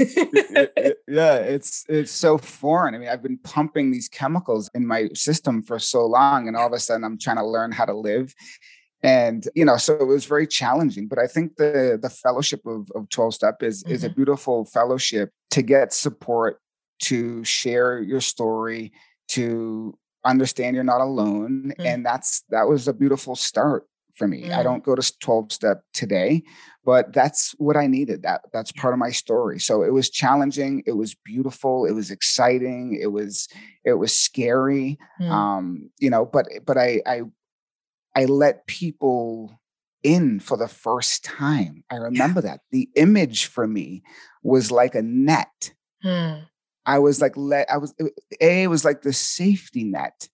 yeah, 1.09 1.37
it's 1.39 1.85
it's 1.89 2.13
so 2.13 2.39
foreign. 2.39 2.95
I 2.95 2.99
mean, 2.99 3.09
I've 3.09 3.23
been 3.23 3.39
pumping 3.39 3.91
these 3.91 4.09
chemicals 4.09 4.71
in 4.75 4.87
my 4.87 5.09
system 5.15 5.63
for 5.63 5.81
so 5.81 6.07
long, 6.07 6.47
and 6.47 6.57
all 6.57 6.69
of 6.69 6.73
a 6.73 6.79
sudden, 6.79 7.03
I'm 7.03 7.19
trying 7.19 7.39
to 7.39 7.47
learn 7.47 7.73
how 7.73 7.85
to 7.85 7.95
live 7.95 8.33
and 9.03 9.49
you 9.55 9.65
know 9.65 9.79
so 9.79 9.95
it 9.95 10.07
was 10.07 10.27
very 10.27 10.47
challenging 10.47 11.09
but 11.09 11.19
i 11.19 11.27
think 11.27 11.57
the 11.57 11.99
the 12.03 12.11
fellowship 12.11 12.61
of, 12.67 12.87
of 12.95 13.09
12 13.09 13.33
step 13.33 13.63
is 13.63 13.83
mm-hmm. 13.83 13.95
is 13.95 14.05
a 14.05 14.09
mm-hmm. 14.09 14.17
beautiful 14.17 14.67
fellowship 14.67 15.31
to 15.51 15.63
get 15.63 15.95
support 15.95 16.61
to 17.01 17.45
share 17.45 18.01
your 18.01 18.21
story, 18.21 18.93
to 19.29 19.97
understand 20.25 20.75
you're 20.75 20.85
not 20.85 21.01
alone. 21.01 21.73
Mm. 21.79 21.85
And 21.85 22.07
that's 22.07 22.43
that 22.51 22.69
was 22.69 22.89
a 22.89 22.93
beautiful 22.93 23.37
start 23.37 23.87
for 24.15 24.29
me. 24.29 24.45
Mm. 24.45 24.59
I 24.59 24.63
don't 24.63 24.85
go 24.85 24.95
to 24.95 25.19
12 25.19 25.53
step 25.53 25.83
today, 25.95 26.43
but 26.85 27.13
that's 27.13 27.53
what 27.59 27.77
I 27.77 27.87
needed. 27.87 28.23
That 28.23 28.43
that's 28.53 28.73
part 28.73 28.95
of 28.95 28.99
my 28.99 29.11
story. 29.11 29.59
So 29.59 29.83
it 29.83 29.93
was 29.93 30.11
challenging, 30.11 30.83
it 30.87 30.93
was 30.93 31.15
beautiful, 31.25 31.87
it 31.87 31.93
was 31.93 32.11
exciting, 32.11 32.99
it 33.01 33.13
was 33.13 33.49
it 33.85 33.95
was 33.95 34.17
scary. 34.17 34.99
Mm. 35.21 35.31
Um, 35.31 35.91
you 35.99 36.11
know, 36.11 36.27
but 36.27 36.47
but 36.67 36.77
I 36.77 37.01
I 37.07 37.23
I 38.17 38.25
let 38.27 38.67
people 38.67 39.59
in 40.03 40.41
for 40.41 40.57
the 40.57 40.69
first 40.69 41.25
time. 41.25 41.85
I 41.91 41.97
remember 41.97 42.41
yeah. 42.41 42.53
that. 42.53 42.61
The 42.71 42.89
image 42.97 43.47
for 43.47 43.67
me 43.67 44.03
was 44.43 44.71
like 44.71 44.95
a 44.95 45.03
net. 45.03 45.73
Hmm. 46.03 46.41
I 46.91 46.99
was 46.99 47.21
like, 47.21 47.37
let 47.37 47.71
I 47.71 47.77
was 47.77 47.95
A 48.41 48.67
was 48.67 48.85
like 48.85 49.03
the 49.03 49.13
safety 49.13 49.85
net. 49.85 50.29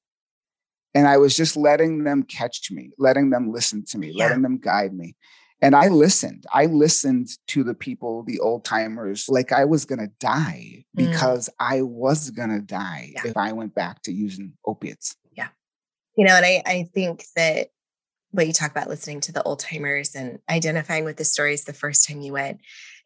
And 0.95 1.07
I 1.07 1.19
was 1.19 1.37
just 1.37 1.55
letting 1.55 2.05
them 2.05 2.23
catch 2.23 2.71
me, 2.71 2.92
letting 2.97 3.29
them 3.29 3.53
listen 3.53 3.85
to 3.88 3.99
me, 3.99 4.12
yeah. 4.14 4.25
letting 4.25 4.40
them 4.40 4.57
guide 4.57 4.95
me. 4.95 5.16
And 5.61 5.77
I 5.77 5.88
listened. 5.88 6.47
I 6.51 6.64
listened 6.64 7.29
to 7.49 7.62
the 7.62 7.75
people, 7.75 8.23
the 8.23 8.40
old 8.40 8.64
timers, 8.64 9.29
like 9.29 9.53
I 9.53 9.66
was 9.66 9.85
going 9.85 9.99
to 9.99 10.11
die 10.19 10.85
mm. 10.97 11.11
because 11.11 11.51
I 11.61 11.83
was 11.83 12.31
going 12.31 12.49
to 12.49 12.62
die 12.62 13.12
yeah. 13.14 13.27
if 13.27 13.37
I 13.37 13.53
went 13.53 13.75
back 13.75 14.01
to 14.03 14.12
using 14.12 14.55
opiates. 14.64 15.14
Yeah. 15.37 15.49
You 16.16 16.25
know, 16.25 16.37
and 16.37 16.47
I, 16.47 16.62
I 16.64 16.88
think 16.95 17.25
that 17.37 17.69
what 18.31 18.47
you 18.47 18.55
talk 18.55 18.71
about 18.71 18.88
listening 18.88 19.21
to 19.23 19.33
the 19.33 19.42
old 19.42 19.61
timers 19.61 20.14
and 20.14 20.38
identifying 20.49 21.05
with 21.05 21.19
the 21.19 21.25
stories 21.25 21.64
the 21.64 21.75
first 21.75 22.09
time 22.09 22.23
you 22.23 22.33
went 22.33 22.61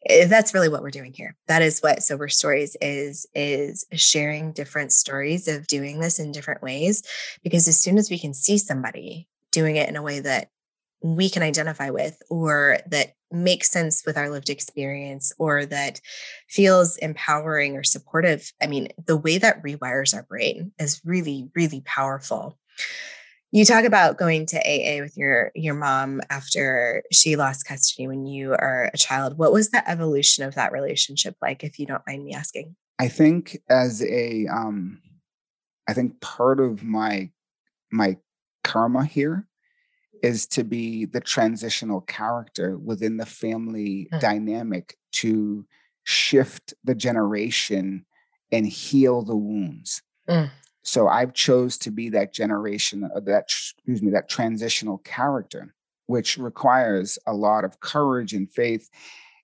Eh, 0.07 0.25
that's 0.25 0.53
really 0.53 0.69
what 0.69 0.81
we're 0.81 0.89
doing 0.89 1.13
here. 1.13 1.35
That 1.47 1.61
is 1.61 1.79
what 1.79 2.03
sober 2.03 2.27
stories 2.27 2.75
is 2.81 3.25
is 3.35 3.85
sharing 3.93 4.51
different 4.51 4.91
stories 4.91 5.47
of 5.47 5.67
doing 5.67 5.99
this 5.99 6.19
in 6.19 6.31
different 6.31 6.61
ways 6.61 7.03
because 7.43 7.67
as 7.67 7.81
soon 7.81 7.97
as 7.97 8.09
we 8.09 8.19
can 8.19 8.33
see 8.33 8.57
somebody 8.57 9.27
doing 9.51 9.75
it 9.75 9.89
in 9.89 9.95
a 9.95 10.01
way 10.01 10.19
that 10.19 10.49
we 11.03 11.29
can 11.29 11.43
identify 11.43 11.89
with 11.89 12.21
or 12.29 12.77
that 12.87 13.13
makes 13.31 13.71
sense 13.71 14.03
with 14.05 14.17
our 14.17 14.29
lived 14.29 14.49
experience 14.49 15.33
or 15.39 15.65
that 15.65 15.99
feels 16.47 16.97
empowering 16.97 17.75
or 17.77 17.83
supportive 17.83 18.51
i 18.61 18.67
mean 18.67 18.89
the 19.07 19.15
way 19.15 19.37
that 19.37 19.63
rewires 19.63 20.13
our 20.13 20.23
brain 20.23 20.71
is 20.77 21.01
really 21.05 21.49
really 21.55 21.81
powerful 21.85 22.59
you 23.51 23.65
talk 23.65 23.83
about 23.83 24.17
going 24.17 24.45
to 24.47 24.57
AA 24.57 25.01
with 25.01 25.17
your 25.17 25.51
your 25.55 25.73
mom 25.73 26.21
after 26.29 27.03
she 27.11 27.35
lost 27.35 27.65
custody 27.65 28.07
when 28.07 28.25
you 28.25 28.53
are 28.53 28.89
a 28.93 28.97
child. 28.97 29.37
What 29.37 29.51
was 29.51 29.69
the 29.69 29.87
evolution 29.89 30.45
of 30.45 30.55
that 30.55 30.71
relationship 30.71 31.35
like, 31.41 31.63
if 31.63 31.77
you 31.77 31.85
don't 31.85 32.03
mind 32.07 32.23
me 32.23 32.33
asking? 32.33 32.75
I 32.99 33.07
think 33.07 33.57
as 33.69 34.03
a 34.03 34.47
um 34.47 35.01
I 35.87 35.93
think 35.93 36.21
part 36.21 36.59
of 36.59 36.83
my 36.83 37.29
my 37.91 38.17
karma 38.63 39.05
here 39.05 39.47
is 40.23 40.45
to 40.45 40.63
be 40.63 41.05
the 41.05 41.19
transitional 41.19 42.01
character 42.01 42.77
within 42.77 43.17
the 43.17 43.25
family 43.25 44.07
mm. 44.13 44.19
dynamic 44.19 44.95
to 45.11 45.65
shift 46.03 46.73
the 46.83 46.95
generation 46.95 48.05
and 48.51 48.67
heal 48.67 49.23
the 49.23 49.35
wounds. 49.35 50.03
Mm. 50.29 50.51
So 50.83 51.07
I've 51.07 51.33
chose 51.33 51.77
to 51.79 51.91
be 51.91 52.09
that 52.09 52.33
generation, 52.33 53.09
of 53.15 53.25
that 53.25 53.43
excuse 53.43 54.01
me, 54.01 54.11
that 54.11 54.29
transitional 54.29 54.97
character, 54.99 55.73
which 56.07 56.37
requires 56.37 57.19
a 57.27 57.33
lot 57.33 57.63
of 57.63 57.79
courage 57.79 58.33
and 58.33 58.51
faith. 58.51 58.89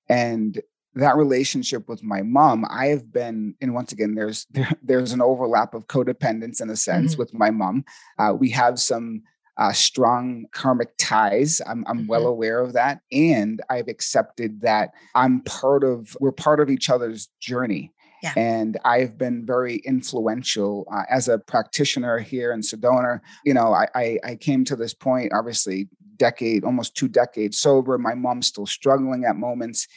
And 0.09 0.59
that 0.95 1.15
relationship 1.15 1.87
with 1.87 2.03
my 2.03 2.23
mom, 2.23 2.65
I 2.69 2.87
have 2.87 3.11
been, 3.11 3.55
and 3.61 3.73
once 3.73 3.91
again, 3.91 4.15
there's 4.15 4.47
there, 4.51 4.71
there's 4.81 5.13
an 5.13 5.21
overlap 5.21 5.73
of 5.73 5.87
codependence 5.87 6.61
in 6.61 6.69
a 6.69 6.75
sense 6.75 7.13
mm-hmm. 7.13 7.19
with 7.19 7.33
my 7.33 7.51
mom. 7.51 7.85
Uh, 8.17 8.33
we 8.37 8.49
have 8.51 8.79
some 8.79 9.21
uh, 9.57 9.73
strong 9.73 10.45
karmic 10.51 10.95
ties. 10.97 11.61
I'm, 11.65 11.83
I'm 11.87 11.99
mm-hmm. 11.99 12.07
well 12.07 12.27
aware 12.27 12.59
of 12.59 12.73
that. 12.73 13.01
And 13.11 13.61
I've 13.69 13.87
accepted 13.87 14.61
that 14.61 14.91
I'm 15.15 15.41
part 15.41 15.83
of, 15.83 16.15
we're 16.19 16.31
part 16.31 16.59
of 16.59 16.69
each 16.69 16.89
other's 16.89 17.29
journey. 17.39 17.91
Yeah. 18.23 18.33
And 18.35 18.77
I've 18.83 19.17
been 19.17 19.45
very 19.45 19.77
influential 19.77 20.87
uh, 20.91 21.03
as 21.09 21.27
a 21.27 21.37
practitioner 21.37 22.17
here 22.19 22.51
in 22.51 22.61
Sedona. 22.61 23.19
You 23.45 23.53
know, 23.53 23.73
I, 23.73 23.87
I, 23.93 24.19
I 24.23 24.35
came 24.35 24.65
to 24.65 24.75
this 24.75 24.93
point, 24.93 25.33
obviously, 25.33 25.87
decade, 26.17 26.63
almost 26.63 26.95
two 26.95 27.07
decades 27.07 27.59
sober. 27.59 27.97
My 27.97 28.15
mom's 28.15 28.47
still 28.47 28.65
struggling 28.65 29.25
at 29.25 29.35
moments, 29.35 29.87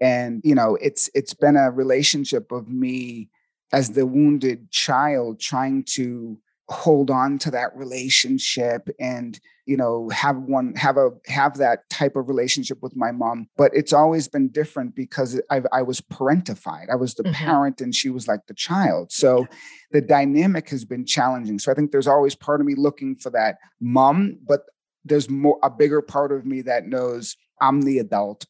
and 0.00 0.40
you 0.44 0.54
know, 0.54 0.76
it's 0.80 1.10
it's 1.14 1.34
been 1.34 1.56
a 1.56 1.70
relationship 1.70 2.52
of 2.52 2.68
me 2.68 3.28
as 3.72 3.90
the 3.90 4.06
wounded 4.06 4.70
child 4.70 5.40
trying 5.40 5.84
to 5.84 6.38
hold 6.70 7.10
on 7.10 7.38
to 7.38 7.50
that 7.50 7.76
relationship 7.76 8.88
and 9.00 9.40
you 9.66 9.76
know 9.76 10.08
have 10.10 10.36
one 10.36 10.72
have 10.74 10.96
a 10.96 11.10
have 11.26 11.56
that 11.56 11.88
type 11.90 12.14
of 12.14 12.28
relationship 12.28 12.78
with 12.80 12.94
my 12.94 13.10
mom 13.10 13.48
but 13.56 13.72
it's 13.74 13.92
always 13.92 14.28
been 14.28 14.48
different 14.48 14.94
because 14.94 15.40
i 15.50 15.60
i 15.72 15.82
was 15.82 16.00
parentified. 16.00 16.88
I 16.90 16.96
was 16.96 17.14
the 17.14 17.24
mm-hmm. 17.24 17.34
parent 17.34 17.80
and 17.80 17.94
she 17.94 18.08
was 18.08 18.28
like 18.28 18.46
the 18.46 18.54
child. 18.54 19.10
So 19.12 19.46
the 19.90 20.00
dynamic 20.00 20.70
has 20.70 20.84
been 20.84 21.04
challenging. 21.04 21.58
So 21.58 21.72
i 21.72 21.74
think 21.74 21.90
there's 21.90 22.06
always 22.06 22.34
part 22.34 22.60
of 22.60 22.66
me 22.66 22.74
looking 22.76 23.16
for 23.16 23.30
that 23.30 23.58
mom 23.80 24.38
but 24.46 24.62
there's 25.04 25.28
more 25.28 25.58
a 25.62 25.70
bigger 25.70 26.02
part 26.02 26.32
of 26.32 26.44
me 26.44 26.62
that 26.62 26.86
knows 26.86 27.36
i'm 27.60 27.82
the 27.82 27.98
adult 27.98 28.46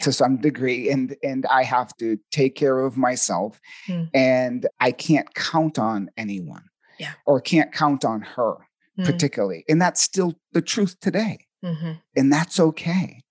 to 0.00 0.12
some 0.12 0.36
degree 0.36 0.90
and 0.90 1.16
and 1.22 1.46
i 1.46 1.62
have 1.62 1.94
to 1.96 2.18
take 2.30 2.54
care 2.54 2.80
of 2.80 2.96
myself 2.96 3.60
mm. 3.86 4.08
and 4.14 4.66
i 4.80 4.90
can't 4.90 5.34
count 5.34 5.78
on 5.78 6.10
anyone 6.16 6.64
yeah. 6.98 7.12
or 7.26 7.40
can't 7.40 7.72
count 7.72 8.04
on 8.04 8.22
her 8.22 8.56
mm-hmm. 8.98 9.10
particularly. 9.10 9.64
And 9.68 9.80
that's 9.80 10.00
still 10.00 10.34
the 10.52 10.62
truth 10.62 10.98
today. 11.00 11.46
Mm-hmm. 11.64 11.92
And 12.16 12.32
that's 12.32 12.60
okay. 12.60 13.22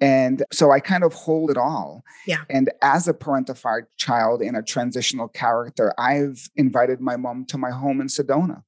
And 0.00 0.42
so 0.52 0.70
I 0.70 0.80
kind 0.80 1.04
of 1.04 1.14
hold 1.14 1.50
it 1.50 1.56
all. 1.56 2.02
Yeah. 2.26 2.42
And 2.50 2.70
as 2.82 3.08
a 3.08 3.14
parentified 3.14 3.84
child 3.96 4.42
and 4.42 4.56
a 4.56 4.62
transitional 4.62 5.28
character, 5.28 5.94
I've 5.98 6.48
invited 6.56 7.00
my 7.00 7.16
mom 7.16 7.46
to 7.46 7.58
my 7.58 7.70
home 7.70 8.00
in 8.00 8.08
Sedona. 8.08 8.62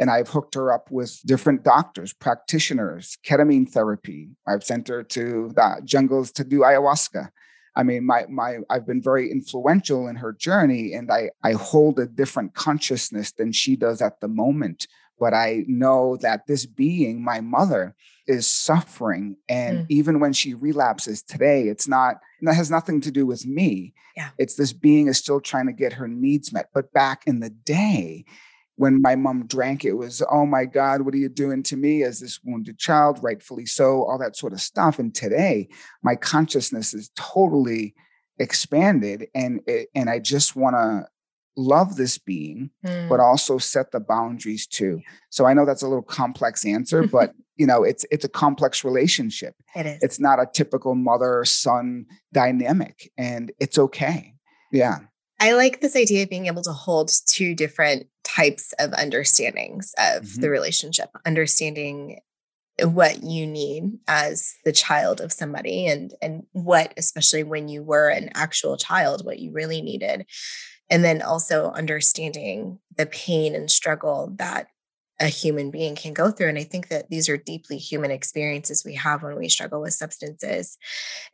And 0.00 0.10
I've 0.10 0.28
hooked 0.28 0.54
her 0.54 0.72
up 0.72 0.92
with 0.92 1.20
different 1.26 1.64
doctors, 1.64 2.12
practitioners, 2.12 3.18
ketamine 3.26 3.68
therapy. 3.68 4.28
I've 4.46 4.62
sent 4.62 4.86
her 4.86 5.02
to 5.02 5.50
the 5.54 5.82
jungles 5.84 6.30
to 6.32 6.44
do 6.44 6.60
ayahuasca. 6.60 7.30
I 7.78 7.84
mean, 7.84 8.04
my 8.04 8.26
my 8.28 8.58
I've 8.68 8.86
been 8.86 9.00
very 9.00 9.30
influential 9.30 10.08
in 10.08 10.16
her 10.16 10.32
journey, 10.32 10.92
and 10.94 11.10
I 11.12 11.30
I 11.44 11.52
hold 11.52 12.00
a 12.00 12.06
different 12.06 12.54
consciousness 12.54 13.30
than 13.30 13.52
she 13.52 13.76
does 13.76 14.02
at 14.02 14.20
the 14.20 14.26
moment. 14.26 14.88
But 15.20 15.32
I 15.32 15.64
know 15.66 16.16
that 16.18 16.46
this 16.46 16.66
being, 16.66 17.22
my 17.22 17.40
mother, 17.40 17.94
is 18.26 18.48
suffering, 18.48 19.36
and 19.48 19.78
mm. 19.78 19.86
even 19.88 20.18
when 20.18 20.32
she 20.32 20.54
relapses 20.54 21.22
today, 21.22 21.68
it's 21.68 21.86
not 21.86 22.16
that 22.42 22.54
has 22.54 22.70
nothing 22.70 23.00
to 23.02 23.12
do 23.12 23.24
with 23.24 23.46
me. 23.46 23.94
Yeah. 24.16 24.30
It's 24.38 24.56
this 24.56 24.72
being 24.72 25.06
is 25.06 25.18
still 25.18 25.40
trying 25.40 25.66
to 25.66 25.72
get 25.72 25.92
her 25.92 26.08
needs 26.08 26.52
met. 26.52 26.70
But 26.74 26.92
back 26.92 27.22
in 27.26 27.38
the 27.38 27.50
day, 27.50 28.24
when 28.78 29.02
my 29.02 29.16
mom 29.16 29.44
drank, 29.46 29.84
it 29.84 29.94
was, 29.94 30.22
oh 30.30 30.46
my 30.46 30.64
God, 30.64 31.02
what 31.02 31.12
are 31.12 31.18
you 31.18 31.28
doing 31.28 31.64
to 31.64 31.76
me 31.76 32.04
as 32.04 32.20
this 32.20 32.38
wounded 32.44 32.78
child? 32.78 33.18
Rightfully 33.20 33.66
so, 33.66 34.04
all 34.04 34.18
that 34.18 34.36
sort 34.36 34.52
of 34.52 34.60
stuff. 34.60 35.00
And 35.00 35.12
today, 35.12 35.68
my 36.02 36.14
consciousness 36.14 36.94
is 36.94 37.10
totally 37.16 37.94
expanded, 38.38 39.26
and 39.34 39.60
and 39.94 40.08
I 40.08 40.20
just 40.20 40.54
want 40.54 40.76
to 40.76 41.08
love 41.56 41.96
this 41.96 42.18
being, 42.18 42.70
mm. 42.86 43.08
but 43.08 43.18
also 43.18 43.58
set 43.58 43.90
the 43.90 43.98
boundaries 43.98 44.64
too. 44.64 45.02
So 45.30 45.44
I 45.44 45.54
know 45.54 45.66
that's 45.66 45.82
a 45.82 45.88
little 45.88 46.02
complex 46.02 46.64
answer, 46.64 47.02
but 47.06 47.34
you 47.56 47.66
know, 47.66 47.82
it's 47.82 48.06
it's 48.12 48.24
a 48.24 48.28
complex 48.28 48.84
relationship. 48.84 49.56
It 49.74 49.86
is. 49.86 50.02
It's 50.02 50.20
not 50.20 50.38
a 50.38 50.46
typical 50.46 50.94
mother 50.94 51.44
son 51.44 52.06
dynamic, 52.32 53.10
and 53.18 53.50
it's 53.58 53.76
okay. 53.76 54.34
Yeah. 54.70 55.00
I 55.40 55.52
like 55.52 55.80
this 55.80 55.96
idea 55.96 56.24
of 56.24 56.30
being 56.30 56.46
able 56.46 56.62
to 56.62 56.72
hold 56.72 57.10
two 57.26 57.54
different 57.54 58.06
types 58.24 58.74
of 58.78 58.92
understandings 58.92 59.94
of 59.98 60.24
mm-hmm. 60.24 60.40
the 60.40 60.50
relationship, 60.50 61.10
understanding 61.24 62.20
what 62.82 63.22
you 63.22 63.46
need 63.46 63.98
as 64.06 64.54
the 64.64 64.72
child 64.72 65.20
of 65.20 65.32
somebody 65.32 65.86
and 65.86 66.14
and 66.22 66.44
what 66.52 66.94
especially 66.96 67.42
when 67.42 67.68
you 67.68 67.82
were 67.82 68.08
an 68.08 68.30
actual 68.34 68.76
child 68.76 69.26
what 69.26 69.40
you 69.40 69.50
really 69.50 69.82
needed 69.82 70.24
and 70.88 71.04
then 71.04 71.20
also 71.20 71.72
understanding 71.72 72.78
the 72.96 73.06
pain 73.06 73.54
and 73.54 73.70
struggle 73.70 74.32
that 74.36 74.68
a 75.20 75.26
human 75.26 75.70
being 75.70 75.96
can 75.96 76.12
go 76.12 76.30
through. 76.30 76.48
And 76.48 76.58
I 76.58 76.64
think 76.64 76.88
that 76.88 77.10
these 77.10 77.28
are 77.28 77.36
deeply 77.36 77.76
human 77.76 78.10
experiences 78.10 78.84
we 78.84 78.94
have 78.94 79.22
when 79.22 79.36
we 79.36 79.48
struggle 79.48 79.80
with 79.80 79.94
substances. 79.94 80.78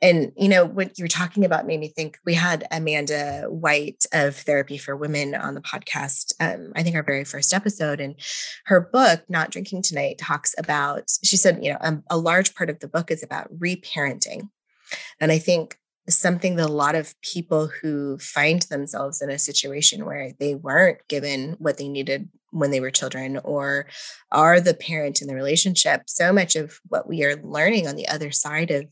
And, 0.00 0.32
you 0.36 0.48
know, 0.48 0.64
what 0.64 0.98
you're 0.98 1.08
talking 1.08 1.44
about 1.44 1.66
made 1.66 1.80
me 1.80 1.88
think 1.88 2.18
we 2.24 2.34
had 2.34 2.66
Amanda 2.70 3.44
White 3.48 4.04
of 4.12 4.36
Therapy 4.36 4.78
for 4.78 4.96
Women 4.96 5.34
on 5.34 5.54
the 5.54 5.60
podcast, 5.60 6.32
um, 6.40 6.72
I 6.74 6.82
think 6.82 6.96
our 6.96 7.02
very 7.02 7.24
first 7.24 7.52
episode. 7.52 8.00
And 8.00 8.14
her 8.66 8.80
book, 8.80 9.22
Not 9.28 9.50
Drinking 9.50 9.82
Tonight, 9.82 10.18
talks 10.18 10.54
about, 10.58 11.10
she 11.22 11.36
said, 11.36 11.62
you 11.62 11.72
know, 11.72 11.78
um, 11.80 12.02
a 12.10 12.16
large 12.16 12.54
part 12.54 12.70
of 12.70 12.80
the 12.80 12.88
book 12.88 13.10
is 13.10 13.22
about 13.22 13.52
reparenting. 13.58 14.48
And 15.20 15.30
I 15.30 15.38
think 15.38 15.78
something 16.08 16.56
that 16.56 16.66
a 16.66 16.72
lot 16.72 16.94
of 16.94 17.14
people 17.22 17.66
who 17.66 18.18
find 18.18 18.62
themselves 18.62 19.22
in 19.22 19.30
a 19.30 19.38
situation 19.38 20.04
where 20.04 20.32
they 20.38 20.54
weren't 20.54 20.98
given 21.08 21.56
what 21.58 21.78
they 21.78 21.88
needed 21.88 22.28
when 22.54 22.70
they 22.70 22.80
were 22.80 22.90
children 22.90 23.38
or 23.44 23.86
are 24.30 24.60
the 24.60 24.74
parent 24.74 25.20
in 25.20 25.26
the 25.28 25.34
relationship 25.34 26.02
so 26.06 26.32
much 26.32 26.54
of 26.54 26.78
what 26.88 27.08
we 27.08 27.24
are 27.24 27.36
learning 27.42 27.88
on 27.88 27.96
the 27.96 28.08
other 28.08 28.30
side 28.30 28.70
of 28.70 28.84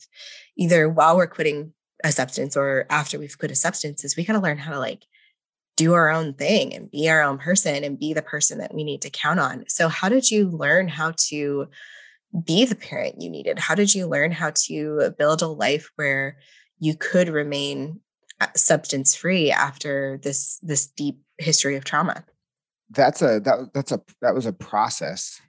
either 0.57 0.88
while 0.88 1.16
we're 1.16 1.27
quitting 1.27 1.72
a 2.05 2.11
substance 2.11 2.57
or 2.57 2.87
after 2.90 3.18
we've 3.18 3.38
quit 3.38 3.53
a 3.53 3.55
substance 3.55 4.05
is 4.05 4.16
we 4.16 4.25
got 4.25 4.33
to 4.33 4.40
learn 4.40 4.59
how 4.59 4.72
to 4.72 4.79
like 4.79 5.05
do 5.77 5.94
our 5.94 6.11
own 6.11 6.35
thing 6.35 6.75
and 6.75 6.90
be 6.90 7.09
our 7.09 7.22
own 7.22 7.38
person 7.38 7.85
and 7.85 7.98
be 7.98 8.12
the 8.12 8.22
person 8.22 8.59
that 8.59 8.75
we 8.75 8.85
need 8.85 9.01
to 9.03 9.11
count 9.11 9.40
on. 9.40 9.64
So 9.68 9.88
how 9.88 10.09
did 10.09 10.31
you 10.31 10.51
learn 10.51 10.88
how 10.88 11.14
to 11.29 11.68
be 12.44 12.64
the 12.64 12.75
parent 12.75 13.20
you 13.20 13.31
needed? 13.31 13.59
How 13.59 13.75
did 13.75 13.94
you 13.94 14.07
learn 14.07 14.33
how 14.33 14.53
to 14.66 15.14
build 15.16 15.40
a 15.40 15.46
life 15.46 15.90
where 15.96 16.38
you 16.79 16.94
could 16.96 17.29
remain 17.29 18.01
uh, 18.40 18.48
substance 18.57 19.14
free 19.14 19.51
after 19.51 20.18
this 20.22 20.59
this 20.62 20.87
deep 20.87 21.20
history 21.38 21.77
of 21.77 21.85
trauma 21.85 22.25
that's 22.92 23.22
a 23.22 23.40
that 23.40 23.72
that's 23.72 23.92
a 23.92 24.00
that 24.20 24.35
was 24.35 24.46
a 24.46 24.52
process 24.52 25.40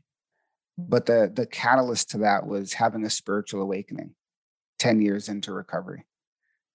but 0.78 1.06
the 1.06 1.32
the 1.34 1.46
catalyst 1.46 2.10
to 2.12 2.18
that 2.20 2.48
was 2.48 2.74
having 2.74 3.04
a 3.04 3.10
spiritual 3.10 3.62
awakening 3.62 4.14
10 4.80 5.02
years 5.02 5.30
into 5.30 5.54
recovery 5.54 6.06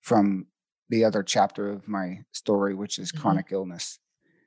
from 0.00 0.46
the 0.88 1.04
other 1.04 1.22
chapter 1.22 1.70
of 1.70 1.88
my 1.88 2.20
story 2.33 2.74
which 2.74 2.98
is 2.98 3.11
mm-hmm. 3.11 3.22
chronic 3.22 3.46
illness 3.50 3.98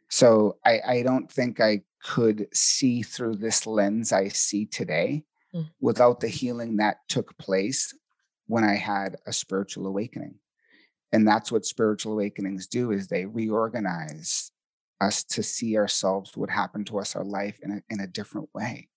so 0.09 0.57
I, 0.65 0.79
I 0.87 1.03
don't 1.03 1.31
think 1.31 1.59
i 1.59 1.81
could 2.03 2.47
see 2.53 3.01
through 3.01 3.35
this 3.35 3.67
lens 3.67 4.11
i 4.11 4.27
see 4.29 4.65
today 4.65 5.23
mm. 5.53 5.69
without 5.79 6.19
the 6.19 6.27
healing 6.27 6.77
that 6.77 6.97
took 7.07 7.37
place 7.37 7.93
when 8.51 8.63
I 8.65 8.75
had 8.75 9.15
a 9.25 9.31
spiritual 9.31 9.87
awakening. 9.87 10.35
And 11.13 11.25
that's 11.25 11.53
what 11.53 11.65
spiritual 11.65 12.13
awakenings 12.13 12.67
do 12.67 12.91
is 12.91 13.07
they 13.07 13.25
reorganize 13.25 14.51
us 15.01 15.23
to 15.23 15.43
see 15.43 15.77
ourselves, 15.77 16.37
what 16.37 16.49
happened 16.49 16.87
to 16.87 16.99
us, 16.99 17.15
our 17.15 17.25
life 17.25 17.59
in 17.63 17.71
a, 17.71 17.93
in 17.93 17.99
a 17.99 18.07
different 18.07 18.49
way. 18.53 18.87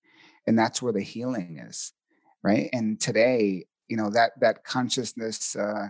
And 0.46 0.58
that's 0.58 0.82
where 0.82 0.92
the 0.92 1.02
healing 1.02 1.58
is. 1.58 1.92
Right. 2.42 2.68
And 2.72 3.00
today, 3.00 3.64
you 3.88 3.96
know, 3.96 4.10
that 4.10 4.32
that 4.40 4.64
consciousness 4.64 5.56
uh, 5.56 5.88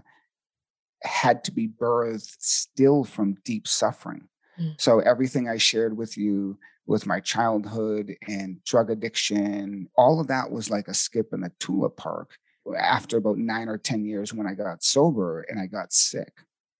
had 1.03 1.42
to 1.44 1.53
be 1.53 1.68
birthed 1.68 2.37
still 2.38 3.03
from 3.03 3.37
deep 3.44 3.66
suffering. 3.66 4.29
Mm. 4.59 4.81
So 4.81 5.00
everything 5.00 5.48
I 5.48 5.59
shared 5.59 5.96
with 5.96 6.16
you 6.16 6.59
with 6.87 7.07
my 7.07 7.18
childhood 7.18 8.14
and 8.29 8.62
drug 8.64 8.90
addiction, 8.90 9.88
all 9.96 10.20
of 10.20 10.29
that 10.29 10.50
was 10.50 10.70
like 10.70 10.87
a 10.87 10.94
skip 10.94 11.33
in 11.33 11.40
the 11.40 11.50
tulip 11.59 11.96
park 11.96 12.37
after 12.79 13.16
about 13.16 13.38
nine 13.38 13.68
or 13.68 13.79
10 13.79 14.05
years 14.05 14.33
when 14.33 14.46
I 14.46 14.55
got 14.55 14.83
sober 14.83 15.42
and 15.48 15.61
I 15.61 15.66
got 15.66 15.92
sick. 15.92 16.33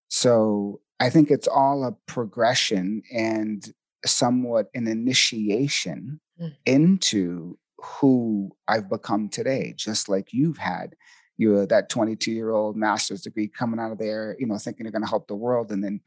So 0.09 0.81
I 1.01 1.11
think 1.11 1.31
it's 1.31 1.49
all 1.49 1.85
a 1.85 1.93
progression 2.07 3.03
and 3.13 3.65
somewhat 4.07 4.67
an 4.75 4.87
initiation 4.87 6.21
mm. 6.41 6.53
into 6.67 7.59
who 7.79 8.51
I've 8.69 8.89
become 8.89 9.29
today, 9.29 9.75
just 9.77 10.09
like 10.09 10.33
you've 10.33 10.59
had. 10.59 10.95
You're 11.37 11.67
that 11.67 11.89
22 11.89 12.31
year 12.31 12.51
old 12.51 12.77
master's 12.77 13.23
degree 13.23 13.49
coming 13.49 13.81
out 13.81 13.93
of 13.93 13.99
there, 13.99 14.37
you 14.39 14.47
know, 14.47 14.57
thinking 14.57 14.87
you're 14.87 14.93
going 14.93 15.03
to 15.03 15.09
help 15.09 15.27
the 15.27 15.35
world. 15.35 15.73
And 15.73 15.83
then 15.83 16.01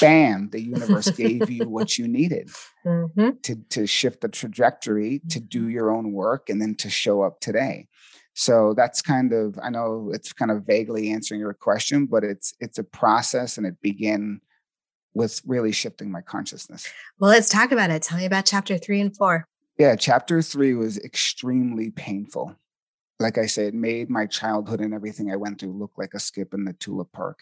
bam, 0.00 0.50
the 0.50 0.60
universe 0.60 1.10
gave 1.10 1.50
you 1.50 1.68
what 1.68 1.98
you 1.98 2.06
needed 2.06 2.48
mm-hmm. 2.86 3.30
to, 3.42 3.56
to 3.70 3.86
shift 3.86 4.20
the 4.20 4.28
trajectory, 4.28 5.20
to 5.30 5.40
do 5.40 5.62
mm-hmm. 5.62 5.70
your 5.70 5.90
own 5.90 6.12
work, 6.12 6.48
and 6.48 6.60
then 6.60 6.74
to 6.76 6.90
show 6.90 7.22
up 7.22 7.40
today. 7.40 7.88
So 8.34 8.74
that's 8.74 9.02
kind 9.02 9.32
of, 9.32 9.58
I 9.62 9.70
know 9.70 10.10
it's 10.12 10.32
kind 10.32 10.50
of 10.50 10.64
vaguely 10.64 11.10
answering 11.10 11.40
your 11.40 11.52
question, 11.54 12.06
but 12.06 12.24
it's 12.24 12.54
it's 12.60 12.78
a 12.78 12.84
process 12.84 13.58
and 13.58 13.66
it 13.66 13.80
began 13.82 14.40
with 15.14 15.42
really 15.46 15.72
shifting 15.72 16.10
my 16.10 16.22
consciousness. 16.22 16.88
Well, 17.18 17.30
let's 17.30 17.50
talk 17.50 17.72
about 17.72 17.90
it. 17.90 18.02
Tell 18.02 18.18
me 18.18 18.24
about 18.24 18.46
chapter 18.46 18.78
three 18.78 19.00
and 19.00 19.14
four. 19.14 19.46
Yeah, 19.78 19.96
chapter 19.96 20.40
three 20.42 20.74
was 20.74 20.98
extremely 20.98 21.90
painful. 21.90 22.56
Like 23.20 23.38
I 23.38 23.46
said, 23.46 23.66
it 23.66 23.74
made 23.74 24.10
my 24.10 24.26
childhood 24.26 24.80
and 24.80 24.94
everything 24.94 25.30
I 25.30 25.36
went 25.36 25.60
through 25.60 25.78
look 25.78 25.92
like 25.96 26.14
a 26.14 26.18
skip 26.18 26.54
in 26.54 26.64
the 26.64 26.72
tulip 26.72 27.12
park. 27.12 27.40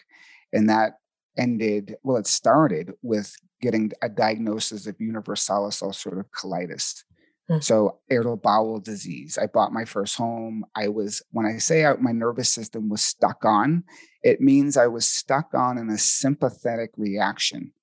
And 0.53 0.69
that 0.69 0.99
ended, 1.37 1.95
well, 2.03 2.17
it 2.17 2.27
started 2.27 2.93
with 3.01 3.33
getting 3.61 3.91
a 4.01 4.09
diagnosis 4.09 4.87
of 4.87 4.99
universalis 4.99 5.81
ulcerative 5.81 6.29
colitis. 6.31 7.03
Mm. 7.51 7.63
So 7.63 7.99
irritable 8.09 8.37
bowel 8.37 8.79
disease. 8.79 9.37
I 9.37 9.47
bought 9.47 9.73
my 9.73 9.83
first 9.83 10.15
home. 10.15 10.63
I 10.75 10.87
was, 10.87 11.21
when 11.31 11.45
I 11.45 11.57
say 11.57 11.85
I, 11.85 11.95
my 11.95 12.11
nervous 12.11 12.49
system 12.49 12.89
was 12.89 13.03
stuck 13.03 13.43
on, 13.43 13.83
it 14.23 14.39
means 14.39 14.77
I 14.77 14.87
was 14.87 15.05
stuck 15.05 15.53
on 15.53 15.77
in 15.77 15.89
a 15.89 15.97
sympathetic 15.97 16.91
reaction. 16.95 17.73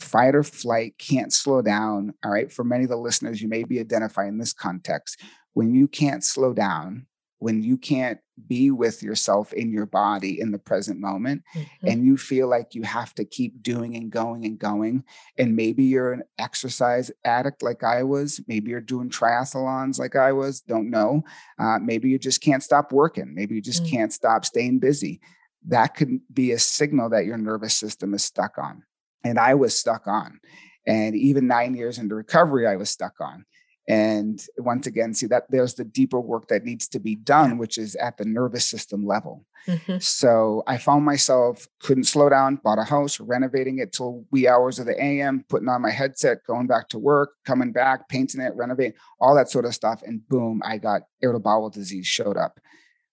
Fight 0.00 0.34
or 0.34 0.44
flight 0.44 0.94
can't 0.98 1.32
slow 1.32 1.60
down. 1.60 2.14
All 2.24 2.30
right. 2.30 2.50
For 2.50 2.64
many 2.64 2.84
of 2.84 2.90
the 2.90 2.96
listeners, 2.96 3.42
you 3.42 3.48
may 3.48 3.64
be 3.64 3.80
identifying 3.80 4.30
in 4.30 4.38
this 4.38 4.52
context. 4.52 5.20
When 5.54 5.74
you 5.74 5.88
can't 5.88 6.24
slow 6.24 6.54
down, 6.54 7.06
when 7.38 7.62
you 7.62 7.76
can't 7.76 8.18
be 8.46 8.70
with 8.70 9.02
yourself 9.02 9.52
in 9.52 9.72
your 9.72 9.86
body 9.86 10.40
in 10.40 10.52
the 10.52 10.58
present 10.58 11.00
moment 11.00 11.42
mm-hmm. 11.54 11.86
and 11.86 12.04
you 12.04 12.16
feel 12.16 12.48
like 12.48 12.74
you 12.74 12.82
have 12.82 13.14
to 13.14 13.24
keep 13.24 13.62
doing 13.62 13.96
and 13.96 14.10
going 14.10 14.44
and 14.44 14.58
going 14.58 15.04
and 15.38 15.56
maybe 15.56 15.84
you're 15.84 16.12
an 16.12 16.22
exercise 16.38 17.10
addict 17.24 17.62
like 17.62 17.82
i 17.82 18.02
was 18.02 18.40
maybe 18.46 18.70
you're 18.70 18.80
doing 18.80 19.10
triathlons 19.10 19.98
like 19.98 20.14
i 20.14 20.32
was 20.32 20.60
don't 20.60 20.90
know 20.90 21.22
uh, 21.58 21.78
maybe 21.80 22.08
you 22.08 22.18
just 22.18 22.40
can't 22.40 22.62
stop 22.62 22.92
working 22.92 23.34
maybe 23.34 23.54
you 23.54 23.62
just 23.62 23.82
mm-hmm. 23.82 23.96
can't 23.96 24.12
stop 24.12 24.44
staying 24.44 24.78
busy 24.78 25.20
that 25.66 25.96
could 25.96 26.20
be 26.32 26.52
a 26.52 26.58
signal 26.58 27.08
that 27.10 27.26
your 27.26 27.38
nervous 27.38 27.74
system 27.74 28.14
is 28.14 28.22
stuck 28.22 28.56
on 28.58 28.82
and 29.24 29.38
i 29.38 29.54
was 29.54 29.76
stuck 29.76 30.06
on 30.06 30.38
and 30.86 31.16
even 31.16 31.48
nine 31.48 31.74
years 31.74 31.98
into 31.98 32.14
recovery 32.14 32.66
i 32.66 32.76
was 32.76 32.90
stuck 32.90 33.20
on 33.20 33.44
and 33.88 34.44
once 34.58 34.86
again 34.86 35.14
see 35.14 35.26
that 35.26 35.50
there's 35.50 35.74
the 35.74 35.84
deeper 35.84 36.20
work 36.20 36.48
that 36.48 36.64
needs 36.64 36.86
to 36.86 37.00
be 37.00 37.14
done 37.16 37.58
which 37.58 37.78
is 37.78 37.96
at 37.96 38.16
the 38.18 38.24
nervous 38.24 38.64
system 38.64 39.06
level. 39.06 39.44
Mm-hmm. 39.66 39.98
so 39.98 40.62
i 40.66 40.78
found 40.78 41.04
myself 41.04 41.66
couldn't 41.80 42.04
slow 42.04 42.28
down 42.28 42.56
bought 42.56 42.78
a 42.78 42.84
house 42.84 43.18
renovating 43.18 43.78
it 43.78 43.92
till 43.92 44.24
wee 44.30 44.46
hours 44.46 44.78
of 44.78 44.86
the 44.86 45.02
am 45.02 45.44
putting 45.48 45.68
on 45.68 45.82
my 45.82 45.90
headset 45.90 46.38
going 46.46 46.66
back 46.66 46.88
to 46.90 46.98
work 46.98 47.30
coming 47.44 47.72
back 47.72 48.08
painting 48.08 48.40
it 48.40 48.54
renovating 48.54 48.94
all 49.20 49.34
that 49.34 49.50
sort 49.50 49.64
of 49.64 49.74
stuff. 49.74 50.02
And 50.06 50.26
boom 50.28 50.62
i 50.64 50.78
got 50.78 51.02
irritable 51.20 51.44
bowel 51.44 51.70
disease 51.70 52.06
showed 52.06 52.36
up 52.36 52.60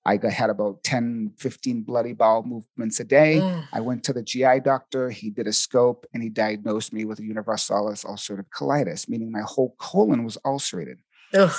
I 0.06 0.20
had 0.30 0.52
about 0.52 0.84
10, 0.84 1.34
15 1.38 1.82
bloody 1.82 2.14
bowel 2.14 2.44
movements 2.44 3.00
a 3.00 3.04
day. 3.04 3.40
Mm. 3.42 3.68
I 3.74 3.82
went 3.82 4.04
to 4.04 4.14
the 4.14 4.22
GI 4.22 4.60
doctor. 4.60 5.10
He 5.10 5.32
did 5.32 5.48
a 5.48 5.54
scope 5.54 6.06
and 6.14 6.22
he 6.22 6.30
diagnosed 6.30 6.94
me 6.94 7.06
with 7.06 7.20
universalis 7.20 8.04
ulcerative 8.04 8.50
colitis, 8.56 9.10
meaning 9.10 9.32
my 9.32 9.42
whole 9.42 9.76
colon 9.80 10.24
was 10.24 10.38
ulcerated. 10.46 11.00
Ugh. 11.34 11.52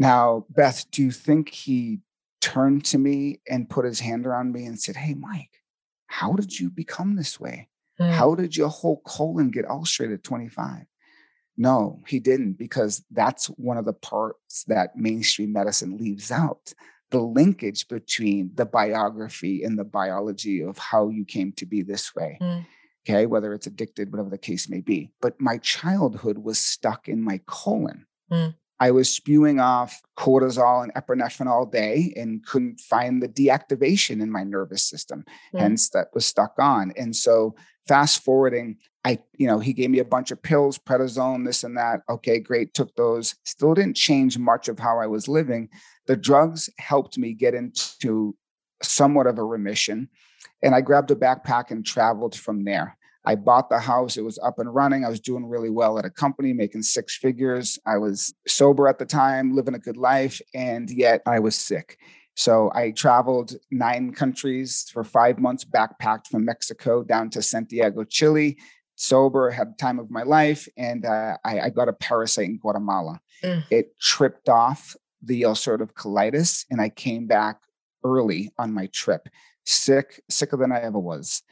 Now, 0.00 0.46
Beth, 0.50 0.84
do 0.90 1.02
you 1.02 1.12
think 1.12 1.50
he 1.50 2.00
turned 2.40 2.84
to 2.86 2.98
me 2.98 3.40
and 3.48 3.70
put 3.70 3.84
his 3.84 4.00
hand 4.00 4.26
around 4.26 4.52
me 4.52 4.66
and 4.66 4.80
said, 4.80 4.96
Hey, 4.96 5.14
Mike, 5.14 5.60
how 6.08 6.32
did 6.32 6.58
you 6.58 6.70
become 6.70 7.14
this 7.14 7.38
way? 7.38 7.68
Mm. 8.00 8.10
How 8.10 8.34
did 8.34 8.56
your 8.56 8.68
whole 8.68 9.00
colon 9.06 9.50
get 9.50 9.70
ulcerated 9.70 10.18
at 10.18 10.24
25? 10.24 10.86
No, 11.56 12.02
he 12.08 12.18
didn't, 12.18 12.54
because 12.54 13.04
that's 13.10 13.46
one 13.46 13.76
of 13.76 13.84
the 13.84 13.92
parts 13.92 14.64
that 14.64 14.96
mainstream 14.96 15.52
medicine 15.52 15.98
leaves 15.98 16.32
out 16.32 16.72
the 17.12 17.20
linkage 17.20 17.86
between 17.86 18.50
the 18.54 18.64
biography 18.64 19.62
and 19.62 19.78
the 19.78 19.84
biology 19.84 20.62
of 20.62 20.78
how 20.78 21.08
you 21.08 21.24
came 21.24 21.52
to 21.52 21.66
be 21.66 21.82
this 21.82 22.14
way. 22.14 22.38
Mm. 22.40 22.66
Okay, 23.06 23.26
whether 23.26 23.52
it's 23.52 23.66
addicted, 23.66 24.10
whatever 24.10 24.30
the 24.30 24.38
case 24.38 24.68
may 24.68 24.80
be. 24.80 25.12
But 25.20 25.40
my 25.40 25.58
childhood 25.58 26.38
was 26.38 26.58
stuck 26.58 27.08
in 27.08 27.22
my 27.22 27.40
colon. 27.46 28.06
Mm. 28.30 28.54
I 28.82 28.90
was 28.90 29.08
spewing 29.08 29.60
off 29.60 30.02
cortisol 30.18 30.82
and 30.82 30.92
epinephrine 30.94 31.46
all 31.46 31.66
day 31.66 32.12
and 32.16 32.44
couldn't 32.44 32.80
find 32.80 33.22
the 33.22 33.28
deactivation 33.28 34.20
in 34.20 34.28
my 34.28 34.42
nervous 34.42 34.82
system. 34.84 35.24
Mm. 35.54 35.60
Hence, 35.60 35.90
that 35.90 36.08
was 36.12 36.26
stuck 36.26 36.54
on. 36.58 36.92
And 36.96 37.14
so, 37.14 37.54
fast 37.86 38.24
forwarding, 38.24 38.78
I, 39.04 39.20
you 39.36 39.46
know, 39.46 39.60
he 39.60 39.72
gave 39.72 39.90
me 39.90 40.00
a 40.00 40.04
bunch 40.04 40.32
of 40.32 40.42
pills, 40.42 40.78
prednisone, 40.78 41.46
this 41.46 41.62
and 41.62 41.76
that. 41.76 42.00
Okay, 42.10 42.40
great. 42.40 42.74
Took 42.74 42.92
those. 42.96 43.36
Still 43.44 43.74
didn't 43.74 43.94
change 43.94 44.36
much 44.36 44.66
of 44.66 44.80
how 44.80 44.98
I 44.98 45.06
was 45.06 45.28
living. 45.28 45.68
The 46.08 46.16
drugs 46.16 46.68
helped 46.78 47.16
me 47.16 47.34
get 47.34 47.54
into 47.54 48.34
somewhat 48.82 49.28
of 49.28 49.38
a 49.38 49.44
remission. 49.44 50.08
And 50.60 50.74
I 50.74 50.80
grabbed 50.80 51.12
a 51.12 51.14
backpack 51.14 51.70
and 51.70 51.86
traveled 51.86 52.34
from 52.34 52.64
there. 52.64 52.98
I 53.24 53.36
bought 53.36 53.70
the 53.70 53.78
house. 53.78 54.16
It 54.16 54.24
was 54.24 54.38
up 54.40 54.58
and 54.58 54.74
running. 54.74 55.04
I 55.04 55.08
was 55.08 55.20
doing 55.20 55.46
really 55.46 55.70
well 55.70 55.98
at 55.98 56.04
a 56.04 56.10
company, 56.10 56.52
making 56.52 56.82
six 56.82 57.16
figures. 57.16 57.78
I 57.86 57.98
was 57.98 58.34
sober 58.48 58.88
at 58.88 58.98
the 58.98 59.06
time, 59.06 59.54
living 59.54 59.74
a 59.74 59.78
good 59.78 59.96
life, 59.96 60.40
and 60.54 60.90
yet 60.90 61.22
I 61.26 61.38
was 61.38 61.54
sick. 61.54 61.98
So 62.34 62.72
I 62.74 62.92
traveled 62.92 63.54
nine 63.70 64.12
countries 64.12 64.88
for 64.92 65.04
five 65.04 65.38
months, 65.38 65.64
backpacked 65.64 66.28
from 66.28 66.44
Mexico 66.44 67.02
down 67.02 67.30
to 67.30 67.42
Santiago, 67.42 68.04
Chile, 68.04 68.58
sober, 68.96 69.50
had 69.50 69.70
the 69.70 69.76
time 69.76 69.98
of 69.98 70.10
my 70.10 70.22
life, 70.22 70.68
and 70.76 71.04
uh, 71.04 71.36
I, 71.44 71.60
I, 71.60 71.70
got 71.70 71.88
a 71.88 71.92
parasite 71.92 72.46
in 72.46 72.58
Guatemala. 72.58 73.20
Mm. 73.42 73.64
It 73.70 73.98
tripped 74.00 74.48
off 74.48 74.96
the 75.22 75.42
ulcerative 75.42 75.92
colitis, 75.92 76.64
and 76.70 76.80
I 76.80 76.88
came 76.88 77.26
back 77.26 77.58
early 78.04 78.50
on 78.58 78.72
my 78.72 78.86
trip, 78.92 79.28
sick, 79.64 80.22
sicker 80.30 80.56
than 80.56 80.72
I 80.72 80.80
ever 80.80 80.98
was. 80.98 81.42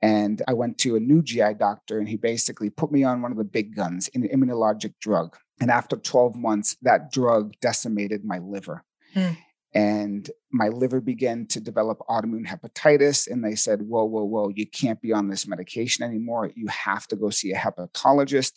And 0.00 0.42
I 0.46 0.52
went 0.52 0.78
to 0.78 0.96
a 0.96 1.00
new 1.00 1.22
GI 1.22 1.54
doctor, 1.58 1.98
and 1.98 2.08
he 2.08 2.16
basically 2.16 2.70
put 2.70 2.92
me 2.92 3.02
on 3.02 3.20
one 3.20 3.32
of 3.32 3.38
the 3.38 3.44
big 3.44 3.74
guns, 3.74 4.08
an 4.14 4.28
immunologic 4.28 4.94
drug. 5.00 5.36
And 5.60 5.70
after 5.70 5.96
12 5.96 6.36
months, 6.36 6.76
that 6.82 7.10
drug 7.10 7.54
decimated 7.60 8.24
my 8.24 8.38
liver. 8.38 8.84
Hmm. 9.14 9.32
And 9.74 10.30
my 10.50 10.68
liver 10.68 11.00
began 11.00 11.46
to 11.48 11.60
develop 11.60 11.98
autoimmune 12.08 12.46
hepatitis. 12.46 13.30
And 13.30 13.44
they 13.44 13.54
said, 13.54 13.82
Whoa, 13.82 14.04
whoa, 14.04 14.24
whoa, 14.24 14.48
you 14.48 14.66
can't 14.66 15.00
be 15.02 15.12
on 15.12 15.28
this 15.28 15.46
medication 15.46 16.04
anymore. 16.04 16.50
You 16.54 16.68
have 16.68 17.06
to 17.08 17.16
go 17.16 17.30
see 17.30 17.52
a 17.52 17.56
hepatologist. 17.56 18.52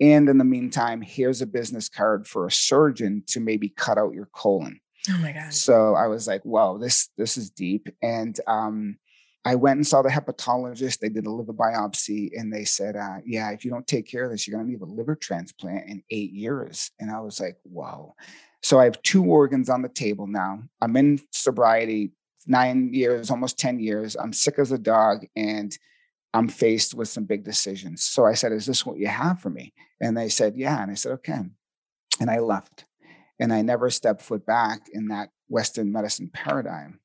And 0.00 0.28
in 0.28 0.38
the 0.38 0.44
meantime, 0.44 1.02
here's 1.02 1.42
a 1.42 1.46
business 1.46 1.88
card 1.88 2.26
for 2.26 2.46
a 2.46 2.52
surgeon 2.52 3.22
to 3.28 3.40
maybe 3.40 3.68
cut 3.68 3.98
out 3.98 4.14
your 4.14 4.28
colon. 4.32 4.80
Oh 5.10 5.18
my 5.18 5.32
God. 5.32 5.52
So 5.52 5.94
I 5.94 6.06
was 6.06 6.26
like, 6.26 6.42
whoa, 6.42 6.78
this 6.78 7.08
this 7.16 7.36
is 7.36 7.50
deep. 7.50 7.88
And 8.02 8.38
um, 8.46 8.96
I 9.44 9.56
went 9.56 9.76
and 9.76 9.86
saw 9.86 10.00
the 10.00 10.08
hepatologist. 10.08 10.98
They 10.98 11.10
did 11.10 11.26
a 11.26 11.30
liver 11.30 11.52
biopsy 11.52 12.30
and 12.38 12.52
they 12.52 12.64
said, 12.64 12.96
uh, 12.96 13.18
yeah, 13.26 13.50
if 13.50 13.64
you 13.64 13.70
don't 13.70 13.86
take 13.86 14.08
care 14.08 14.24
of 14.24 14.30
this, 14.30 14.46
you're 14.46 14.58
gonna 14.58 14.70
need 14.70 14.80
a 14.80 14.86
liver 14.86 15.14
transplant 15.14 15.88
in 15.88 16.02
eight 16.10 16.32
years. 16.32 16.90
And 16.98 17.10
I 17.10 17.20
was 17.20 17.40
like, 17.40 17.56
whoa. 17.62 18.14
So 18.62 18.80
I 18.80 18.84
have 18.84 19.02
two 19.02 19.24
organs 19.24 19.68
on 19.68 19.82
the 19.82 19.90
table 19.90 20.26
now. 20.26 20.62
I'm 20.80 20.96
in 20.96 21.20
sobriety 21.32 22.12
nine 22.46 22.92
years, 22.94 23.30
almost 23.30 23.58
10 23.58 23.80
years. 23.80 24.16
I'm 24.16 24.32
sick 24.32 24.58
as 24.58 24.72
a 24.72 24.78
dog. 24.78 25.26
And 25.36 25.76
I'm 26.32 26.48
faced 26.48 26.94
with 26.94 27.08
some 27.08 27.24
big 27.24 27.44
decisions. 27.44 28.02
So 28.02 28.24
I 28.24 28.34
said, 28.34 28.52
Is 28.52 28.66
this 28.66 28.84
what 28.84 28.98
you 28.98 29.06
have 29.06 29.40
for 29.40 29.50
me? 29.50 29.72
And 30.00 30.16
they 30.16 30.28
said, 30.28 30.56
Yeah. 30.56 30.82
And 30.82 30.90
I 30.90 30.94
said, 30.94 31.12
Okay. 31.12 31.38
And 32.20 32.30
I 32.30 32.40
left. 32.40 32.86
And 33.38 33.52
I 33.52 33.62
never 33.62 33.88
stepped 33.90 34.22
foot 34.22 34.44
back 34.44 34.80
in 34.92 35.08
that 35.08 35.30
Western 35.48 35.92
medicine 35.92 36.30
paradigm. 36.32 37.00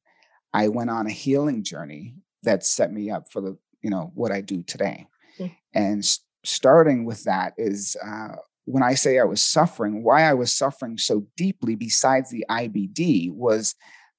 I 0.54 0.70
went 0.70 0.90
on 0.90 1.06
a 1.06 1.12
healing 1.12 1.64
journey 1.64 2.16
that 2.44 2.66
set 2.66 2.92
me 2.92 3.10
up 3.10 3.32
for 3.32 3.42
the, 3.42 3.58
you 3.82 3.90
know, 3.90 4.12
what 4.16 4.32
I 4.32 4.42
do 4.42 4.64
today. 4.64 5.08
Mm-hmm. 5.38 5.54
And 5.74 6.20
starting 6.44 7.06
with 7.06 7.24
that 7.24 7.54
is 7.58 7.96
uh, 8.06 8.36
when 8.66 8.84
I 8.84 8.94
say 8.94 9.20
I 9.20 9.24
was 9.24 9.42
suffering, 9.42 10.04
why 10.04 10.24
I 10.24 10.34
was 10.34 10.56
suffering 10.56 10.98
so 10.98 11.26
deeply, 11.36 11.76
besides 11.76 12.30
the 12.30 12.46
IBD, 12.50 13.32
was 13.34 13.76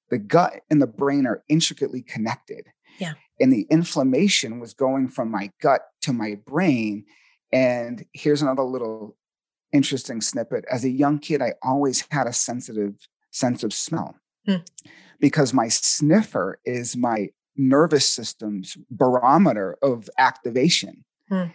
the 0.09 0.19
gut 0.19 0.61
and 0.69 0.81
the 0.81 0.87
brain 0.87 1.25
are 1.25 1.43
intricately 1.47 2.01
connected. 2.01 2.67
Yeah 2.99 3.13
and 3.41 3.51
the 3.51 3.65
inflammation 3.71 4.59
was 4.59 4.73
going 4.73 5.09
from 5.09 5.31
my 5.31 5.51
gut 5.59 5.81
to 6.03 6.13
my 6.13 6.35
brain. 6.45 7.05
And 7.51 8.05
here's 8.13 8.43
another 8.43 8.61
little 8.61 9.17
interesting 9.73 10.21
snippet. 10.21 10.63
As 10.71 10.85
a 10.85 10.89
young 10.89 11.17
kid, 11.17 11.41
I 11.41 11.55
always 11.63 12.05
had 12.11 12.27
a 12.27 12.33
sensitive 12.33 12.95
sense 13.31 13.63
of 13.63 13.73
smell 13.73 14.15
hmm. 14.45 14.57
because 15.19 15.53
my 15.53 15.69
sniffer 15.69 16.59
is 16.65 16.95
my 16.95 17.29
nervous 17.55 18.07
system's 18.07 18.77
barometer 18.89 19.77
of 19.81 20.09
activation. 20.17 21.03
Hmm. 21.29 21.45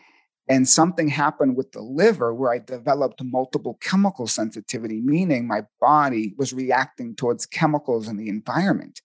And 0.49 0.69
something 0.69 1.09
happened 1.09 1.57
with 1.57 1.73
the 1.73 1.83
liver 1.83 2.33
where 2.33 2.53
I 2.53 2.59
developed 2.61 3.23
multiple 3.25 3.79
chemical 3.81 4.29
sensitivity, 4.29 5.01
meaning 5.01 5.49
my 5.49 5.63
body 5.81 6.35
was 6.39 6.53
reacting 6.53 7.17
towards 7.17 7.47
chemicals 7.47 8.07
in 8.07 8.17
the 8.17 8.29
environment 8.29 9.01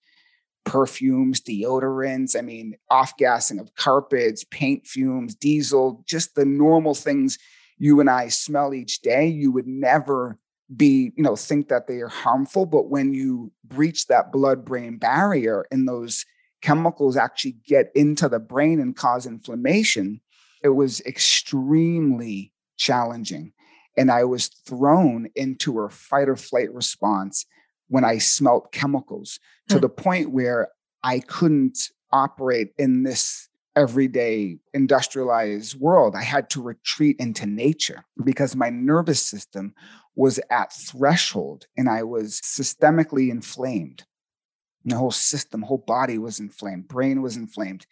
perfumes, 0.63 1.41
deodorants, 1.41 2.37
I 2.37 2.41
mean, 2.41 2.75
off 2.89 3.17
gassing 3.17 3.59
of 3.59 3.73
carpets, 3.75 4.43
paint 4.43 4.85
fumes, 4.85 5.35
diesel, 5.35 6.03
just 6.07 6.35
the 6.35 6.45
normal 6.45 6.93
things 6.93 7.37
you 7.77 7.99
and 7.99 8.09
I 8.09 8.27
smell 8.27 8.73
each 8.73 9.01
day. 9.01 9.27
You 9.27 9.51
would 9.51 9.67
never 9.67 10.37
be, 10.75 11.11
you 11.15 11.23
know, 11.23 11.35
think 11.35 11.69
that 11.69 11.87
they 11.87 11.99
are 11.99 12.07
harmful. 12.07 12.65
But 12.65 12.89
when 12.89 13.13
you 13.13 13.51
breach 13.63 14.07
that 14.07 14.31
blood 14.31 14.63
brain 14.63 14.97
barrier 14.97 15.65
and 15.71 15.87
those 15.87 16.25
chemicals 16.61 17.17
actually 17.17 17.57
get 17.65 17.91
into 17.95 18.29
the 18.29 18.39
brain 18.39 18.79
and 18.79 18.95
cause 18.95 19.25
inflammation, 19.25 20.21
it 20.63 20.69
was 20.69 21.01
extremely 21.01 22.51
challenging. 22.77 23.53
And 23.97 24.11
I 24.11 24.23
was 24.23 24.47
thrown 24.47 25.29
into 25.35 25.81
a 25.81 25.89
fight 25.89 26.29
or 26.29 26.35
flight 26.35 26.73
response 26.73 27.45
when 27.89 28.05
I 28.05 28.19
smelt 28.19 28.71
chemicals 28.71 29.39
to 29.69 29.75
mm. 29.75 29.81
the 29.81 29.89
point 29.89 30.31
where 30.31 30.69
I 31.03 31.19
couldn't 31.19 31.77
operate 32.11 32.69
in 32.77 33.03
this 33.03 33.49
everyday 33.75 34.57
industrialized 34.73 35.79
world. 35.79 36.15
I 36.15 36.23
had 36.23 36.49
to 36.51 36.61
retreat 36.61 37.17
into 37.19 37.45
nature 37.45 38.03
because 38.23 38.55
my 38.55 38.69
nervous 38.69 39.21
system 39.21 39.73
was 40.15 40.39
at 40.49 40.73
threshold 40.73 41.67
and 41.77 41.89
I 41.89 42.03
was 42.03 42.39
systemically 42.41 43.29
inflamed. 43.29 44.03
The 44.85 44.95
whole 44.95 45.11
system, 45.11 45.61
whole 45.61 45.77
body 45.77 46.17
was 46.17 46.39
inflamed, 46.39 46.87
brain 46.87 47.21
was 47.21 47.37
inflamed. 47.37 47.85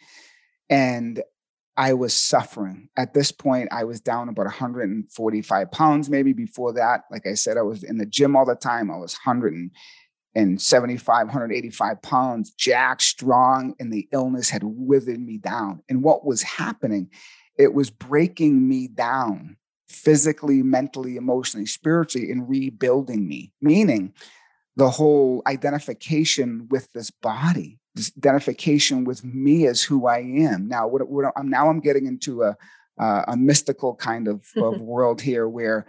And 0.70 1.22
I 1.80 1.94
was 1.94 2.14
suffering. 2.14 2.90
At 2.98 3.14
this 3.14 3.32
point, 3.32 3.70
I 3.72 3.86
was 3.86 4.02
down 4.02 4.28
about 4.28 4.48
145 4.48 5.72
pounds, 5.72 6.10
maybe 6.10 6.34
before 6.34 6.74
that. 6.74 7.06
Like 7.10 7.26
I 7.26 7.36
said, 7.36 7.58
I 7.58 7.62
was 7.62 7.84
in 7.84 7.98
the 7.98 8.06
gym 8.06 8.36
all 8.36 8.46
the 8.46 8.56
time. 8.56 8.92
I 8.92 8.98
was 8.98 9.14
175, 9.14 11.28
185 11.28 12.02
pounds, 12.02 12.52
jack 12.52 13.00
strong, 13.00 13.76
and 13.80 13.94
the 13.94 14.10
illness 14.12 14.50
had 14.50 14.64
withered 14.66 15.22
me 15.22 15.38
down. 15.38 15.82
And 15.88 16.04
what 16.04 16.26
was 16.26 16.44
happening, 16.44 17.12
it 17.58 17.74
was 17.74 17.90
breaking 17.90 18.68
me 18.68 18.90
down 18.90 19.56
physically, 19.88 20.62
mentally, 20.62 21.16
emotionally, 21.16 21.66
spiritually, 21.66 22.30
and 22.30 22.50
rebuilding 22.50 23.26
me, 23.26 23.54
meaning 23.62 24.14
the 24.76 24.90
whole 24.90 25.42
identification 25.48 26.68
with 26.70 26.92
this 26.94 27.12
body 27.12 27.80
this 27.96 28.12
identification 28.18 29.04
with 29.04 29.24
me 29.26 29.66
as 29.66 29.82
who 29.82 30.08
I 30.08 30.20
am. 30.20 30.68
Now, 30.68 30.88
what, 30.88 31.08
what 31.10 31.34
I'm 31.36 31.50
now 31.50 31.70
I'm 31.70 31.80
getting 31.80 32.06
into 32.06 32.44
a 32.44 32.56
uh, 33.00 33.24
a 33.30 33.38
mystical 33.38 33.96
kind 33.96 34.28
of, 34.28 34.46
of 34.58 34.82
world 34.82 35.22
here 35.22 35.48
where 35.48 35.86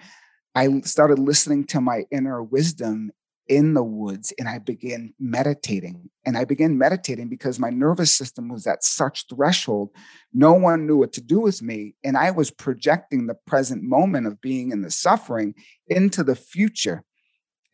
I 0.55 0.81
started 0.81 1.19
listening 1.19 1.65
to 1.67 1.81
my 1.81 2.05
inner 2.11 2.43
wisdom 2.43 3.11
in 3.49 3.75
the 3.75 3.83
woods 3.83 4.33
and 4.39 4.49
I 4.49 4.59
began 4.59 5.13
meditating. 5.19 6.09
And 6.25 6.39
I 6.39 6.45
began 6.45 6.79
meditating 6.79 7.29
because 7.29 7.59
my 7.59 7.71
nervous 7.71 8.15
system 8.15 8.49
was 8.49 8.65
at 8.69 8.85
such 8.85 9.27
threshold. 9.29 9.91
No 10.33 10.53
one 10.53 10.87
knew 10.87 10.97
what 10.97 11.13
to 11.15 11.21
do 11.21 11.41
with 11.41 11.61
me. 11.61 11.97
And 12.05 12.17
I 12.17 12.31
was 12.31 12.53
projecting 12.53 13.27
the 13.27 13.35
present 13.47 13.83
moment 13.83 14.29
of 14.29 14.41
being 14.41 14.71
in 14.71 14.83
the 14.83 14.91
suffering 14.91 15.55
into 15.89 16.23
the 16.23 16.37
future. 16.37 17.03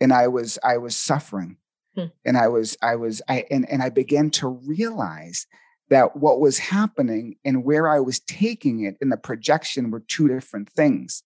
And 0.00 0.12
I 0.12 0.28
was, 0.28 0.58
I 0.62 0.78
was 0.78 0.96
suffering. 0.96 1.56
Hmm. 1.94 2.06
And 2.24 2.36
I 2.36 2.48
was, 2.48 2.76
I 2.82 2.96
was, 2.96 3.22
I, 3.28 3.44
and, 3.50 3.68
and 3.70 3.82
I 3.82 3.88
began 3.90 4.30
to 4.30 4.48
realize 4.48 5.46
that 5.88 6.16
what 6.16 6.40
was 6.40 6.58
happening 6.58 7.36
and 7.44 7.64
where 7.64 7.88
I 7.88 8.00
was 8.00 8.20
taking 8.20 8.84
it 8.84 8.96
in 9.00 9.08
the 9.08 9.16
projection 9.16 9.90
were 9.90 10.00
two 10.00 10.28
different 10.28 10.70
things. 10.70 11.22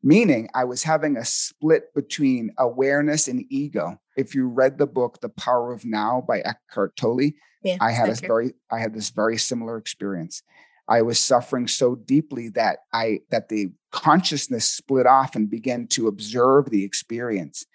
Meaning, 0.00 0.48
I 0.54 0.62
was 0.62 0.84
having 0.84 1.16
a 1.16 1.24
split 1.24 1.92
between 1.92 2.52
awareness 2.56 3.26
and 3.26 3.44
ego. 3.50 4.00
If 4.16 4.32
you 4.32 4.46
read 4.46 4.78
the 4.78 4.86
book 4.86 5.20
"The 5.20 5.28
Power 5.28 5.72
of 5.72 5.84
Now" 5.84 6.24
by 6.26 6.38
Eckhart 6.38 6.94
Tolle, 6.96 7.32
yeah, 7.64 7.78
I 7.80 7.90
had 7.90 8.08
a 8.08 8.14
very, 8.14 8.52
I 8.70 8.78
had 8.78 8.94
this 8.94 9.10
very 9.10 9.36
similar 9.36 9.76
experience. 9.76 10.44
I 10.86 11.02
was 11.02 11.18
suffering 11.18 11.66
so 11.66 11.96
deeply 11.96 12.48
that 12.50 12.78
I 12.92 13.20
that 13.30 13.48
the 13.48 13.72
consciousness 13.90 14.64
split 14.64 15.06
off 15.06 15.34
and 15.34 15.50
began 15.50 15.88
to 15.88 16.06
observe 16.06 16.70
the 16.70 16.84
experience 16.84 17.66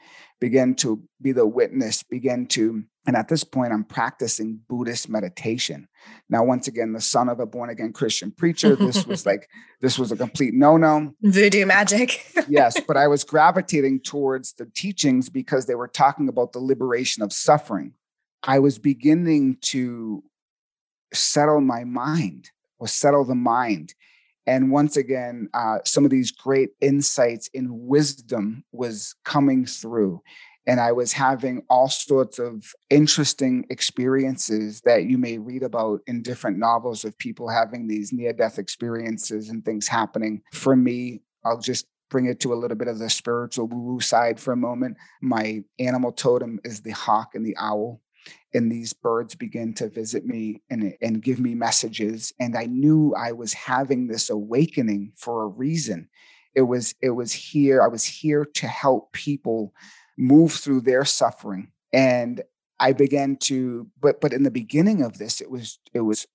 begin 0.43 0.75
to 0.75 1.01
be 1.21 1.31
the 1.31 1.47
witness, 1.47 2.03
begin 2.03 2.45
to, 2.45 2.83
and 3.07 3.15
at 3.15 3.29
this 3.29 3.45
point, 3.45 3.71
I'm 3.71 3.85
practicing 3.85 4.59
Buddhist 4.67 5.07
meditation. 5.07 5.87
Now, 6.29 6.43
once 6.43 6.67
again, 6.67 6.91
the 6.91 6.99
son 6.99 7.29
of 7.29 7.39
a 7.39 7.45
born 7.45 7.69
again 7.69 7.93
Christian 7.93 8.29
preacher, 8.29 8.75
this 8.75 9.07
was 9.07 9.25
like, 9.31 9.47
this 9.79 9.97
was 9.97 10.11
a 10.11 10.17
complete 10.17 10.53
no 10.53 10.75
no. 10.75 11.13
Voodoo 11.21 11.65
magic. 11.65 12.25
yes, 12.49 12.77
but 12.85 12.97
I 12.97 13.07
was 13.07 13.23
gravitating 13.33 14.01
towards 14.01 14.51
the 14.51 14.65
teachings 14.65 15.29
because 15.29 15.65
they 15.65 15.75
were 15.75 15.87
talking 15.87 16.27
about 16.27 16.51
the 16.51 16.59
liberation 16.59 17.23
of 17.23 17.31
suffering. 17.31 17.93
I 18.43 18.59
was 18.59 18.77
beginning 18.77 19.59
to 19.71 20.25
settle 21.13 21.61
my 21.61 21.85
mind 21.85 22.49
or 22.79 22.89
settle 22.89 23.23
the 23.23 23.33
mind 23.33 23.95
and 24.45 24.71
once 24.71 24.97
again 24.97 25.49
uh, 25.53 25.79
some 25.85 26.05
of 26.05 26.11
these 26.11 26.31
great 26.31 26.71
insights 26.81 27.49
in 27.53 27.67
wisdom 27.69 28.63
was 28.71 29.15
coming 29.23 29.65
through. 29.65 30.21
And 30.65 30.79
i 30.79 30.91
was 30.93 31.11
having 31.11 31.63
all 31.69 31.89
sorts 31.89 32.39
of 32.39 32.73
interesting 32.89 33.65
experiences 33.69 34.81
that 34.81 35.03
you 35.05 35.17
may 35.17 35.37
read 35.37 35.63
about 35.63 35.99
in 36.07 36.21
different 36.21 36.57
novels 36.57 37.03
of 37.03 37.17
people 37.17 37.49
having 37.49 37.87
these 37.87 38.13
near 38.13 38.31
death 38.31 38.59
experiences 38.59 39.49
and 39.49 39.63
things 39.65 39.87
happening. 39.87 40.41
For 40.53 40.75
me 40.75 41.21
i'll 41.45 41.59
just 41.59 41.85
bring 42.13 42.27
it 42.27 42.39
to 42.39 42.53
a 42.53 42.55
little 42.55 42.77
bit 42.77 42.87
of 42.87 42.99
the 42.99 43.09
spiritual 43.09 43.65
woo 43.65 43.79
woo 43.79 43.99
side 43.99 44.39
for 44.39 44.53
a 44.53 44.55
moment. 44.55 44.95
My 45.19 45.63
animal 45.79 46.11
totem 46.11 46.59
is 46.63 46.79
the 46.79 46.91
hawk 46.91 47.33
and 47.33 47.43
the 47.43 47.57
owl 47.57 48.02
and 48.53 48.71
these 48.71 48.93
birds 48.93 49.35
begin 49.35 49.73
to 49.73 49.89
visit 49.89 50.25
me 50.25 50.61
and, 50.69 50.93
and 51.01 51.21
give 51.21 51.39
me 51.39 51.55
messages 51.55 52.33
and 52.39 52.55
i 52.55 52.65
knew 52.65 53.13
i 53.15 53.31
was 53.31 53.53
having 53.53 54.07
this 54.07 54.29
awakening 54.29 55.11
for 55.15 55.43
a 55.43 55.47
reason. 55.47 56.07
It 56.55 56.61
was 56.61 56.93
it 57.01 57.11
was 57.11 57.33
here 57.33 57.81
i 57.81 57.87
was 57.87 58.03
here 58.03 58.45
to 58.45 58.67
help 58.67 59.11
people 59.11 59.73
move 60.17 60.51
through 60.51 60.81
their 60.81 61.03
suffering 61.03 61.71
and 61.91 62.41
i 62.79 62.93
began 62.93 63.37
to 63.37 63.87
but 63.99 64.21
but 64.21 64.33
in 64.33 64.43
the 64.43 64.51
beginning 64.51 65.01
of 65.01 65.17
this 65.17 65.41
it 65.41 65.49
was 65.49 65.79
it 65.93 66.01
was 66.01 66.27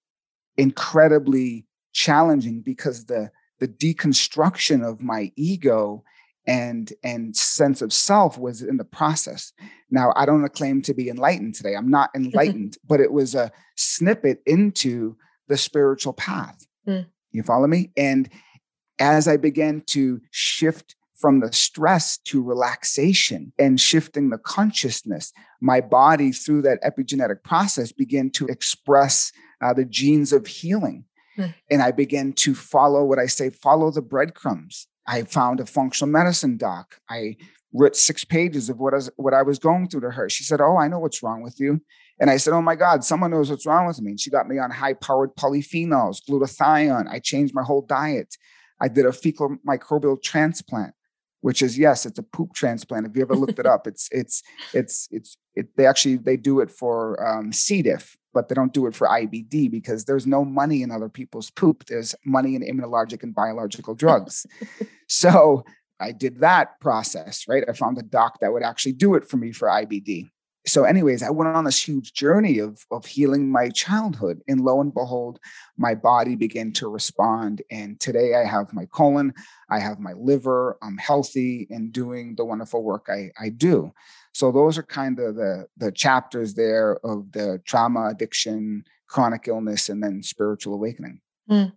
incredibly 0.57 1.67
challenging 1.93 2.61
because 2.63 3.07
the 3.07 3.31
the 3.61 3.69
deconstruction 3.69 4.85
of 4.85 5.01
my 5.01 5.33
ego 5.37 6.03
and 6.49 6.95
and 7.05 7.37
sense 7.37 7.83
of 7.83 7.93
self 7.93 8.39
was 8.39 8.63
in 8.63 8.79
the 8.79 8.85
process. 8.85 9.53
Now 9.91 10.13
i 10.17 10.27
don't 10.27 10.49
claim 10.53 10.83
to 10.83 10.95
be 10.95 11.09
enlightened 11.09 11.55
today. 11.55 11.77
I'm 11.77 11.91
not 11.91 12.11
enlightened 12.17 12.79
but 12.85 13.01
it 13.01 13.13
was 13.13 13.37
a 13.37 13.53
snippet 13.77 14.43
into 14.47 15.17
the 15.47 15.57
spiritual 15.57 16.15
path. 16.15 16.67
Mm. 16.89 17.07
you 17.31 17.43
follow 17.43 17.69
me? 17.69 17.91
And 17.97 18.29
as 18.99 19.29
i 19.29 19.37
began 19.37 19.83
to 19.89 20.21
shift 20.33 20.97
from 21.15 21.41
the 21.41 21.53
stress 21.53 22.17
to 22.19 22.43
relaxation 22.43 23.53
and 23.59 23.81
shifting 23.81 24.31
the 24.31 24.39
consciousness 24.39 25.33
my 25.61 25.81
body 25.81 26.33
through 26.33 26.63
that 26.63 26.83
epigenetic 26.83 27.43
process 27.43 27.93
began 27.93 28.31
to 28.31 28.47
express 28.47 29.33
uh, 29.61 29.75
the 29.75 29.85
genes 29.85 30.33
of 30.33 30.47
healing. 30.47 31.05
Mm. 31.37 31.55
and 31.71 31.83
i 31.83 31.93
began 31.93 32.33
to 32.33 32.55
follow 32.55 33.05
what 33.05 33.19
i 33.19 33.27
say 33.27 33.51
follow 33.51 33.91
the 33.91 34.03
breadcrumbs 34.03 34.89
I 35.09 35.23
found 35.23 35.59
a 35.59 35.67
functional 35.67 36.13
medicine 36.13 36.59
doc. 36.59 37.01
I 37.09 37.37
wrote 37.73 37.97
six 37.97 38.25
pages 38.25 38.69
of 38.69 38.79
what 38.79 38.93
I, 38.93 38.97
was, 38.97 39.11
what 39.17 39.35
I 39.35 39.43
was 39.43 39.59
going 39.59 39.89
through 39.89 40.03
to 40.03 40.11
her. 40.11 40.29
She 40.29 40.45
said, 40.45 40.61
Oh, 40.61 40.77
I 40.77 40.87
know 40.87 40.99
what's 40.99 41.23
wrong 41.23 41.43
with 41.43 41.59
you. 41.59 41.81
And 42.21 42.31
I 42.31 42.37
said, 42.37 42.53
Oh 42.53 42.61
my 42.61 42.77
God, 42.77 43.05
someone 43.05 43.31
knows 43.31 43.51
what's 43.51 43.67
wrong 43.67 43.87
with 43.87 44.01
me. 44.03 44.13
And 44.13 44.21
she 44.21 44.31
got 44.31 44.47
me 44.47 44.59
on 44.59 44.71
high 44.71 44.93
powered 44.93 45.35
polyphenols, 45.35 46.19
glutathione. 46.29 47.09
I 47.09 47.21
changed 47.21 47.55
my 47.55 47.63
whole 47.63 47.83
diet. 47.83 48.37
I 48.81 48.89
did 48.89 49.07
a 49.07 49.13
fecal 49.13 49.57
microbial 49.67 50.23
transplant, 50.23 50.95
which 51.41 51.63
is 51.63 51.79
yes, 51.79 52.05
it's 52.05 52.19
a 52.19 52.23
poop 52.23 52.53
transplant. 52.53 53.07
If 53.07 53.17
you 53.17 53.23
ever 53.23 53.35
looked 53.35 53.59
it 53.59 53.67
up, 53.75 53.87
it's 53.87 54.09
it's 54.13 54.43
it's 54.75 55.09
it's 55.11 55.39
it, 55.55 55.75
they 55.77 55.87
actually 55.87 56.17
they 56.17 56.37
do 56.37 56.61
it 56.61 56.71
for 56.71 57.27
um, 57.27 57.53
C. 57.53 57.81
diff, 57.81 58.18
but 58.39 58.49
they 58.49 58.55
don't 58.55 58.73
do 58.73 58.87
it 58.87 58.95
for 58.95 59.09
IBD 59.09 59.69
because 59.69 60.05
there's 60.05 60.25
no 60.25 60.45
money 60.45 60.81
in 60.81 60.93
other 60.93 61.09
people's 61.09 61.51
poop. 61.51 61.87
There's 61.87 62.15
money 62.25 62.55
in 62.55 62.63
immunologic 62.63 63.25
and 63.25 63.35
biological 63.35 63.97
drugs. 63.97 64.47
so 65.09 65.65
I 65.99 66.13
did 66.13 66.39
that 66.39 66.79
process, 66.81 67.49
right? 67.49 67.65
I 67.69 67.73
found 67.73 67.99
a 67.99 68.03
doc 68.03 68.39
that 68.41 68.53
would 68.53 68.63
actually 68.63 68.93
do 68.93 69.17
it 69.17 69.29
for 69.29 69.39
me 69.39 69.51
for 69.51 69.67
IBD. 69.67 70.31
So, 70.69 70.85
anyways, 70.85 71.25
I 71.25 71.31
went 71.31 71.57
on 71.57 71.65
this 71.65 71.83
huge 71.83 72.13
journey 72.13 72.61
of, 72.61 72.87
of 72.93 73.07
healing 73.07 73.51
my 73.51 73.71
childhood. 73.71 74.41
And 74.47 74.61
lo 74.61 74.81
and 74.81 74.95
behold, 74.95 75.41
my 75.77 75.97
body 75.97 76.37
began 76.37 76.71
to 76.75 76.89
respond. 76.89 77.63
And 77.73 77.99
today 77.99 78.37
I 78.37 78.45
have 78.45 78.73
my 78.73 78.87
colon, 78.87 79.35
I 79.69 79.81
have 79.81 79.99
my 79.99 80.13
liver, 80.13 80.79
I'm 80.81 80.99
healthy 80.99 81.67
and 81.71 81.93
doing 81.93 82.37
the 82.37 82.45
wonderful 82.45 82.85
work 82.85 83.07
I, 83.09 83.33
I 83.41 83.49
do. 83.49 83.93
So 84.39 84.53
those 84.53 84.79
are 84.79 84.85
kind 84.85 85.19
of 85.19 85.35
the 85.35 85.67
the 85.77 85.91
chapters 85.91 86.55
there 86.55 87.05
of 87.05 87.33
the 87.33 87.61
trauma, 87.65 88.11
addiction, 88.11 88.85
chronic 89.09 89.49
illness, 89.49 89.89
and 89.89 90.01
then 90.01 90.23
spiritual 90.23 90.75
awakening. 90.75 91.21
Mm. 91.51 91.73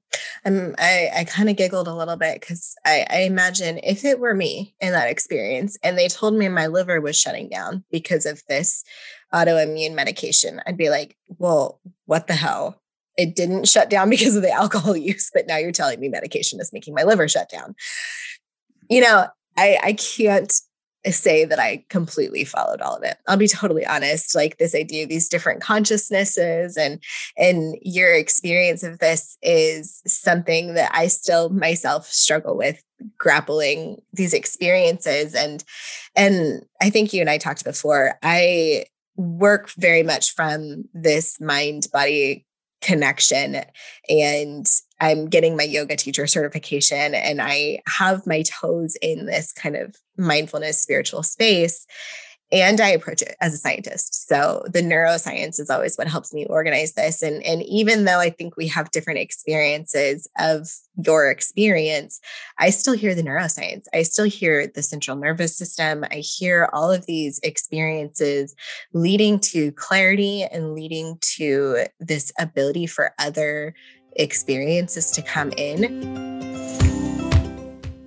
I, 0.45 1.09
I 1.15 1.23
kind 1.23 1.49
of 1.49 1.55
giggled 1.55 1.87
a 1.87 1.95
little 1.95 2.17
bit 2.17 2.39
because 2.39 2.75
I, 2.85 3.07
I 3.09 3.21
imagine 3.21 3.79
if 3.81 4.05
it 4.05 4.19
were 4.19 4.35
me 4.35 4.75
in 4.79 4.91
that 4.91 5.09
experience 5.09 5.75
and 5.81 5.97
they 5.97 6.07
told 6.07 6.35
me 6.35 6.49
my 6.49 6.67
liver 6.67 7.01
was 7.01 7.17
shutting 7.17 7.49
down 7.49 7.83
because 7.89 8.27
of 8.27 8.43
this 8.47 8.83
autoimmune 9.33 9.95
medication, 9.95 10.61
I'd 10.67 10.77
be 10.77 10.91
like, 10.91 11.17
well, 11.39 11.79
what 12.05 12.27
the 12.27 12.35
hell? 12.35 12.79
It 13.17 13.35
didn't 13.35 13.67
shut 13.67 13.89
down 13.89 14.09
because 14.11 14.35
of 14.35 14.43
the 14.43 14.51
alcohol 14.51 14.95
use, 14.95 15.31
but 15.33 15.47
now 15.47 15.57
you're 15.57 15.71
telling 15.71 15.99
me 15.99 16.09
medication 16.09 16.59
is 16.59 16.73
making 16.73 16.93
my 16.93 17.05
liver 17.05 17.27
shut 17.27 17.49
down. 17.49 17.73
You 18.87 19.01
know, 19.01 19.25
I, 19.57 19.79
I 19.81 19.93
can't 19.93 20.53
say 21.09 21.45
that 21.45 21.59
I 21.59 21.83
completely 21.89 22.43
followed 22.43 22.81
all 22.81 22.95
of 22.95 23.03
it. 23.03 23.17
I'll 23.27 23.37
be 23.37 23.47
totally 23.47 23.85
honest, 23.85 24.35
like 24.35 24.57
this 24.57 24.75
idea 24.75 25.03
of 25.03 25.09
these 25.09 25.27
different 25.27 25.61
consciousnesses 25.61 26.77
and 26.77 27.01
and 27.37 27.75
your 27.81 28.13
experience 28.13 28.83
of 28.83 28.99
this 28.99 29.37
is 29.41 30.01
something 30.05 30.75
that 30.75 30.91
I 30.93 31.07
still 31.07 31.49
myself 31.49 32.07
struggle 32.07 32.55
with 32.55 32.83
grappling 33.17 34.01
these 34.13 34.33
experiences 34.33 35.33
and 35.33 35.63
and 36.15 36.65
I 36.81 36.89
think 36.89 37.13
you 37.13 37.21
and 37.21 37.29
I 37.29 37.37
talked 37.37 37.63
before. 37.63 38.19
I 38.21 38.85
work 39.15 39.71
very 39.71 40.03
much 40.03 40.33
from 40.33 40.85
this 40.93 41.39
mind 41.41 41.87
body 41.91 42.45
connection 42.81 43.63
and 44.09 44.65
I'm 45.01 45.27
getting 45.27 45.57
my 45.57 45.63
yoga 45.63 45.95
teacher 45.95 46.27
certification 46.27 47.15
and 47.15 47.41
I 47.41 47.79
have 47.87 48.27
my 48.27 48.43
toes 48.43 48.95
in 49.01 49.25
this 49.25 49.51
kind 49.51 49.75
of 49.75 49.95
mindfulness 50.15 50.79
spiritual 50.79 51.23
space 51.23 51.87
and 52.51 52.81
I 52.81 52.89
approach 52.89 53.21
it 53.21 53.35
as 53.39 53.53
a 53.53 53.57
scientist. 53.57 54.27
So 54.27 54.63
the 54.67 54.81
neuroscience 54.81 55.59
is 55.59 55.69
always 55.69 55.95
what 55.95 56.09
helps 56.09 56.33
me 56.33 56.45
organize 56.47 56.93
this. 56.93 57.23
And, 57.23 57.41
and 57.43 57.63
even 57.63 58.03
though 58.03 58.19
I 58.19 58.29
think 58.29 58.57
we 58.57 58.67
have 58.67 58.91
different 58.91 59.19
experiences 59.19 60.27
of 60.37 60.69
your 60.97 61.31
experience, 61.31 62.19
I 62.59 62.69
still 62.71 62.93
hear 62.93 63.15
the 63.15 63.23
neuroscience. 63.23 63.85
I 63.93 64.03
still 64.03 64.25
hear 64.25 64.67
the 64.67 64.83
central 64.83 65.15
nervous 65.15 65.57
system. 65.57 66.03
I 66.11 66.15
hear 66.15 66.69
all 66.73 66.91
of 66.91 67.05
these 67.05 67.39
experiences 67.41 68.53
leading 68.93 69.39
to 69.39 69.71
clarity 69.71 70.43
and 70.43 70.75
leading 70.75 71.17
to 71.37 71.85
this 72.01 72.33
ability 72.37 72.85
for 72.85 73.13
other 73.17 73.73
experiences 74.15 75.11
to 75.11 75.21
come 75.21 75.51
in. 75.57 76.31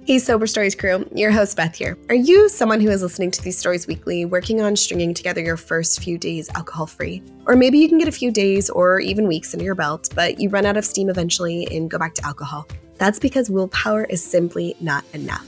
Hey, 0.07 0.19
Sober 0.19 0.47
Stories 0.47 0.75
crew, 0.75 1.09
your 1.15 1.31
host 1.31 1.57
Beth 1.57 1.75
here. 1.75 1.97
Are 2.11 2.15
you 2.15 2.51
someone 2.51 2.79
who 2.83 2.91
is 2.91 3.01
listening 3.01 3.31
to 3.31 3.43
these 3.43 3.57
stories 3.57 3.87
weekly, 3.87 4.27
working 4.27 4.61
on 4.61 4.77
stringing 4.77 5.15
together 5.15 5.41
your 5.41 5.57
first 5.57 6.03
few 6.03 6.19
days 6.19 6.51
alcohol 6.55 6.87
free? 6.87 7.23
Or 7.47 7.57
maybe 7.57 7.79
you 7.79 7.89
can 7.89 7.97
get 7.97 8.07
a 8.07 8.13
few 8.13 8.31
days 8.31 8.69
or 8.69 9.01
even 9.01 9.27
weeks 9.27 9.55
under 9.55 9.65
your 9.65 9.75
belt, 9.75 10.11
but 10.15 10.39
you 10.39 10.51
run 10.51 10.67
out 10.67 10.77
of 10.77 10.85
steam 10.85 11.09
eventually 11.09 11.67
and 11.75 11.91
go 11.91 11.99
back 11.99 12.13
to 12.17 12.27
alcohol. 12.27 12.69
That's 12.99 13.19
because 13.19 13.49
willpower 13.49 14.05
is 14.05 14.23
simply 14.23 14.77
not 14.79 15.05
enough. 15.15 15.47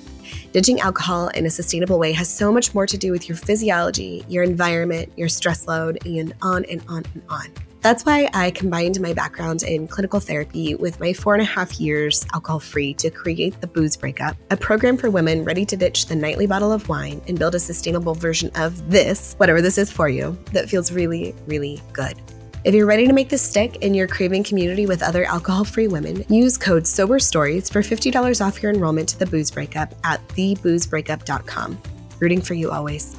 Ditching 0.53 0.81
alcohol 0.81 1.29
in 1.29 1.45
a 1.45 1.51
sustainable 1.51 1.99
way 1.99 2.13
has 2.13 2.35
so 2.35 2.51
much 2.51 2.75
more 2.75 2.87
to 2.87 2.97
do 2.97 3.13
with 3.13 3.29
your 3.29 3.37
physiology, 3.37 4.25
your 4.27 4.43
environment, 4.43 5.13
your 5.17 5.29
stress 5.29 5.69
load, 5.69 5.99
and 6.07 6.35
on 6.41 6.65
and 6.65 6.83
on 6.89 7.05
and 7.13 7.23
on. 7.29 7.53
That's 7.87 8.05
why 8.05 8.29
I 8.35 8.51
combined 8.51 9.01
my 9.01 9.13
background 9.13 9.63
in 9.63 9.87
clinical 9.87 10.19
therapy 10.19 10.75
with 10.75 10.99
my 10.99 11.13
four 11.13 11.35
and 11.35 11.43
a 11.43 11.45
half 11.45 11.79
years 11.79 12.27
alcohol 12.35 12.59
free 12.59 12.95
to 12.95 13.13
create 13.13 13.61
the 13.61 13.69
Booze 13.69 13.97
Breakup, 13.97 14.37
a 14.51 14.57
program 14.57 14.97
for 14.97 15.09
women 15.09 15.45
ready 15.45 15.65
to 15.65 15.77
ditch 15.77 16.07
the 16.07 16.17
nightly 16.17 16.49
bottle 16.49 16.73
of 16.73 16.89
wine 16.89 17.23
and 17.29 17.39
build 17.39 17.55
a 17.55 17.61
sustainable 17.61 18.13
version 18.13 18.51
of 18.57 18.91
this, 18.91 19.35
whatever 19.35 19.63
this 19.63 19.79
is 19.79 19.89
for 19.89 20.09
you, 20.09 20.37
that 20.51 20.69
feels 20.69 20.91
really, 20.91 21.33
really 21.47 21.81
good. 21.93 22.21
If 22.65 22.75
you're 22.75 22.87
ready 22.87 23.07
to 23.07 23.13
make 23.13 23.29
this 23.29 23.49
stick 23.49 23.79
and 23.83 23.95
you're 23.95 24.09
craving 24.09 24.43
community 24.43 24.87
with 24.87 25.01
other 25.01 25.25
alcohol 25.25 25.63
free 25.63 25.87
women, 25.87 26.25
use 26.29 26.59
code 26.59 26.89
Sober 26.89 27.21
Stories 27.21 27.71
for 27.71 27.83
$50 27.83 28.45
off 28.45 28.61
your 28.65 28.73
enrollment 28.73 29.11
to 29.11 29.19
the 29.21 29.27
Booze 29.27 29.53
Breakup 29.53 29.95
at 30.03 30.27
theboozebreakup.com. 30.31 31.81
Rooting 32.19 32.41
for 32.41 32.55
you 32.55 32.73
always. 32.73 33.15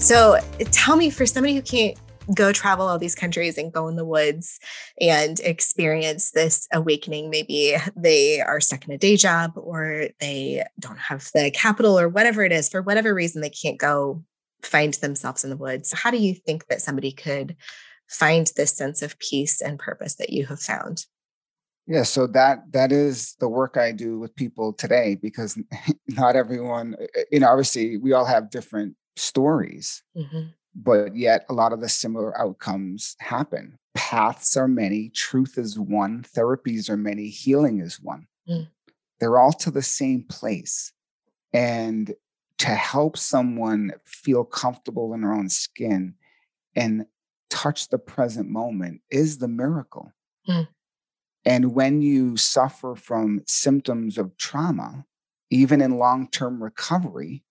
So 0.00 0.38
tell 0.72 0.96
me, 0.96 1.10
for 1.10 1.26
somebody 1.26 1.54
who 1.54 1.62
can't 1.62 1.96
go 2.34 2.52
travel 2.52 2.88
all 2.88 2.98
these 2.98 3.14
countries 3.14 3.58
and 3.58 3.72
go 3.72 3.86
in 3.88 3.96
the 3.96 4.04
woods 4.04 4.58
and 5.00 5.38
experience 5.40 6.30
this 6.30 6.66
awakening. 6.72 7.28
Maybe 7.28 7.76
they 7.96 8.40
are 8.40 8.60
stuck 8.60 8.86
in 8.86 8.94
a 8.94 8.98
day 8.98 9.16
job 9.16 9.52
or 9.56 10.08
they 10.20 10.64
don't 10.78 10.98
have 10.98 11.28
the 11.34 11.50
capital 11.50 11.98
or 11.98 12.08
whatever 12.08 12.42
it 12.44 12.52
is, 12.52 12.68
for 12.68 12.82
whatever 12.82 13.14
reason, 13.14 13.42
they 13.42 13.50
can't 13.50 13.78
go 13.78 14.22
find 14.62 14.94
themselves 14.94 15.44
in 15.44 15.50
the 15.50 15.56
woods. 15.56 15.92
How 15.92 16.10
do 16.10 16.18
you 16.18 16.34
think 16.34 16.66
that 16.68 16.82
somebody 16.82 17.12
could 17.12 17.56
find 18.08 18.50
this 18.56 18.72
sense 18.72 19.02
of 19.02 19.18
peace 19.18 19.60
and 19.60 19.78
purpose 19.78 20.16
that 20.16 20.30
you 20.30 20.46
have 20.46 20.60
found? 20.60 21.04
Yeah, 21.86 22.04
so 22.04 22.26
that 22.28 22.70
that 22.70 22.92
is 22.92 23.34
the 23.40 23.48
work 23.48 23.76
I 23.76 23.90
do 23.90 24.18
with 24.18 24.36
people 24.36 24.72
today 24.72 25.16
because 25.20 25.58
not 26.08 26.36
everyone, 26.36 26.94
eh, 27.00 27.06
eh, 27.16 27.24
you 27.32 27.40
know, 27.40 27.48
obviously 27.48 27.96
we 27.96 28.12
all 28.12 28.24
have 28.24 28.50
different 28.50 28.94
stories, 29.20 30.02
mm-hmm. 30.16 30.48
but 30.74 31.14
yet 31.14 31.44
a 31.48 31.54
lot 31.54 31.72
of 31.72 31.80
the 31.80 31.88
similar 31.88 32.38
outcomes 32.40 33.16
happen. 33.20 33.78
Paths 33.94 34.56
are 34.56 34.68
many, 34.68 35.10
truth 35.10 35.58
is 35.58 35.78
one, 35.78 36.24
therapies 36.36 36.88
are 36.88 36.96
many, 36.96 37.28
healing 37.28 37.80
is 37.80 38.00
one. 38.00 38.26
Mm. 38.48 38.68
They're 39.18 39.38
all 39.38 39.52
to 39.54 39.70
the 39.70 39.82
same 39.82 40.24
place. 40.28 40.92
And 41.52 42.14
to 42.58 42.68
help 42.68 43.16
someone 43.16 43.92
feel 44.04 44.44
comfortable 44.44 45.14
in 45.14 45.22
their 45.22 45.32
own 45.32 45.48
skin 45.48 46.14
and 46.76 47.06
touch 47.48 47.88
the 47.88 47.98
present 47.98 48.48
moment 48.48 49.00
is 49.10 49.38
the 49.38 49.48
miracle. 49.48 50.12
Mm. 50.48 50.68
And 51.44 51.74
when 51.74 52.02
you 52.02 52.36
suffer 52.36 52.94
from 52.94 53.42
symptoms 53.46 54.18
of 54.18 54.36
trauma, 54.36 55.04
even 55.50 55.80
in 55.80 55.98
long 55.98 56.28
term 56.28 56.62
recovery, 56.62 57.42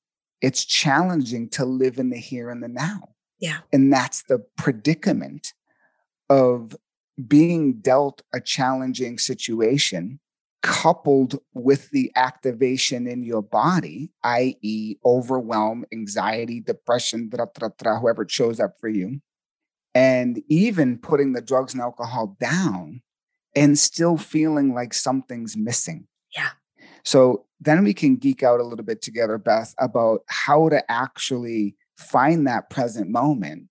it's 0.42 0.66
challenging 0.66 1.50
to 1.50 1.66
live 1.66 1.98
in 1.98 2.10
the 2.10 2.18
here 2.18 2.50
and 2.50 2.64
the 2.64 2.68
now. 2.68 3.10
Yeah. 3.40 3.60
And 3.72 3.92
that's 3.92 4.24
the 4.24 4.40
predicament 4.58 5.54
of 6.30 6.76
being 7.28 7.74
dealt 7.74 8.22
a 8.34 8.40
challenging 8.40 9.18
situation 9.18 10.20
coupled 10.62 11.40
with 11.54 11.90
the 11.92 12.12
activation 12.16 13.08
in 13.08 13.24
your 13.24 13.42
body, 13.42 14.12
i.e., 14.24 14.96
overwhelm, 15.06 15.86
anxiety, 15.94 16.60
depression, 16.60 17.30
blah, 17.30 17.46
blah, 17.46 17.70
blah, 17.78 18.00
whoever 18.00 18.26
shows 18.28 18.60
up 18.60 18.74
for 18.80 18.90
you, 18.90 19.22
and 19.96 20.42
even 20.50 20.98
putting 20.98 21.34
the 21.34 21.42
drugs 21.42 21.74
and 21.74 21.82
alcohol 21.82 22.36
down 22.40 23.02
and 23.56 23.80
still 23.80 24.18
feeling 24.18 24.74
like 24.74 24.94
something's 24.94 25.56
missing. 25.56 26.08
Yeah. 26.36 26.50
So 27.10 27.47
then 27.60 27.84
we 27.84 27.95
can 27.95 28.18
geek 28.18 28.43
out 28.43 28.60
a 28.60 28.64
little 28.64 28.86
bit 28.86 29.01
together, 29.01 29.39
Beth, 29.39 29.74
about 29.80 30.22
how 30.28 30.70
to 30.70 30.91
actually 30.91 31.76
find 31.97 32.45
that 32.45 32.70
present 32.70 33.10
moment 33.10 33.64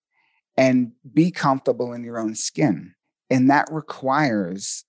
and 0.57 0.91
be 1.13 1.31
comfortable 1.31 1.93
in 1.93 2.03
your 2.03 2.19
own 2.19 2.35
skin. 2.35 2.95
And 3.29 3.49
that 3.49 3.69
requires 3.71 4.83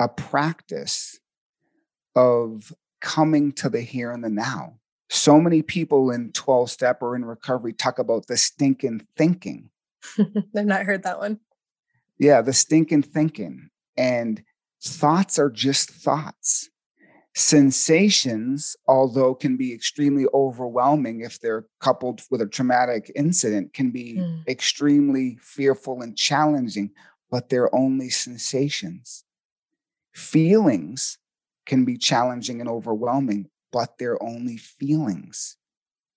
a 0.00 0.08
practice 0.08 1.20
of 2.14 2.72
coming 3.02 3.52
to 3.52 3.68
the 3.68 3.82
here 3.82 4.10
and 4.10 4.24
the 4.24 4.30
now. 4.30 4.78
So 5.10 5.38
many 5.38 5.60
people 5.60 6.10
in 6.10 6.32
12 6.32 6.70
step 6.70 7.02
or 7.02 7.14
in 7.14 7.26
recovery 7.26 7.74
talk 7.74 7.98
about 7.98 8.26
the 8.26 8.38
stinking 8.38 9.06
thinking. 9.18 9.68
I've 10.18 10.64
not 10.64 10.86
heard 10.86 11.02
that 11.02 11.18
one. 11.18 11.40
Yeah, 12.18 12.40
the 12.40 12.54
stinking 12.54 13.02
thinking. 13.02 13.68
And 13.98 14.42
thoughts 14.82 15.38
are 15.38 15.50
just 15.50 15.90
thoughts. 15.90 16.70
Sensations, 17.38 18.76
although 18.88 19.34
can 19.34 19.58
be 19.58 19.70
extremely 19.74 20.24
overwhelming 20.32 21.20
if 21.20 21.38
they're 21.38 21.66
coupled 21.80 22.22
with 22.30 22.40
a 22.40 22.46
traumatic 22.46 23.12
incident, 23.14 23.74
can 23.74 23.90
be 23.90 24.14
mm. 24.14 24.48
extremely 24.48 25.36
fearful 25.42 26.00
and 26.00 26.16
challenging, 26.16 26.90
but 27.30 27.50
they're 27.50 27.72
only 27.74 28.08
sensations. 28.08 29.22
Feelings 30.14 31.18
can 31.66 31.84
be 31.84 31.98
challenging 31.98 32.62
and 32.62 32.70
overwhelming, 32.70 33.50
but 33.70 33.98
they're 33.98 34.22
only 34.22 34.56
feelings. 34.56 35.58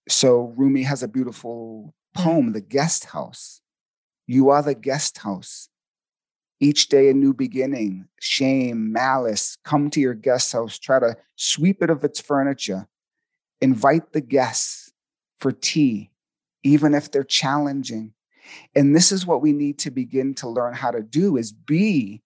So 0.07 0.53
Rumi 0.55 0.83
has 0.83 1.03
a 1.03 1.09
beautiful 1.09 1.93
mm. 2.15 2.23
poem, 2.23 2.53
The 2.53 2.61
Guest 2.61 3.03
House. 3.03 3.59
You 4.25 4.47
are 4.51 4.63
the 4.63 4.73
guest 4.73 5.17
house. 5.17 5.67
Each 6.59 6.89
day, 6.89 7.09
a 7.09 7.13
new 7.13 7.33
beginning, 7.33 8.07
shame, 8.19 8.91
malice. 8.91 9.57
Come 9.63 9.89
to 9.91 9.99
your 9.99 10.13
guest 10.13 10.51
house, 10.51 10.77
try 10.77 10.99
to 10.99 11.15
sweep 11.35 11.81
it 11.81 11.89
of 11.89 12.03
its 12.03 12.19
furniture. 12.19 12.87
Invite 13.61 14.11
the 14.11 14.21
guests 14.21 14.91
for 15.39 15.51
tea, 15.51 16.11
even 16.63 16.93
if 16.93 17.11
they're 17.11 17.23
challenging. 17.23 18.13
And 18.75 18.95
this 18.95 19.11
is 19.11 19.25
what 19.25 19.41
we 19.41 19.53
need 19.53 19.79
to 19.79 19.91
begin 19.91 20.33
to 20.35 20.49
learn 20.49 20.73
how 20.73 20.91
to 20.91 21.01
do 21.01 21.37
is 21.37 21.51
be 21.51 22.21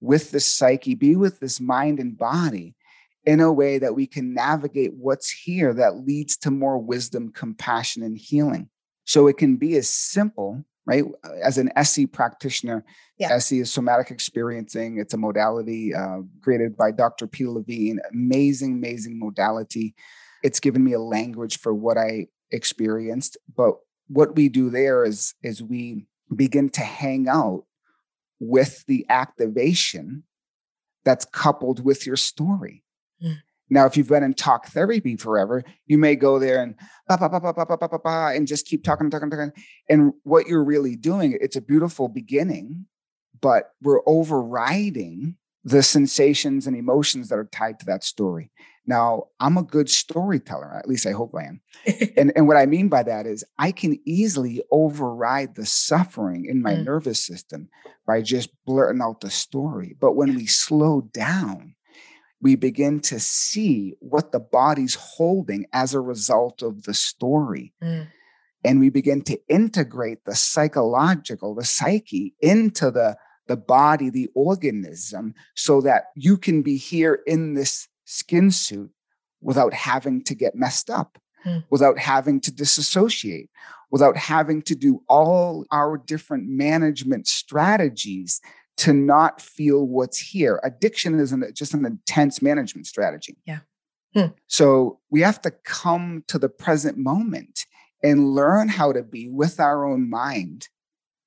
with 0.00 0.30
this 0.30 0.46
psyche, 0.46 0.94
be 0.94 1.16
with 1.16 1.40
this 1.40 1.60
mind 1.60 2.00
and 2.00 2.16
body 2.16 2.74
in 3.24 3.40
a 3.40 3.52
way 3.52 3.78
that 3.78 3.94
we 3.94 4.06
can 4.06 4.32
navigate 4.32 4.94
what's 4.94 5.30
here 5.30 5.74
that 5.74 6.06
leads 6.06 6.36
to 6.38 6.50
more 6.50 6.78
wisdom, 6.78 7.30
compassion, 7.30 8.02
and 8.02 8.16
healing. 8.16 8.70
So 9.04 9.26
it 9.26 9.36
can 9.36 9.56
be 9.56 9.76
as 9.76 9.88
simple 9.88 10.64
right? 10.88 11.04
As 11.44 11.58
an 11.58 11.70
SE 11.76 12.06
practitioner, 12.06 12.82
yeah. 13.18 13.34
SE 13.34 13.60
is 13.60 13.70
somatic 13.70 14.10
experiencing. 14.10 14.98
It's 14.98 15.12
a 15.12 15.18
modality 15.18 15.94
uh, 15.94 16.20
created 16.40 16.78
by 16.78 16.92
Dr. 16.92 17.26
Peter 17.26 17.50
Levine. 17.50 18.00
Amazing, 18.10 18.72
amazing 18.72 19.18
modality. 19.18 19.94
It's 20.42 20.60
given 20.60 20.82
me 20.82 20.94
a 20.94 21.00
language 21.00 21.58
for 21.58 21.74
what 21.74 21.98
I 21.98 22.28
experienced. 22.50 23.36
But 23.54 23.74
what 24.06 24.34
we 24.34 24.48
do 24.48 24.70
there 24.70 25.04
is 25.04 25.34
is 25.42 25.62
we 25.62 26.06
begin 26.34 26.70
to 26.70 26.80
hang 26.80 27.28
out 27.28 27.64
with 28.40 28.82
the 28.86 29.04
activation 29.10 30.22
that's 31.04 31.26
coupled 31.26 31.84
with 31.84 32.06
your 32.06 32.16
story. 32.16 32.82
Mm. 33.22 33.36
Now, 33.70 33.86
if 33.86 33.96
you've 33.96 34.08
been 34.08 34.22
in 34.22 34.34
talk 34.34 34.68
therapy 34.68 35.16
forever, 35.16 35.62
you 35.86 35.98
may 35.98 36.16
go 36.16 36.38
there 36.38 36.62
and 36.62 36.74
bah, 37.06 37.16
bah, 37.18 37.98
bah, 38.02 38.28
and 38.28 38.46
just 38.46 38.66
keep 38.66 38.82
talking, 38.82 39.10
talking, 39.10 39.30
talking. 39.30 39.52
And 39.88 40.12
what 40.22 40.46
you're 40.46 40.64
really 40.64 40.96
doing, 40.96 41.36
it's 41.40 41.56
a 41.56 41.60
beautiful 41.60 42.08
beginning, 42.08 42.86
but 43.40 43.72
we're 43.82 44.00
overriding 44.06 45.36
the 45.64 45.82
sensations 45.82 46.66
and 46.66 46.76
emotions 46.76 47.28
that 47.28 47.38
are 47.38 47.48
tied 47.52 47.78
to 47.80 47.86
that 47.86 48.04
story. 48.04 48.50
Now, 48.86 49.24
I'm 49.38 49.58
a 49.58 49.62
good 49.62 49.90
storyteller, 49.90 50.74
at 50.74 50.88
least 50.88 51.06
I 51.06 51.10
hope 51.10 51.34
I 51.34 51.44
am. 51.44 51.60
and, 52.16 52.32
and 52.34 52.48
what 52.48 52.56
I 52.56 52.64
mean 52.64 52.88
by 52.88 53.02
that 53.02 53.26
is 53.26 53.44
I 53.58 53.70
can 53.70 53.98
easily 54.06 54.62
override 54.70 55.54
the 55.54 55.66
suffering 55.66 56.46
in 56.46 56.62
my 56.62 56.72
mm. 56.72 56.84
nervous 56.84 57.22
system 57.22 57.68
by 58.06 58.22
just 58.22 58.48
blurting 58.64 59.02
out 59.02 59.20
the 59.20 59.28
story. 59.28 59.94
But 60.00 60.12
when 60.12 60.34
we 60.34 60.46
slow 60.46 61.02
down, 61.12 61.74
we 62.40 62.54
begin 62.54 63.00
to 63.00 63.18
see 63.18 63.94
what 64.00 64.32
the 64.32 64.40
body's 64.40 64.94
holding 64.94 65.66
as 65.72 65.94
a 65.94 66.00
result 66.00 66.62
of 66.62 66.84
the 66.84 66.94
story. 66.94 67.72
Mm. 67.82 68.08
And 68.64 68.80
we 68.80 68.90
begin 68.90 69.22
to 69.22 69.38
integrate 69.48 70.24
the 70.24 70.34
psychological, 70.34 71.54
the 71.54 71.64
psyche 71.64 72.34
into 72.40 72.90
the, 72.90 73.16
the 73.46 73.56
body, 73.56 74.10
the 74.10 74.28
organism, 74.34 75.34
so 75.54 75.80
that 75.80 76.04
you 76.14 76.36
can 76.36 76.62
be 76.62 76.76
here 76.76 77.20
in 77.26 77.54
this 77.54 77.88
skin 78.04 78.50
suit 78.50 78.90
without 79.40 79.74
having 79.74 80.22
to 80.24 80.34
get 80.34 80.54
messed 80.54 80.90
up, 80.90 81.18
hmm. 81.44 81.58
without 81.70 81.98
having 81.98 82.40
to 82.40 82.52
disassociate, 82.52 83.48
without 83.90 84.16
having 84.16 84.62
to 84.62 84.74
do 84.74 85.02
all 85.08 85.64
our 85.70 85.96
different 85.96 86.48
management 86.48 87.26
strategies 87.26 88.40
to 88.78 88.92
not 88.92 89.42
feel 89.42 89.86
what's 89.86 90.18
here. 90.18 90.60
Addiction 90.62 91.18
is 91.18 91.32
an, 91.32 91.44
just 91.52 91.74
an 91.74 91.84
intense 91.84 92.40
management 92.40 92.86
strategy. 92.86 93.36
Yeah. 93.44 93.60
Hmm. 94.14 94.28
So 94.46 95.00
we 95.10 95.20
have 95.20 95.40
to 95.42 95.50
come 95.50 96.24
to 96.28 96.38
the 96.38 96.48
present 96.48 96.96
moment 96.96 97.66
and 98.02 98.34
learn 98.34 98.68
how 98.68 98.92
to 98.92 99.02
be 99.02 99.28
with 99.28 99.60
our 99.60 99.84
own 99.84 100.08
mind, 100.08 100.68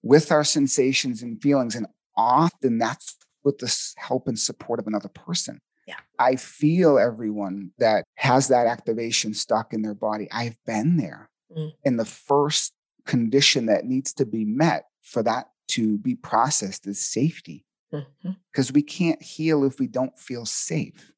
with 0.01 0.31
our 0.31 0.43
sensations 0.43 1.21
and 1.21 1.41
feelings. 1.41 1.75
And 1.75 1.87
often 2.15 2.77
that's 2.77 3.17
with 3.43 3.57
the 3.59 3.93
help 3.97 4.27
and 4.27 4.39
support 4.39 4.79
of 4.79 4.87
another 4.87 5.09
person. 5.09 5.59
Yeah. 5.87 5.97
I 6.17 6.37
feel 6.37 6.97
everyone 6.97 7.71
that 7.79 8.05
has 8.15 8.47
that 8.47 8.67
activation 8.67 9.33
stuck 9.33 9.73
in 9.73 9.81
their 9.81 9.95
body. 9.95 10.27
I've 10.31 10.57
been 10.65 10.97
there. 10.97 11.29
Mm. 11.55 11.73
And 11.83 11.99
the 11.99 12.05
first 12.05 12.73
condition 13.05 13.65
that 13.65 13.85
needs 13.85 14.13
to 14.13 14.25
be 14.25 14.45
met 14.45 14.85
for 15.01 15.21
that 15.23 15.50
to 15.71 15.97
be 15.97 16.15
processed 16.15 16.87
is 16.87 16.99
safety. 16.99 17.65
Because 17.91 18.67
mm-hmm. 18.67 18.73
we 18.75 18.83
can't 18.83 19.21
heal 19.21 19.65
if 19.65 19.79
we 19.79 19.87
don't 19.87 20.17
feel 20.17 20.45
safe. 20.45 21.11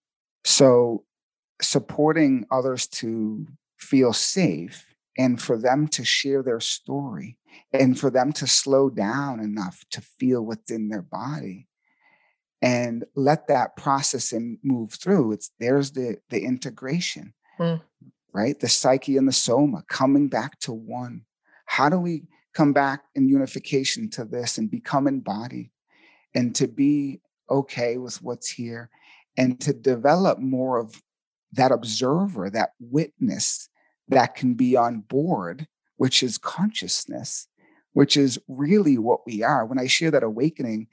So, 0.43 1.05
supporting 1.61 2.45
others 2.51 2.87
to 2.87 3.45
feel 3.77 4.11
safe 4.11 4.85
and 5.17 5.41
for 5.41 5.57
them 5.57 5.87
to 5.89 6.03
share 6.03 6.41
their 6.41 6.59
story 6.59 7.37
and 7.71 7.99
for 7.99 8.09
them 8.09 8.31
to 8.33 8.47
slow 8.47 8.89
down 8.89 9.39
enough 9.39 9.83
to 9.91 10.01
feel 10.01 10.43
what's 10.43 10.71
in 10.71 10.89
their 10.89 11.01
body 11.01 11.67
and 12.61 13.03
let 13.15 13.47
that 13.47 13.75
process 13.75 14.31
and 14.31 14.57
move 14.63 14.93
through 14.93 15.31
it's 15.33 15.51
there's 15.59 15.91
the 15.91 16.17
the 16.29 16.43
integration 16.43 17.33
mm. 17.59 17.81
right 18.33 18.59
the 18.59 18.69
psyche 18.69 19.17
and 19.17 19.27
the 19.27 19.33
soma 19.33 19.83
coming 19.87 20.27
back 20.27 20.57
to 20.59 20.71
one 20.71 21.23
how 21.65 21.89
do 21.89 21.99
we 21.99 22.23
come 22.53 22.73
back 22.73 23.03
in 23.15 23.27
unification 23.27 24.09
to 24.11 24.25
this 24.25 24.57
and 24.57 24.69
become 24.69 25.07
embodied 25.07 25.69
and 26.35 26.55
to 26.55 26.67
be 26.67 27.21
okay 27.49 27.97
with 27.97 28.21
what's 28.21 28.49
here 28.49 28.89
and 29.37 29.59
to 29.59 29.73
develop 29.73 30.39
more 30.39 30.77
of 30.77 31.01
that 31.51 31.71
observer 31.71 32.49
that 32.49 32.71
witness 32.79 33.69
that 34.07 34.35
can 34.35 34.53
be 34.53 34.75
on 34.75 34.99
board 35.01 35.67
which 35.97 36.23
is 36.23 36.37
consciousness 36.37 37.47
which 37.93 38.17
is 38.17 38.39
really 38.47 38.97
what 38.97 39.25
we 39.25 39.43
are 39.43 39.65
when 39.65 39.79
i 39.79 39.87
share 39.87 40.11
that 40.11 40.23
awakening 40.23 40.87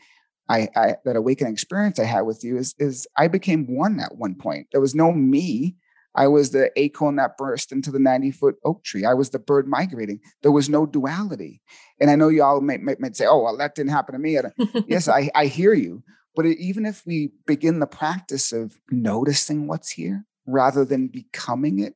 I, 0.49 0.69
I, 0.75 0.97
that 1.05 1.15
awakening 1.15 1.53
experience 1.53 2.01
I 2.01 2.05
had 2.05 2.23
with 2.23 2.43
you 2.43 2.57
is 2.57 2.75
is 2.81 3.07
I 3.17 3.29
became 3.29 3.73
one 3.73 4.01
at 4.01 4.17
one 4.17 4.35
point. 4.35 4.67
There 4.73 4.81
was 4.81 4.97
no 4.97 5.13
me. 5.13 5.77
I 6.15 6.27
was 6.27 6.51
the 6.51 6.71
acorn 6.77 7.17
that 7.17 7.37
burst 7.37 7.73
into 7.73 7.91
the 7.91 7.99
90 7.99 8.33
foot 8.33 8.57
oak 8.65 8.83
tree. 8.83 9.05
I 9.05 9.15
was 9.15 9.31
the 9.31 9.39
bird 9.39 9.69
migrating. 9.69 10.21
There 10.43 10.51
was 10.51 10.69
no 10.69 10.87
duality. 10.87 11.63
And 12.01 12.11
I 12.11 12.17
know 12.17 12.29
you 12.29 12.43
all 12.43 12.61
might, 12.61 12.83
might, 12.83 13.01
might 13.01 13.17
say, 13.17 13.27
oh, 13.27 13.43
well, 13.43 13.57
that 13.59 13.75
didn't 13.75 13.93
happen 13.93 14.15
to 14.15 14.19
me. 14.19 14.39
yes, 14.89 15.09
I, 15.09 15.31
I 15.35 15.47
hear 15.47 15.73
you. 15.73 16.03
But 16.35 16.47
even 16.47 16.87
if 16.87 17.05
we 17.07 17.31
begin 17.47 17.81
the 17.81 17.87
practice 17.87 18.53
of 18.53 18.81
noticing 18.91 19.67
what's 19.67 19.91
here 19.91 20.25
rather 20.47 20.85
than 20.85 21.09
becoming 21.09 21.79
it, 21.79 21.95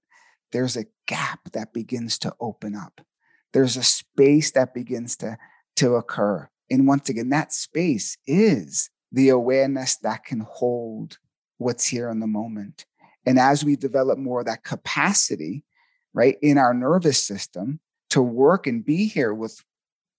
there's 0.52 0.76
a 0.76 0.86
gap 1.06 1.52
that 1.52 1.72
begins 1.72 2.18
to 2.18 2.34
open 2.40 2.76
up. 2.76 3.00
There's 3.52 3.76
a 3.76 3.82
space 3.82 4.52
that 4.52 4.74
begins 4.74 5.16
to, 5.16 5.38
to 5.76 5.94
occur. 5.94 6.48
And 6.70 6.86
once 6.86 7.08
again, 7.08 7.30
that 7.30 7.52
space 7.52 8.16
is 8.26 8.90
the 9.12 9.28
awareness 9.28 9.96
that 9.98 10.24
can 10.24 10.40
hold 10.40 11.18
what's 11.58 11.86
here 11.86 12.08
in 12.10 12.20
the 12.20 12.26
moment. 12.26 12.86
And 13.26 13.38
as 13.38 13.64
we 13.64 13.76
develop 13.76 14.18
more 14.18 14.40
of 14.40 14.46
that 14.46 14.64
capacity, 14.64 15.64
right, 16.12 16.36
in 16.42 16.58
our 16.58 16.74
nervous 16.74 17.22
system 17.22 17.80
to 18.10 18.22
work 18.22 18.66
and 18.66 18.84
be 18.84 19.06
here 19.06 19.34
with 19.34 19.62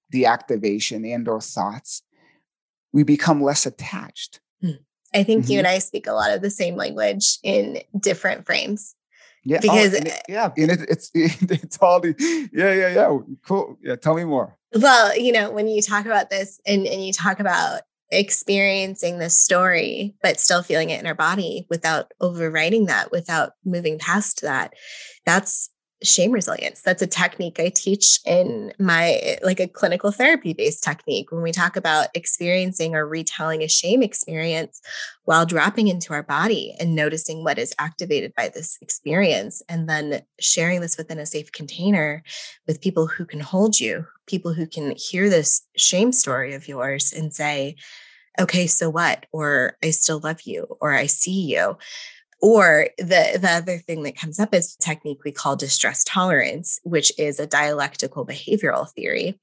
the 0.09 0.25
activation 0.25 1.05
and 1.05 1.27
or 1.27 1.41
thoughts, 1.41 2.03
we 2.93 3.03
become 3.03 3.41
less 3.41 3.65
attached. 3.65 4.39
Hmm. 4.61 4.71
I 5.13 5.23
think 5.23 5.43
mm-hmm. 5.43 5.51
you 5.51 5.57
and 5.59 5.67
I 5.67 5.79
speak 5.79 6.07
a 6.07 6.13
lot 6.13 6.31
of 6.31 6.41
the 6.41 6.49
same 6.49 6.75
language 6.75 7.37
in 7.43 7.81
different 7.99 8.45
frames. 8.45 8.95
Yeah, 9.43 9.57
oh, 9.57 9.61
because 9.61 9.93
oh, 9.93 9.97
and 9.97 10.07
it, 10.07 10.21
yeah, 10.27 10.51
and 10.57 10.71
it, 10.71 10.79
it's 10.89 11.11
it's 11.13 11.77
all 11.77 11.99
the 11.99 12.15
yeah 12.51 12.73
yeah 12.73 12.89
yeah 12.89 13.17
cool. 13.45 13.77
Yeah, 13.81 13.95
tell 13.95 14.15
me 14.15 14.23
more. 14.23 14.57
Well, 14.73 15.17
you 15.17 15.31
know, 15.31 15.51
when 15.51 15.67
you 15.67 15.81
talk 15.81 16.05
about 16.05 16.29
this 16.29 16.59
and, 16.65 16.85
and 16.85 17.05
you 17.05 17.13
talk 17.13 17.39
about 17.39 17.81
experiencing 18.11 19.19
this 19.19 19.37
story, 19.37 20.15
but 20.21 20.39
still 20.39 20.63
feeling 20.63 20.89
it 20.89 20.99
in 20.99 21.07
our 21.07 21.15
body 21.15 21.65
without 21.69 22.11
overriding 22.21 22.85
that, 22.85 23.11
without 23.11 23.53
moving 23.65 23.99
past 23.99 24.41
that, 24.41 24.73
that's 25.25 25.69
shame 26.03 26.31
resilience. 26.31 26.81
That's 26.81 27.01
a 27.01 27.07
technique 27.07 27.59
I 27.59 27.69
teach 27.69 28.19
in 28.25 28.73
my 28.79 29.37
like 29.43 29.59
a 29.59 29.67
clinical 29.67 30.11
therapy 30.11 30.53
based 30.53 30.83
technique 30.83 31.31
when 31.31 31.41
we 31.41 31.51
talk 31.51 31.75
about 31.75 32.07
experiencing 32.13 32.95
or 32.95 33.07
retelling 33.07 33.63
a 33.63 33.67
shame 33.67 34.03
experience 34.03 34.81
while 35.23 35.45
dropping 35.45 35.87
into 35.87 36.13
our 36.13 36.23
body 36.23 36.75
and 36.79 36.95
noticing 36.95 37.43
what 37.43 37.57
is 37.57 37.73
activated 37.79 38.33
by 38.35 38.49
this 38.49 38.77
experience 38.81 39.61
and 39.69 39.89
then 39.89 40.21
sharing 40.39 40.81
this 40.81 40.97
within 40.97 41.19
a 41.19 41.25
safe 41.25 41.51
container 41.51 42.23
with 42.67 42.81
people 42.81 43.07
who 43.07 43.25
can 43.25 43.39
hold 43.39 43.79
you, 43.79 44.05
people 44.27 44.53
who 44.53 44.67
can 44.67 44.93
hear 44.97 45.29
this 45.29 45.61
shame 45.77 46.11
story 46.11 46.53
of 46.53 46.67
yours 46.67 47.13
and 47.13 47.33
say, 47.33 47.75
okay, 48.39 48.67
so 48.67 48.89
what? 48.89 49.25
Or 49.31 49.77
I 49.83 49.91
still 49.91 50.19
love 50.19 50.41
you, 50.41 50.77
or 50.81 50.93
I 50.93 51.05
see 51.05 51.53
you. 51.53 51.77
Or 52.45 52.89
the, 52.99 53.39
the 53.41 53.49
other 53.49 53.79
thing 53.79 54.03
that 54.03 54.15
comes 54.15 54.39
up 54.39 54.53
is 54.53 54.75
technique 54.75 55.23
we 55.25 55.31
call 55.31 55.55
distress 55.55 56.03
tolerance, 56.03 56.79
which 56.83 57.11
is 57.17 57.39
a 57.39 57.47
dialectical 57.47 58.23
behavioral 58.23 58.87
theory. 58.87 59.39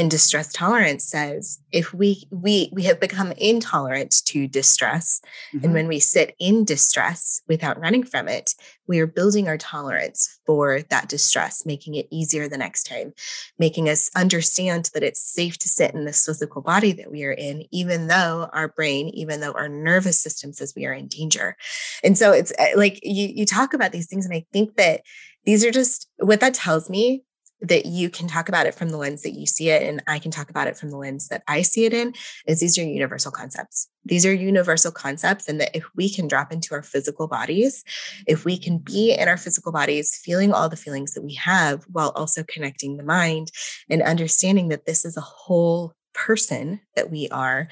And 0.00 0.10
distress 0.10 0.50
tolerance 0.50 1.04
says 1.04 1.60
if 1.72 1.92
we 1.92 2.24
we 2.30 2.70
we 2.72 2.84
have 2.84 2.98
become 3.00 3.32
intolerant 3.32 4.24
to 4.28 4.48
distress, 4.48 5.20
mm-hmm. 5.52 5.62
and 5.62 5.74
when 5.74 5.88
we 5.88 6.00
sit 6.00 6.34
in 6.38 6.64
distress 6.64 7.42
without 7.48 7.78
running 7.78 8.04
from 8.04 8.26
it, 8.26 8.54
we 8.86 8.98
are 9.00 9.06
building 9.06 9.46
our 9.46 9.58
tolerance 9.58 10.40
for 10.46 10.80
that 10.88 11.10
distress, 11.10 11.66
making 11.66 11.96
it 11.96 12.08
easier 12.10 12.48
the 12.48 12.56
next 12.56 12.84
time, 12.84 13.12
making 13.58 13.90
us 13.90 14.10
understand 14.16 14.88
that 14.94 15.02
it's 15.02 15.20
safe 15.20 15.58
to 15.58 15.68
sit 15.68 15.92
in 15.92 16.06
this 16.06 16.24
physical 16.24 16.62
body 16.62 16.92
that 16.92 17.10
we 17.10 17.24
are 17.24 17.32
in, 17.32 17.66
even 17.70 18.06
though 18.06 18.48
our 18.54 18.68
brain, 18.68 19.10
even 19.10 19.40
though 19.40 19.52
our 19.52 19.68
nervous 19.68 20.18
system 20.18 20.54
says 20.54 20.72
we 20.74 20.86
are 20.86 20.94
in 20.94 21.08
danger. 21.08 21.58
And 22.02 22.16
so 22.16 22.32
it's 22.32 22.54
eh, 22.58 22.72
like 22.74 23.00
you 23.02 23.28
you 23.34 23.44
talk 23.44 23.74
about 23.74 23.92
these 23.92 24.06
things, 24.06 24.24
and 24.24 24.34
I 24.34 24.46
think 24.50 24.76
that 24.76 25.02
these 25.44 25.62
are 25.62 25.70
just 25.70 26.08
what 26.16 26.40
that 26.40 26.54
tells 26.54 26.88
me 26.88 27.22
that 27.62 27.86
you 27.86 28.08
can 28.08 28.26
talk 28.26 28.48
about 28.48 28.66
it 28.66 28.74
from 28.74 28.88
the 28.88 28.96
lens 28.96 29.22
that 29.22 29.32
you 29.32 29.46
see 29.46 29.68
it 29.68 29.82
and 29.82 30.02
I 30.06 30.18
can 30.18 30.30
talk 30.30 30.50
about 30.50 30.66
it 30.66 30.76
from 30.76 30.90
the 30.90 30.96
lens 30.96 31.28
that 31.28 31.42
I 31.46 31.62
see 31.62 31.84
it 31.84 31.92
in 31.92 32.14
is 32.46 32.60
these 32.60 32.78
are 32.78 32.84
universal 32.84 33.30
concepts. 33.30 33.88
These 34.04 34.24
are 34.24 34.32
universal 34.32 34.90
concepts 34.90 35.48
and 35.48 35.60
that 35.60 35.76
if 35.76 35.84
we 35.94 36.08
can 36.08 36.26
drop 36.26 36.52
into 36.52 36.74
our 36.74 36.82
physical 36.82 37.28
bodies, 37.28 37.84
if 38.26 38.44
we 38.44 38.56
can 38.56 38.78
be 38.78 39.12
in 39.12 39.28
our 39.28 39.36
physical 39.36 39.72
bodies 39.72 40.18
feeling 40.24 40.52
all 40.52 40.68
the 40.68 40.76
feelings 40.76 41.12
that 41.14 41.22
we 41.22 41.34
have 41.34 41.84
while 41.92 42.12
also 42.16 42.42
connecting 42.44 42.96
the 42.96 43.02
mind 43.02 43.50
and 43.90 44.02
understanding 44.02 44.68
that 44.68 44.86
this 44.86 45.04
is 45.04 45.16
a 45.16 45.22
whole 45.22 45.92
person 46.14 46.80
that 46.96 47.10
we 47.10 47.28
are, 47.28 47.68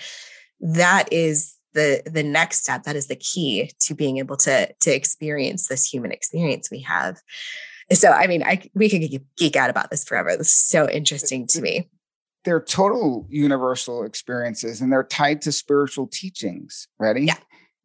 that 0.60 1.10
is 1.12 1.58
the 1.74 2.02
the 2.06 2.22
next 2.22 2.62
step 2.62 2.84
that 2.84 2.96
is 2.96 3.06
the 3.08 3.16
key 3.16 3.70
to 3.78 3.94
being 3.94 4.18
able 4.18 4.36
to 4.36 4.72
to 4.80 4.94
experience 4.94 5.68
this 5.68 5.84
human 5.84 6.10
experience 6.10 6.70
we 6.70 6.80
have 6.80 7.20
so 7.92 8.10
i 8.10 8.26
mean 8.26 8.42
i 8.42 8.62
we 8.74 8.88
could 8.88 9.24
geek 9.36 9.56
out 9.56 9.70
about 9.70 9.90
this 9.90 10.04
forever. 10.04 10.36
This 10.36 10.48
is 10.48 10.68
so 10.68 10.88
interesting 10.88 11.46
to 11.48 11.60
me. 11.60 11.88
They're 12.44 12.60
total 12.60 13.26
universal 13.28 14.04
experiences 14.04 14.80
and 14.80 14.92
they're 14.92 15.04
tied 15.04 15.42
to 15.42 15.52
spiritual 15.52 16.06
teachings. 16.06 16.88
Ready? 16.98 17.22
Yeah. 17.22 17.36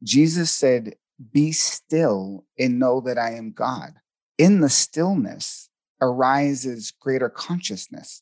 Jesus 0.03 0.51
said 0.51 0.95
be 1.31 1.51
still 1.51 2.45
and 2.59 2.79
know 2.79 3.01
that 3.01 3.17
i 3.17 3.33
am 3.33 3.51
god. 3.51 3.93
In 4.37 4.61
the 4.61 4.69
stillness 4.69 5.69
arises 6.01 6.91
greater 6.91 7.29
consciousness. 7.29 8.21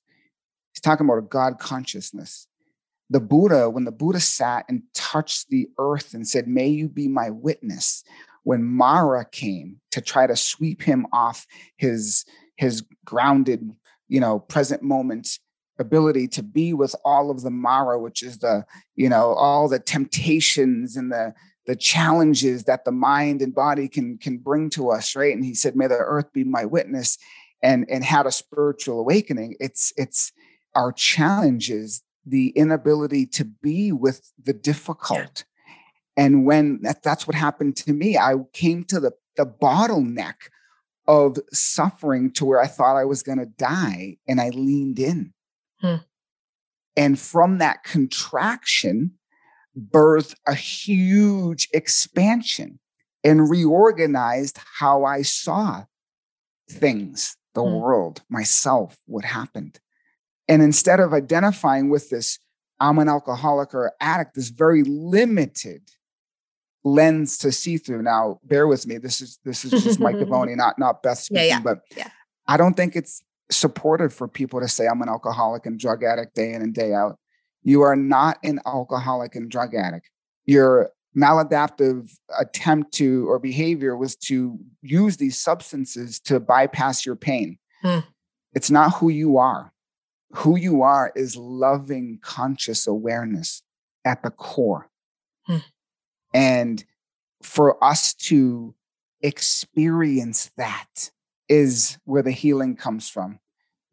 He's 0.74 0.82
talking 0.82 1.06
about 1.06 1.18
a 1.18 1.24
god 1.24 1.60
consciousness. 1.60 2.48
The 3.10 3.20
Buddha, 3.20 3.70
when 3.70 3.84
the 3.84 3.92
Buddha 3.92 4.22
sat 4.22 4.66
and 4.70 4.84
touched 4.94 5.50
the 5.50 5.68
earth 5.78 6.14
and 6.14 6.26
said, 6.26 6.48
May 6.48 6.68
you 6.68 6.88
be 6.88 7.08
my 7.08 7.30
witness, 7.30 8.04
when 8.44 8.64
Mara 8.64 9.26
came 9.26 9.78
to 9.92 10.02
try 10.02 10.28
to 10.28 10.36
sweep 10.36 10.82
him 10.82 11.06
off 11.12 11.46
his, 11.78 12.26
his 12.58 12.84
grounded, 13.06 13.72
you 14.08 14.20
know, 14.20 14.40
present 14.40 14.84
moment 14.84 15.40
ability 15.80 16.28
to 16.28 16.44
be 16.44 16.74
with 16.74 16.96
all 17.04 17.30
of 17.32 17.42
the 17.42 17.50
Mara, 17.50 18.00
which 18.00 18.24
is 18.24 18.40
the, 18.40 18.66
you 18.96 19.10
know, 19.10 19.34
all 19.34 19.68
the 19.68 19.80
temptations 19.80 20.96
and 20.96 21.12
the 21.12 21.34
the 21.68 21.76
challenges 21.76 22.64
that 22.64 22.86
the 22.86 22.92
mind 22.92 23.42
and 23.42 23.54
body 23.54 23.88
can 23.88 24.18
can 24.18 24.38
bring 24.38 24.70
to 24.72 24.90
us, 24.90 25.16
right? 25.16 25.34
And 25.34 25.46
he 25.46 25.54
said, 25.54 25.76
May 25.76 25.88
the 25.88 25.96
earth 25.96 26.34
be 26.34 26.44
my 26.44 26.66
witness, 26.66 27.18
and 27.62 27.86
and 27.90 28.04
had 28.04 28.26
a 28.26 28.32
spiritual 28.32 29.00
awakening. 29.00 29.56
It's 29.60 29.94
it's 29.98 30.32
our 30.76 30.92
challenges 30.92 32.02
the 32.26 32.50
inability 32.50 33.26
to 33.26 33.46
be 33.46 33.92
with 33.92 34.32
the 34.42 34.54
difficult. 34.54 35.44
And 36.18 36.46
when 36.46 36.82
that, 36.82 37.04
that's 37.04 37.28
what 37.28 37.36
happened 37.36 37.76
to 37.78 37.94
me, 37.94 38.18
I 38.18 38.36
came 38.54 38.84
to 38.86 39.00
the, 39.00 39.12
the 39.38 39.46
bottleneck 39.46 40.36
of 41.08 41.38
suffering 41.52 42.32
to 42.34 42.46
where 42.46 42.62
I 42.62 42.68
thought 42.68 42.98
I 42.98 43.06
was 43.06 43.24
going 43.24 43.40
to 43.40 43.46
die 43.46 44.18
and 44.28 44.40
I 44.40 44.50
leaned 44.50 45.00
in. 45.00 45.34
Hmm. 45.80 45.96
And 46.96 47.20
from 47.20 47.58
that 47.58 47.84
contraction, 47.84 49.14
birthed 49.78 50.36
a 50.46 50.54
huge 50.54 51.70
expansion 51.74 52.80
and 53.24 53.50
reorganized 53.50 54.60
how 54.80 55.06
I 55.06 55.22
saw 55.22 55.86
things, 56.70 57.38
the 57.56 57.64
hmm. 57.64 57.76
world, 57.76 58.22
myself, 58.30 58.98
what 59.06 59.26
happened. 59.26 59.80
And 60.48 60.62
instead 60.62 61.00
of 61.00 61.14
identifying 61.14 61.90
with 61.90 62.10
this, 62.10 62.38
I'm 62.80 63.00
an 63.00 63.08
alcoholic 63.08 63.74
or 63.74 63.94
addict, 64.02 64.36
this 64.36 64.50
very 64.50 64.84
limited 64.84 65.82
lens 66.84 67.38
to 67.40 67.52
see 67.52 67.78
through. 67.78 68.02
Now, 68.02 68.40
bear 68.44 68.68
with 68.68 68.88
me. 68.88 68.98
This 68.98 69.22
is 69.22 69.40
this 69.44 69.66
is 69.66 69.84
just 69.84 70.00
Mike 70.00 70.16
Govoni, 70.18 70.56
not 70.56 70.78
not 70.80 71.04
Beth 71.04 71.20
speaking, 71.20 71.48
yeah, 71.48 71.56
yeah. 71.56 71.62
but 71.62 71.80
yeah. 71.96 72.10
I 72.48 72.58
don't 72.58 72.76
think 72.76 72.96
it's 72.96 73.24
supportive 73.52 74.14
for 74.14 74.28
people 74.28 74.60
to 74.62 74.68
say 74.68 74.88
I'm 74.88 75.02
an 75.02 75.10
alcoholic 75.10 75.66
and 75.66 75.80
drug 75.80 76.04
addict 76.04 76.36
day 76.36 76.54
in 76.54 76.62
and 76.62 76.74
day 76.74 76.94
out. 76.94 77.18
You 77.64 77.82
are 77.82 77.96
not 77.96 78.38
an 78.44 78.60
alcoholic 78.66 79.36
and 79.36 79.50
drug 79.50 79.76
addict. 79.76 80.10
Your 80.46 80.90
maladaptive 81.16 82.10
attempt 82.40 82.94
to 82.94 83.30
or 83.30 83.38
behavior 83.38 83.98
was 83.98 84.16
to 84.16 84.58
use 84.82 85.18
these 85.18 85.38
substances 85.38 86.20
to 86.22 86.40
bypass 86.40 87.06
your 87.06 87.16
pain. 87.16 87.58
Hmm. 87.82 88.00
It's 88.54 88.72
not 88.72 88.96
who 88.96 89.10
you 89.10 89.38
are 89.38 89.72
who 90.34 90.58
you 90.58 90.82
are 90.82 91.12
is 91.16 91.36
loving 91.36 92.20
conscious 92.22 92.88
awareness 92.88 93.62
at 94.06 94.24
the 94.24 94.32
core. 94.32 94.90
Hmm. 95.44 95.58
And 96.34 96.84
for 97.42 97.84
us 97.84 98.14
to 98.14 98.76
experience 99.22 100.52
that 100.58 101.12
is 101.50 101.98
where 102.06 102.24
the 102.24 102.32
healing 102.32 102.76
comes 102.76 103.10
from. 103.10 103.40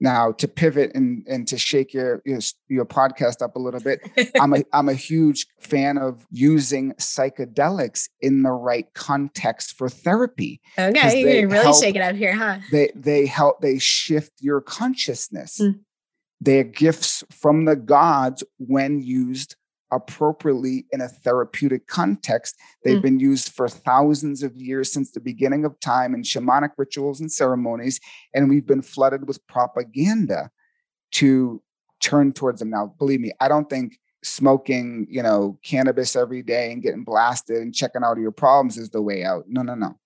Now, 0.00 0.30
to 0.32 0.46
pivot 0.46 0.92
and, 0.94 1.26
and 1.26 1.48
to 1.48 1.58
shake 1.58 1.92
your, 1.92 2.22
your, 2.24 2.38
your 2.68 2.84
podcast 2.84 3.42
up 3.42 3.56
a 3.56 3.58
little 3.58 3.80
bit, 3.80 4.00
I'm 4.40 4.54
a 4.54 4.62
I'm 4.72 4.88
a 4.88 4.94
huge 4.94 5.48
fan 5.58 5.98
of 5.98 6.24
using 6.30 6.92
psychedelics 6.94 8.08
in 8.20 8.44
the 8.44 8.52
right 8.52 8.86
context 8.94 9.76
for 9.76 9.88
therapy. 9.88 10.60
Okay, 10.78 11.40
you're 11.40 11.48
really 11.48 11.64
help, 11.64 11.82
shaking 11.82 12.02
up 12.02 12.14
here, 12.14 12.32
huh? 12.32 12.58
They 12.70 12.92
they 12.94 13.26
help 13.26 13.60
they 13.60 13.80
shift 13.80 14.34
your 14.40 14.60
consciousness. 14.60 15.58
Mm. 15.60 15.80
They're 16.40 16.62
gifts 16.62 17.24
from 17.32 17.64
the 17.64 17.74
gods 17.74 18.44
when 18.58 19.02
used 19.02 19.56
appropriately 19.90 20.86
in 20.92 21.00
a 21.00 21.08
therapeutic 21.08 21.86
context. 21.86 22.56
They've 22.84 22.98
mm. 22.98 23.02
been 23.02 23.20
used 23.20 23.52
for 23.52 23.68
thousands 23.68 24.42
of 24.42 24.56
years 24.56 24.92
since 24.92 25.10
the 25.10 25.20
beginning 25.20 25.64
of 25.64 25.78
time 25.80 26.14
in 26.14 26.22
shamanic 26.22 26.70
rituals 26.76 27.20
and 27.20 27.30
ceremonies, 27.30 28.00
and 28.34 28.48
we've 28.48 28.66
been 28.66 28.82
flooded 28.82 29.26
with 29.26 29.46
propaganda 29.46 30.50
to 31.12 31.62
turn 32.00 32.32
towards 32.32 32.60
them. 32.60 32.70
Now, 32.70 32.94
believe 32.98 33.20
me, 33.20 33.32
I 33.40 33.48
don't 33.48 33.70
think 33.70 33.98
smoking, 34.22 35.06
you 35.08 35.22
know, 35.22 35.58
cannabis 35.64 36.16
every 36.16 36.42
day 36.42 36.72
and 36.72 36.82
getting 36.82 37.04
blasted 37.04 37.62
and 37.62 37.74
checking 37.74 38.02
out 38.04 38.16
of 38.16 38.22
your 38.22 38.32
problems 38.32 38.76
is 38.76 38.90
the 38.90 39.02
way 39.02 39.24
out. 39.24 39.44
No, 39.48 39.62
no, 39.62 39.74
no 39.74 39.98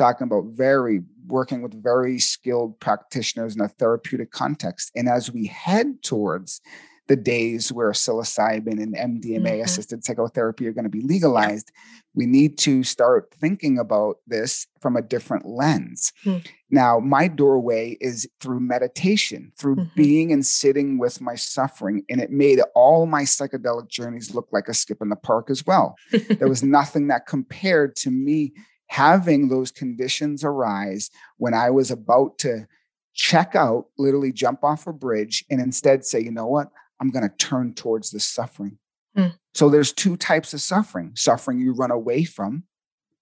talking 0.00 0.26
about 0.26 0.46
very 0.46 1.02
working 1.26 1.60
with 1.60 1.82
very 1.82 2.18
skilled 2.18 2.80
practitioners 2.80 3.54
in 3.54 3.60
a 3.60 3.68
therapeutic 3.68 4.30
context. 4.30 4.90
And 4.96 5.10
as 5.10 5.30
we 5.30 5.46
head 5.46 6.02
towards 6.02 6.62
the 7.10 7.16
days 7.16 7.72
where 7.72 7.90
psilocybin 7.90 8.80
and 8.80 8.94
MDMA 8.94 9.42
mm-hmm. 9.42 9.64
assisted 9.64 10.04
psychotherapy 10.04 10.64
are 10.68 10.72
going 10.72 10.84
to 10.84 10.88
be 10.88 11.00
legalized, 11.00 11.72
yeah. 11.74 11.80
we 12.14 12.24
need 12.24 12.56
to 12.58 12.84
start 12.84 13.34
thinking 13.34 13.80
about 13.80 14.18
this 14.28 14.68
from 14.80 14.94
a 14.94 15.02
different 15.02 15.44
lens. 15.44 16.12
Mm-hmm. 16.24 16.46
Now, 16.70 17.00
my 17.00 17.26
doorway 17.26 17.96
is 18.00 18.28
through 18.40 18.60
meditation, 18.60 19.50
through 19.58 19.74
mm-hmm. 19.74 19.96
being 19.96 20.32
and 20.32 20.46
sitting 20.46 20.98
with 20.98 21.20
my 21.20 21.34
suffering. 21.34 22.04
And 22.08 22.20
it 22.20 22.30
made 22.30 22.60
all 22.76 23.06
my 23.06 23.24
psychedelic 23.24 23.88
journeys 23.88 24.32
look 24.32 24.46
like 24.52 24.68
a 24.68 24.74
skip 24.74 25.02
in 25.02 25.08
the 25.08 25.16
park 25.16 25.50
as 25.50 25.66
well. 25.66 25.96
there 26.12 26.48
was 26.48 26.62
nothing 26.78 27.08
that 27.08 27.26
compared 27.26 27.96
to 27.96 28.12
me 28.12 28.52
having 28.86 29.48
those 29.48 29.72
conditions 29.72 30.44
arise 30.44 31.10
when 31.38 31.54
I 31.54 31.70
was 31.70 31.90
about 31.90 32.38
to 32.38 32.68
check 33.14 33.56
out, 33.56 33.86
literally 33.98 34.32
jump 34.32 34.62
off 34.62 34.86
a 34.86 34.92
bridge, 34.92 35.44
and 35.50 35.60
instead 35.60 36.04
say, 36.04 36.20
you 36.20 36.30
know 36.30 36.46
what? 36.46 36.70
I'm 37.00 37.10
going 37.10 37.28
to 37.28 37.34
turn 37.36 37.74
towards 37.74 38.10
the 38.10 38.20
suffering. 38.20 38.78
Mm. 39.16 39.34
So 39.54 39.68
there's 39.68 39.92
two 39.92 40.16
types 40.16 40.54
of 40.54 40.60
suffering 40.60 41.12
suffering 41.16 41.58
you 41.58 41.72
run 41.72 41.90
away 41.90 42.24
from, 42.24 42.64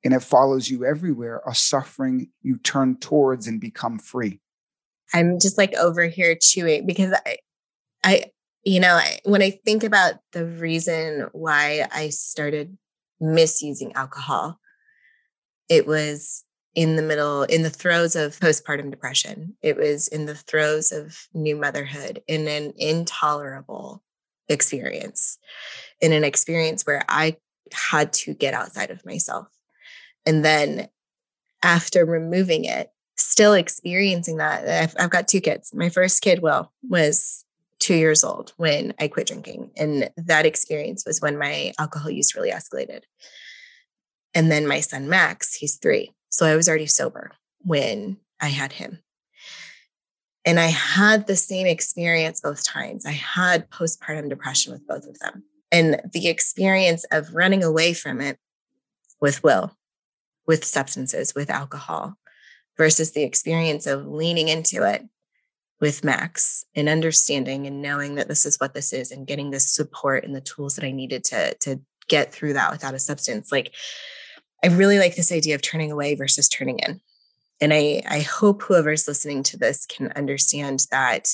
and 0.04 0.12
it 0.12 0.22
follows 0.22 0.68
you 0.68 0.84
everywhere, 0.84 1.42
a 1.46 1.54
suffering 1.54 2.30
you 2.42 2.58
turn 2.58 2.96
towards 2.96 3.46
and 3.46 3.60
become 3.60 3.98
free. 3.98 4.40
I'm 5.14 5.38
just 5.40 5.56
like 5.56 5.74
over 5.74 6.06
here 6.06 6.36
chewing 6.40 6.86
because 6.86 7.14
I, 7.24 7.36
I, 8.04 8.24
you 8.64 8.80
know, 8.80 8.94
I, 8.94 9.20
when 9.24 9.42
I 9.42 9.50
think 9.50 9.84
about 9.84 10.14
the 10.32 10.44
reason 10.44 11.28
why 11.32 11.86
I 11.90 12.10
started 12.10 12.76
misusing 13.20 13.94
alcohol, 13.94 14.60
it 15.68 15.86
was 15.86 16.44
in 16.78 16.94
the 16.94 17.02
middle, 17.02 17.42
in 17.42 17.64
the 17.64 17.70
throes 17.70 18.14
of 18.14 18.38
postpartum 18.38 18.88
depression. 18.88 19.56
It 19.62 19.76
was 19.76 20.06
in 20.06 20.26
the 20.26 20.36
throes 20.36 20.92
of 20.92 21.26
new 21.34 21.56
motherhood 21.56 22.22
in 22.28 22.46
an 22.46 22.72
intolerable 22.76 24.00
experience, 24.48 25.38
in 26.00 26.12
an 26.12 26.22
experience 26.22 26.86
where 26.86 27.02
I 27.08 27.36
had 27.72 28.12
to 28.12 28.32
get 28.32 28.54
outside 28.54 28.92
of 28.92 29.04
myself. 29.04 29.48
And 30.24 30.44
then 30.44 30.88
after 31.64 32.06
removing 32.06 32.64
it, 32.64 32.92
still 33.16 33.54
experiencing 33.54 34.36
that, 34.36 34.68
I've, 34.68 34.94
I've 35.00 35.10
got 35.10 35.26
two 35.26 35.40
kids. 35.40 35.74
My 35.74 35.88
first 35.88 36.22
kid, 36.22 36.42
Will, 36.42 36.72
was 36.88 37.44
two 37.80 37.96
years 37.96 38.22
old 38.22 38.52
when 38.56 38.94
I 39.00 39.08
quit 39.08 39.26
drinking. 39.26 39.72
And 39.76 40.10
that 40.16 40.46
experience 40.46 41.02
was 41.04 41.20
when 41.20 41.38
my 41.38 41.72
alcohol 41.76 42.12
use 42.12 42.36
really 42.36 42.52
escalated. 42.52 43.00
And 44.32 44.48
then 44.48 44.68
my 44.68 44.78
son 44.78 45.08
Max, 45.08 45.56
he's 45.56 45.74
three. 45.74 46.12
So 46.30 46.46
I 46.46 46.56
was 46.56 46.68
already 46.68 46.86
sober 46.86 47.32
when 47.60 48.18
I 48.40 48.48
had 48.48 48.72
him. 48.72 49.00
And 50.44 50.58
I 50.58 50.68
had 50.68 51.26
the 51.26 51.36
same 51.36 51.66
experience 51.66 52.40
both 52.40 52.64
times. 52.64 53.04
I 53.04 53.12
had 53.12 53.70
postpartum 53.70 54.30
depression 54.30 54.72
with 54.72 54.86
both 54.86 55.06
of 55.06 55.18
them. 55.18 55.44
And 55.70 56.00
the 56.12 56.28
experience 56.28 57.04
of 57.12 57.34
running 57.34 57.62
away 57.62 57.92
from 57.92 58.20
it 58.20 58.38
with 59.20 59.42
Will, 59.42 59.76
with 60.46 60.64
substances, 60.64 61.34
with 61.34 61.50
alcohol, 61.50 62.14
versus 62.78 63.10
the 63.10 63.24
experience 63.24 63.86
of 63.86 64.06
leaning 64.06 64.48
into 64.48 64.88
it 64.88 65.02
with 65.80 66.04
Max 66.04 66.64
and 66.74 66.88
understanding 66.88 67.66
and 67.66 67.82
knowing 67.82 68.14
that 68.14 68.28
this 68.28 68.46
is 68.46 68.56
what 68.56 68.74
this 68.74 68.92
is 68.92 69.10
and 69.10 69.26
getting 69.26 69.50
the 69.50 69.60
support 69.60 70.24
and 70.24 70.34
the 70.34 70.40
tools 70.40 70.76
that 70.76 70.84
I 70.84 70.92
needed 70.92 71.24
to 71.24 71.54
to 71.60 71.80
get 72.08 72.32
through 72.32 72.54
that 72.54 72.72
without 72.72 72.94
a 72.94 72.98
substance. 72.98 73.52
Like 73.52 73.74
I 74.62 74.68
really 74.68 74.98
like 74.98 75.16
this 75.16 75.32
idea 75.32 75.54
of 75.54 75.62
turning 75.62 75.92
away 75.92 76.14
versus 76.14 76.48
turning 76.48 76.78
in. 76.80 77.00
And 77.60 77.72
I 77.72 78.02
I 78.08 78.20
hope 78.20 78.62
whoever's 78.62 79.08
listening 79.08 79.42
to 79.44 79.56
this 79.56 79.86
can 79.86 80.12
understand 80.12 80.86
that 80.90 81.28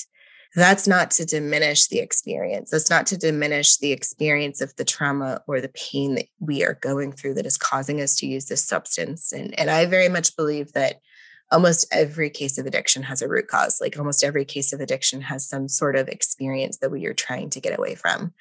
that's 0.55 0.87
not 0.87 1.11
to 1.11 1.25
diminish 1.25 1.87
the 1.87 1.99
experience. 1.99 2.71
That's 2.71 2.89
not 2.89 3.05
to 3.07 3.17
diminish 3.17 3.77
the 3.77 3.91
experience 3.91 4.61
of 4.61 4.73
the 4.77 4.85
trauma 4.85 5.41
or 5.47 5.59
the 5.59 5.69
pain 5.69 6.15
that 6.15 6.27
we 6.39 6.63
are 6.63 6.75
going 6.75 7.11
through 7.11 7.33
that 7.35 7.45
is 7.45 7.57
causing 7.57 7.99
us 8.01 8.15
to 8.17 8.27
use 8.27 8.45
this 8.45 8.63
substance. 8.63 9.33
And, 9.33 9.57
and 9.59 9.69
I 9.69 9.85
very 9.85 10.07
much 10.07 10.35
believe 10.37 10.71
that 10.71 11.01
almost 11.51 11.85
every 11.91 12.29
case 12.29 12.57
of 12.57 12.65
addiction 12.65 13.03
has 13.03 13.21
a 13.21 13.27
root 13.27 13.47
cause. 13.47 13.79
Like 13.81 13.97
almost 13.97 14.23
every 14.23 14.45
case 14.45 14.71
of 14.71 14.79
addiction 14.79 15.21
has 15.21 15.47
some 15.47 15.67
sort 15.67 15.97
of 15.97 16.07
experience 16.07 16.77
that 16.77 16.91
we 16.91 17.05
are 17.05 17.13
trying 17.13 17.49
to 17.51 17.59
get 17.59 17.77
away 17.77 17.95
from. 17.95 18.33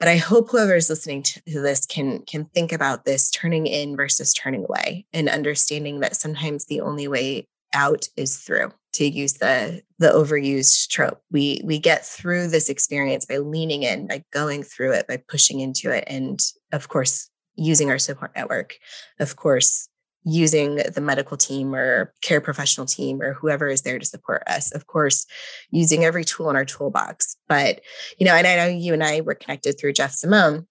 But 0.00 0.08
I 0.08 0.16
hope 0.16 0.50
whoever 0.50 0.74
is 0.74 0.88
listening 0.88 1.22
to 1.22 1.40
this 1.44 1.84
can 1.84 2.22
can 2.22 2.46
think 2.46 2.72
about 2.72 3.04
this 3.04 3.30
turning 3.30 3.66
in 3.66 3.96
versus 3.96 4.32
turning 4.32 4.64
away 4.64 5.04
and 5.12 5.28
understanding 5.28 6.00
that 6.00 6.16
sometimes 6.16 6.64
the 6.64 6.80
only 6.80 7.06
way 7.06 7.46
out 7.74 8.08
is 8.16 8.38
through 8.38 8.72
to 8.94 9.04
use 9.04 9.34
the 9.34 9.82
the 9.98 10.08
overused 10.08 10.88
trope. 10.88 11.20
We 11.30 11.60
we 11.64 11.78
get 11.78 12.06
through 12.06 12.48
this 12.48 12.70
experience 12.70 13.26
by 13.26 13.36
leaning 13.36 13.82
in 13.82 14.08
by 14.08 14.24
going 14.32 14.62
through 14.62 14.92
it 14.94 15.06
by 15.06 15.18
pushing 15.28 15.60
into 15.60 15.90
it 15.90 16.04
and 16.06 16.40
of 16.72 16.88
course 16.88 17.28
using 17.56 17.90
our 17.90 17.98
support 17.98 18.32
network. 18.34 18.78
Of 19.18 19.36
course 19.36 19.89
using 20.24 20.76
the 20.76 21.00
medical 21.00 21.36
team 21.36 21.74
or 21.74 22.12
care 22.22 22.40
professional 22.40 22.86
team 22.86 23.22
or 23.22 23.32
whoever 23.32 23.68
is 23.68 23.82
there 23.82 23.98
to 23.98 24.04
support 24.04 24.42
us 24.46 24.70
of 24.72 24.86
course 24.86 25.26
using 25.70 26.04
every 26.04 26.24
tool 26.24 26.50
in 26.50 26.56
our 26.56 26.64
toolbox 26.64 27.36
but 27.48 27.80
you 28.18 28.26
know 28.26 28.34
and 28.34 28.46
i 28.46 28.56
know 28.56 28.66
you 28.66 28.92
and 28.92 29.02
i 29.02 29.20
were 29.22 29.34
connected 29.34 29.78
through 29.78 29.92
jeff 29.92 30.12
simone 30.12 30.66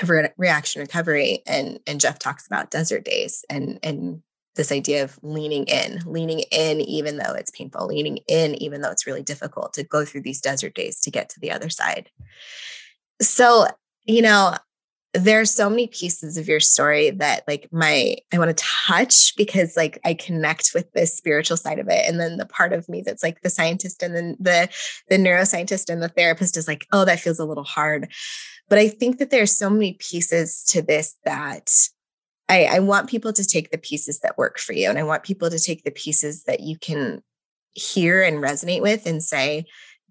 of 0.00 0.10
reaction 0.38 0.80
recovery 0.80 1.42
and 1.46 1.80
and 1.86 2.00
jeff 2.00 2.18
talks 2.18 2.46
about 2.46 2.70
desert 2.70 3.04
days 3.04 3.44
and 3.50 3.78
and 3.82 4.22
this 4.54 4.72
idea 4.72 5.02
of 5.02 5.18
leaning 5.22 5.64
in, 5.64 6.02
leaning 6.04 6.40
in, 6.50 6.80
even 6.82 7.16
though 7.16 7.32
it's 7.32 7.50
painful, 7.50 7.86
leaning 7.86 8.18
in, 8.28 8.54
even 8.56 8.82
though 8.82 8.90
it's 8.90 9.06
really 9.06 9.22
difficult 9.22 9.72
to 9.74 9.82
go 9.82 10.04
through 10.04 10.20
these 10.20 10.40
desert 10.40 10.74
days 10.74 11.00
to 11.00 11.10
get 11.10 11.28
to 11.30 11.40
the 11.40 11.50
other 11.50 11.70
side. 11.70 12.10
So, 13.20 13.66
you 14.04 14.20
know, 14.20 14.56
there's 15.14 15.50
so 15.50 15.68
many 15.68 15.88
pieces 15.88 16.38
of 16.38 16.48
your 16.48 16.60
story 16.60 17.10
that 17.10 17.44
like 17.46 17.68
my 17.70 18.16
I 18.32 18.38
want 18.38 18.56
to 18.56 18.64
touch 18.86 19.36
because 19.36 19.76
like 19.76 19.98
I 20.04 20.14
connect 20.14 20.70
with 20.74 20.90
the 20.92 21.06
spiritual 21.06 21.58
side 21.58 21.78
of 21.78 21.88
it 21.88 22.08
and 22.08 22.18
then 22.18 22.38
the 22.38 22.46
part 22.46 22.72
of 22.72 22.88
me 22.88 23.02
that's 23.04 23.22
like 23.22 23.42
the 23.42 23.50
scientist 23.50 24.02
and 24.02 24.16
then 24.16 24.36
the 24.40 24.70
the 25.08 25.16
neuroscientist 25.16 25.90
and 25.90 26.02
the 26.02 26.08
therapist 26.08 26.56
is 26.56 26.66
like 26.66 26.86
oh 26.92 27.04
that 27.04 27.20
feels 27.20 27.38
a 27.38 27.44
little 27.44 27.64
hard 27.64 28.10
but 28.68 28.78
I 28.78 28.88
think 28.88 29.18
that 29.18 29.30
there 29.30 29.42
are 29.42 29.46
so 29.46 29.68
many 29.68 29.98
pieces 30.00 30.64
to 30.68 30.80
this 30.80 31.14
that 31.24 31.70
I, 32.48 32.64
I 32.64 32.78
want 32.78 33.08
people 33.08 33.32
to 33.32 33.44
take 33.46 33.70
the 33.70 33.78
pieces 33.78 34.20
that 34.20 34.38
work 34.38 34.58
for 34.58 34.72
you. 34.72 34.88
And 34.88 34.98
I 34.98 35.02
want 35.02 35.22
people 35.24 35.50
to 35.50 35.58
take 35.58 35.84
the 35.84 35.90
pieces 35.90 36.44
that 36.44 36.60
you 36.60 36.78
can 36.78 37.22
hear 37.74 38.22
and 38.22 38.38
resonate 38.38 38.82
with 38.82 39.06
and 39.06 39.22
say, 39.22 39.64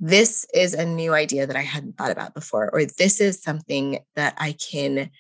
this 0.04 0.48
is 0.52 0.74
a 0.74 0.84
new 0.84 1.14
idea 1.14 1.46
that 1.46 1.56
I 1.56 1.62
hadn't 1.62 1.96
thought 1.96 2.10
about 2.10 2.34
before, 2.34 2.72
or 2.74 2.86
this 2.86 3.22
is 3.22 3.42
something 3.42 4.00
that 4.16 4.34
I 4.38 4.54
can 4.54 5.12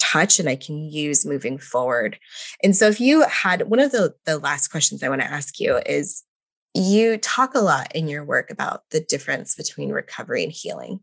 touch 0.00 0.40
and 0.40 0.48
I 0.48 0.56
can 0.56 0.90
use 0.90 1.24
moving 1.24 1.56
forward. 1.56 2.18
And 2.62 2.74
so 2.74 2.88
if 2.88 3.00
you 3.00 3.22
had 3.28 3.68
one 3.68 3.78
of 3.78 3.92
the, 3.92 4.14
the 4.26 4.38
last 4.38 4.68
questions 4.68 5.02
I 5.02 5.08
want 5.08 5.20
to 5.20 5.30
ask 5.30 5.60
you 5.60 5.80
is 5.86 6.24
you 6.74 7.16
talk 7.18 7.54
a 7.54 7.60
lot 7.60 7.94
in 7.94 8.08
your 8.08 8.24
work 8.24 8.50
about 8.50 8.82
the 8.90 9.00
difference 9.00 9.54
between 9.54 9.90
recovery 9.90 10.42
and 10.42 10.52
healing. 10.52 10.98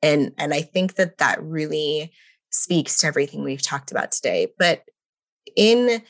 And, 0.00 0.32
and 0.38 0.54
I 0.54 0.62
think 0.62 0.94
that 0.94 1.18
that 1.18 1.42
really 1.42 2.12
speaks 2.50 2.98
to 2.98 3.08
everything 3.08 3.42
we've 3.42 3.62
talked 3.62 3.90
about 3.90 4.12
today. 4.12 4.52
But 4.58 4.84
in 5.56 6.02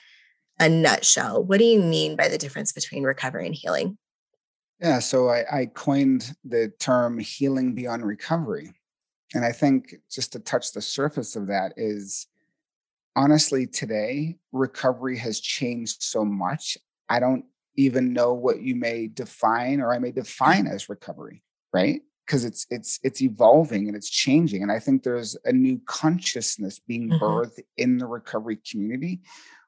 a 0.60 0.68
nutshell, 0.68 1.42
what 1.42 1.58
do 1.58 1.64
you 1.64 1.80
mean 1.80 2.16
by 2.16 2.28
the 2.28 2.38
difference 2.38 2.72
between 2.72 3.02
recovery 3.02 3.46
and 3.46 3.54
healing? 3.54 3.96
Yeah, 4.80 4.98
so 4.98 5.28
I, 5.28 5.60
I 5.60 5.66
coined 5.66 6.34
the 6.44 6.72
term 6.78 7.18
healing 7.18 7.74
beyond 7.74 8.04
recovery. 8.04 8.72
And 9.34 9.44
I 9.44 9.52
think 9.52 9.94
just 10.10 10.32
to 10.32 10.38
touch 10.40 10.72
the 10.72 10.82
surface 10.82 11.36
of 11.36 11.46
that 11.48 11.72
is 11.76 12.26
honestly, 13.16 13.66
today, 13.66 14.36
recovery 14.52 15.16
has 15.18 15.40
changed 15.40 16.02
so 16.02 16.24
much. 16.24 16.76
I 17.08 17.20
don't 17.20 17.44
even 17.76 18.12
know 18.12 18.34
what 18.34 18.62
you 18.62 18.76
may 18.76 19.08
define 19.08 19.80
or 19.80 19.92
I 19.92 19.98
may 19.98 20.12
define 20.12 20.66
as 20.66 20.88
recovery, 20.88 21.42
right? 21.72 22.02
because 22.26 22.44
it's 22.44 22.66
it's 22.70 22.98
it's 23.02 23.22
evolving 23.22 23.86
and 23.86 23.96
it's 23.96 24.08
changing 24.08 24.62
and 24.62 24.72
i 24.72 24.78
think 24.78 25.02
there's 25.02 25.36
a 25.44 25.52
new 25.52 25.80
consciousness 25.86 26.78
being 26.78 27.08
mm-hmm. 27.08 27.22
birthed 27.22 27.60
in 27.76 27.98
the 27.98 28.06
recovery 28.06 28.58
community 28.70 29.20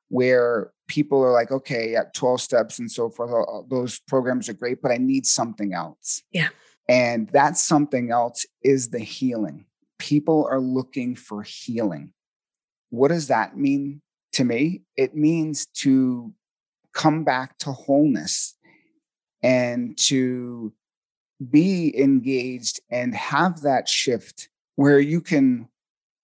where 0.08 0.70
people 0.88 1.22
are 1.22 1.32
like 1.32 1.50
okay 1.50 1.96
at 1.96 2.14
12 2.14 2.40
steps 2.40 2.78
and 2.78 2.90
so 2.90 3.10
forth 3.10 3.30
those 3.68 3.98
programs 4.06 4.48
are 4.48 4.52
great 4.52 4.80
but 4.80 4.92
i 4.92 4.96
need 4.96 5.26
something 5.26 5.74
else. 5.74 6.22
Yeah. 6.32 6.48
And 6.88 7.28
that 7.30 7.56
something 7.56 8.10
else 8.10 8.46
is 8.62 8.90
the 8.90 9.00
healing. 9.00 9.66
People 9.98 10.46
are 10.50 10.60
looking 10.60 11.16
for 11.16 11.42
healing. 11.42 12.12
What 12.90 13.08
does 13.08 13.28
that 13.28 13.56
mean 13.56 14.02
to 14.32 14.44
me? 14.44 14.82
It 14.96 15.16
means 15.16 15.66
to 15.78 16.32
come 16.92 17.24
back 17.24 17.58
to 17.58 17.72
wholeness 17.72 18.54
and 19.42 19.98
to 19.98 20.72
be 21.50 21.98
engaged 21.98 22.80
and 22.90 23.14
have 23.14 23.62
that 23.62 23.88
shift 23.88 24.48
where 24.76 25.00
you 25.00 25.20
can 25.20 25.68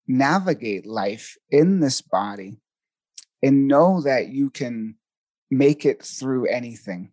navigate 0.07 0.85
life 0.85 1.37
in 1.49 1.79
this 1.79 2.01
body 2.01 2.57
and 3.43 3.67
know 3.67 4.01
that 4.01 4.29
you 4.29 4.49
can 4.49 4.95
make 5.51 5.85
it 5.85 6.01
through 6.01 6.47
anything. 6.47 7.11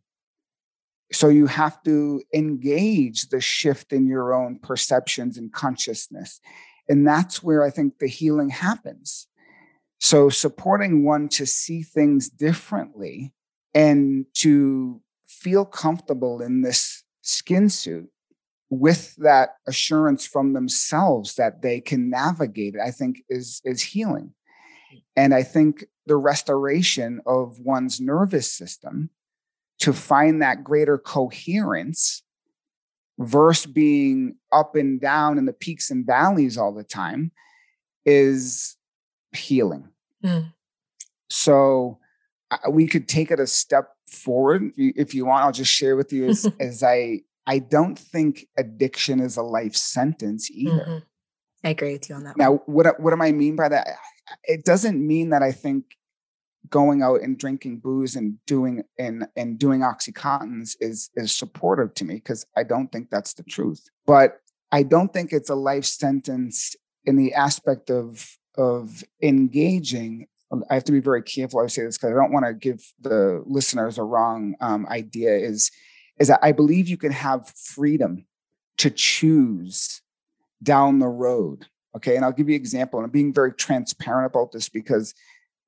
So 1.12 1.28
you 1.28 1.46
have 1.46 1.82
to 1.82 2.22
engage 2.32 3.28
the 3.28 3.40
shift 3.40 3.92
in 3.92 4.06
your 4.06 4.32
own 4.32 4.60
perceptions 4.60 5.36
and 5.36 5.52
consciousness. 5.52 6.40
And 6.88 7.06
that's 7.06 7.42
where 7.42 7.64
I 7.64 7.70
think 7.70 7.98
the 7.98 8.06
healing 8.06 8.48
happens. 8.48 9.26
So 9.98 10.28
supporting 10.28 11.04
one 11.04 11.28
to 11.30 11.46
see 11.46 11.82
things 11.82 12.30
differently 12.30 13.34
and 13.74 14.24
to 14.36 15.02
feel 15.26 15.64
comfortable 15.64 16.40
in 16.40 16.62
this 16.62 17.02
skin 17.22 17.68
suit 17.68 18.08
with 18.70 19.16
that 19.16 19.56
assurance 19.66 20.26
from 20.26 20.52
themselves 20.52 21.34
that 21.34 21.60
they 21.60 21.80
can 21.80 22.08
navigate 22.08 22.76
it, 22.76 22.80
I 22.80 22.92
think 22.92 23.22
is 23.28 23.60
is 23.64 23.82
healing. 23.82 24.32
Hmm. 24.90 24.98
And 25.16 25.34
I 25.34 25.42
think 25.42 25.84
the 26.10 26.16
restoration 26.16 27.20
of 27.24 27.60
one's 27.60 28.00
nervous 28.00 28.50
system 28.50 29.10
to 29.78 29.92
find 29.92 30.42
that 30.42 30.64
greater 30.64 30.98
coherence 30.98 32.24
versus 33.16 33.70
being 33.70 34.34
up 34.50 34.74
and 34.74 35.00
down 35.00 35.38
in 35.38 35.44
the 35.44 35.52
peaks 35.52 35.88
and 35.88 36.04
valleys 36.04 36.58
all 36.58 36.74
the 36.74 36.82
time 36.82 37.30
is 38.04 38.76
healing. 39.32 39.88
Mm. 40.24 40.52
So 41.28 42.00
uh, 42.50 42.70
we 42.70 42.88
could 42.88 43.06
take 43.06 43.30
it 43.30 43.38
a 43.38 43.46
step 43.46 43.90
forward 44.08 44.72
if 44.76 45.14
you 45.14 45.24
want 45.24 45.44
i'll 45.44 45.52
just 45.52 45.72
share 45.72 45.94
with 45.94 46.12
you 46.12 46.26
as, 46.26 46.50
as 46.60 46.82
i 46.82 47.20
i 47.46 47.60
don't 47.60 47.96
think 47.96 48.46
addiction 48.58 49.20
is 49.20 49.36
a 49.36 49.42
life 49.42 49.76
sentence 49.76 50.50
either 50.50 50.72
mm-hmm. 50.72 50.98
i 51.62 51.68
agree 51.68 51.92
with 51.92 52.08
you 52.08 52.16
on 52.16 52.24
that 52.24 52.36
now 52.36 52.50
one. 52.50 52.60
what 52.66 53.00
what 53.00 53.12
am 53.12 53.22
i 53.22 53.30
mean 53.30 53.54
by 53.54 53.68
that 53.68 53.86
it 54.44 54.64
doesn't 54.64 55.04
mean 55.04 55.30
that 55.30 55.44
i 55.44 55.52
think 55.52 55.96
going 56.68 57.02
out 57.02 57.22
and 57.22 57.38
drinking 57.38 57.78
booze 57.78 58.16
and 58.16 58.36
doing 58.46 58.82
and 58.98 59.26
and 59.36 59.58
doing 59.58 59.80
oxycontins 59.80 60.76
is 60.80 61.10
is 61.16 61.32
supportive 61.32 61.94
to 61.94 62.04
me 62.04 62.16
because 62.16 62.44
i 62.56 62.62
don't 62.62 62.92
think 62.92 63.08
that's 63.08 63.32
the 63.32 63.42
truth 63.44 63.88
but 64.06 64.40
i 64.70 64.82
don't 64.82 65.12
think 65.12 65.32
it's 65.32 65.48
a 65.48 65.54
life 65.54 65.86
sentence 65.86 66.76
in 67.06 67.16
the 67.16 67.32
aspect 67.32 67.90
of 67.90 68.36
of 68.56 69.02
engaging 69.22 70.26
I 70.68 70.74
have 70.74 70.84
to 70.84 70.92
be 70.92 71.00
very 71.00 71.22
careful. 71.22 71.60
I 71.60 71.68
say 71.68 71.84
this 71.84 71.96
because 71.96 72.10
I 72.10 72.14
don't 72.14 72.32
want 72.32 72.46
to 72.46 72.54
give 72.54 72.82
the 73.00 73.42
listeners 73.46 73.98
a 73.98 74.02
wrong 74.02 74.56
um, 74.60 74.86
idea. 74.88 75.36
Is 75.36 75.70
is 76.18 76.28
that 76.28 76.40
I 76.42 76.52
believe 76.52 76.88
you 76.88 76.96
can 76.96 77.12
have 77.12 77.48
freedom 77.50 78.26
to 78.78 78.90
choose 78.90 80.02
down 80.62 80.98
the 80.98 81.08
road. 81.08 81.66
Okay, 81.96 82.16
and 82.16 82.24
I'll 82.24 82.32
give 82.32 82.48
you 82.48 82.56
an 82.56 82.60
example. 82.60 82.98
And 82.98 83.04
I'm 83.04 83.12
being 83.12 83.32
very 83.32 83.52
transparent 83.52 84.26
about 84.26 84.52
this 84.52 84.68
because 84.68 85.14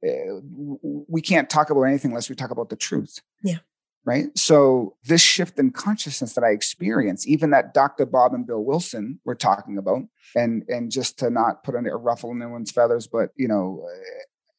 we 0.02 1.20
can't 1.20 1.48
talk 1.48 1.70
about 1.70 1.82
anything 1.82 2.10
unless 2.10 2.28
we 2.28 2.36
talk 2.36 2.50
about 2.50 2.68
the 2.68 2.76
truth. 2.76 3.20
Yeah. 3.42 3.58
Right. 4.04 4.36
So 4.36 4.96
this 5.04 5.20
shift 5.20 5.60
in 5.60 5.70
consciousness 5.70 6.32
that 6.34 6.42
I 6.42 6.50
experience, 6.50 7.28
even 7.28 7.50
that 7.50 7.72
Dr. 7.72 8.04
Bob 8.04 8.34
and 8.34 8.44
Bill 8.44 8.64
Wilson 8.64 9.20
were 9.24 9.36
talking 9.36 9.78
about, 9.78 10.02
and 10.34 10.64
and 10.68 10.90
just 10.90 11.20
to 11.20 11.30
not 11.30 11.62
put 11.62 11.76
on 11.76 11.86
a 11.86 11.96
ruffle 11.96 12.32
in 12.32 12.42
anyone's 12.42 12.72
feathers, 12.72 13.06
but 13.06 13.30
you 13.36 13.46
know, 13.46 13.86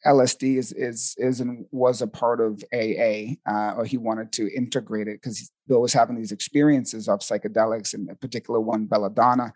LSD 0.06 0.58
is 0.58 0.72
is 0.72 1.16
is 1.18 1.42
and 1.42 1.66
was 1.72 2.02
a 2.02 2.08
part 2.08 2.40
of 2.40 2.64
AA, 2.74 3.36
uh, 3.46 3.74
or 3.76 3.86
he 3.86 3.98
wanted 3.98 4.32
to 4.34 4.50
integrate 4.56 5.10
it 5.10 5.22
because 5.22 5.52
Bill 5.68 5.82
was 5.82 5.94
having 5.94 6.16
these 6.16 6.32
experiences 6.32 7.10
of 7.10 7.20
psychedelics, 7.20 7.94
and 7.94 8.10
in 8.10 8.16
particular 8.16 8.62
one 8.62 8.86
belladonna. 8.86 9.54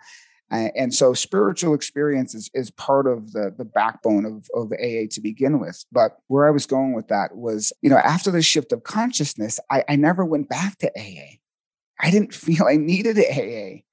And 0.50 0.94
so 0.94 1.14
spiritual 1.14 1.74
experience 1.74 2.34
is, 2.34 2.50
is 2.54 2.72
part 2.72 3.06
of 3.06 3.34
the, 3.34 3.54
the 3.58 3.66
backbone 3.66 4.26
of, 4.26 4.48
of 4.54 4.72
AA 4.72 5.08
to 5.12 5.20
begin 5.22 5.60
with. 5.60 5.84
But 5.92 6.18
where 6.28 6.48
I 6.48 6.52
was 6.52 6.66
going 6.66 6.94
with 6.94 7.10
that 7.10 7.36
was, 7.36 7.74
you 7.82 7.90
know, 7.90 7.98
after 7.98 8.32
the 8.32 8.42
shift 8.42 8.72
of 8.72 8.84
consciousness, 8.84 9.60
I, 9.70 9.84
I 9.90 9.98
never 9.98 10.24
went 10.24 10.48
back 10.48 10.78
to 10.78 10.92
AA. 10.98 11.38
I 12.00 12.12
didn't 12.12 12.34
feel 12.34 12.66
I 12.66 12.78
needed 12.78 13.18
AA. 13.18 13.84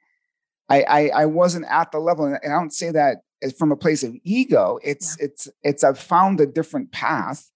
I, 0.68 0.82
I, 0.82 1.11
I 1.22 1.26
wasn't 1.26 1.66
at 1.68 1.90
the 1.92 1.98
level, 1.98 2.24
and 2.24 2.38
I 2.42 2.48
don't 2.48 2.72
say 2.72 2.90
that 2.90 3.18
from 3.59 3.72
a 3.72 3.76
place 3.76 4.02
of 4.02 4.14
ego. 4.24 4.78
It's 4.82 5.16
yeah. 5.18 5.26
it's 5.26 5.48
it's 5.62 5.84
I've 5.84 5.98
found 5.98 6.40
a 6.40 6.46
different 6.46 6.90
path, 6.90 7.50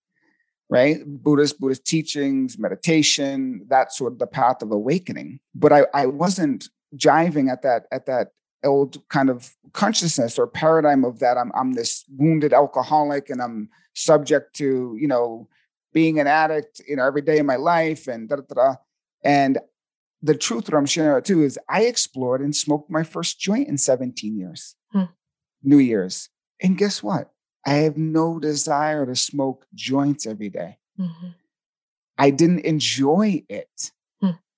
right? 0.69 0.99
Buddhist 1.07 1.59
Buddhist 1.59 1.87
teachings, 1.87 2.59
meditation, 2.59 3.65
that 3.69 3.93
sort 3.93 4.13
of 4.13 4.19
the 4.19 4.27
path 4.27 4.61
of 4.61 4.73
awakening. 4.73 5.41
But 5.55 5.73
I 5.73 5.87
I 5.95 6.07
wasn't 6.07 6.69
jiving 6.97 7.51
at 7.51 7.63
that 7.63 7.87
at 7.91 8.05
that 8.07 8.29
old 8.65 9.07
kind 9.09 9.31
of 9.31 9.55
consciousness 9.73 10.39
or 10.39 10.47
paradigm 10.47 11.05
of 11.05 11.21
that 11.21 11.37
I'm 11.37 11.53
I'm 11.55 11.73
this 11.73 12.05
wounded 12.17 12.53
alcoholic 12.53 13.31
and 13.31 13.41
I'm 13.41 13.69
subject 13.95 14.55
to 14.57 14.97
you 14.99 15.09
know 15.09 15.49
being 15.93 16.19
an 16.19 16.27
addict 16.27 16.81
you 16.89 16.97
know 16.97 17.07
every 17.07 17.23
day 17.23 17.39
of 17.39 17.47
my 17.47 17.57
life 17.57 18.07
and 18.07 18.29
da 18.29 18.37
da 18.37 18.55
da. 18.55 18.75
And 19.25 19.59
the 20.23 20.37
truth 20.37 20.65
that 20.65 20.75
I'm 20.75 20.87
sharing 20.87 21.23
too 21.23 21.43
is 21.43 21.59
I 21.69 21.83
explored 21.83 22.41
and 22.41 22.55
smoked 22.55 22.91
my 22.91 23.03
first 23.03 23.39
joint 23.39 23.69
in 23.69 23.79
17 23.79 24.37
years. 24.37 24.75
Hmm. 24.93 25.05
New 25.63 25.79
Year's. 25.79 26.29
And 26.61 26.77
guess 26.77 27.03
what? 27.03 27.31
I 27.67 27.75
have 27.75 27.97
no 27.97 28.39
desire 28.39 29.07
to 29.07 29.15
smoke 29.15 29.67
joints 29.75 30.27
every 30.27 30.49
day. 30.49 30.79
Mm-hmm. 30.99 31.29
I 32.17 32.31
didn't 32.31 32.61
enjoy 32.61 33.45
it. 33.49 33.93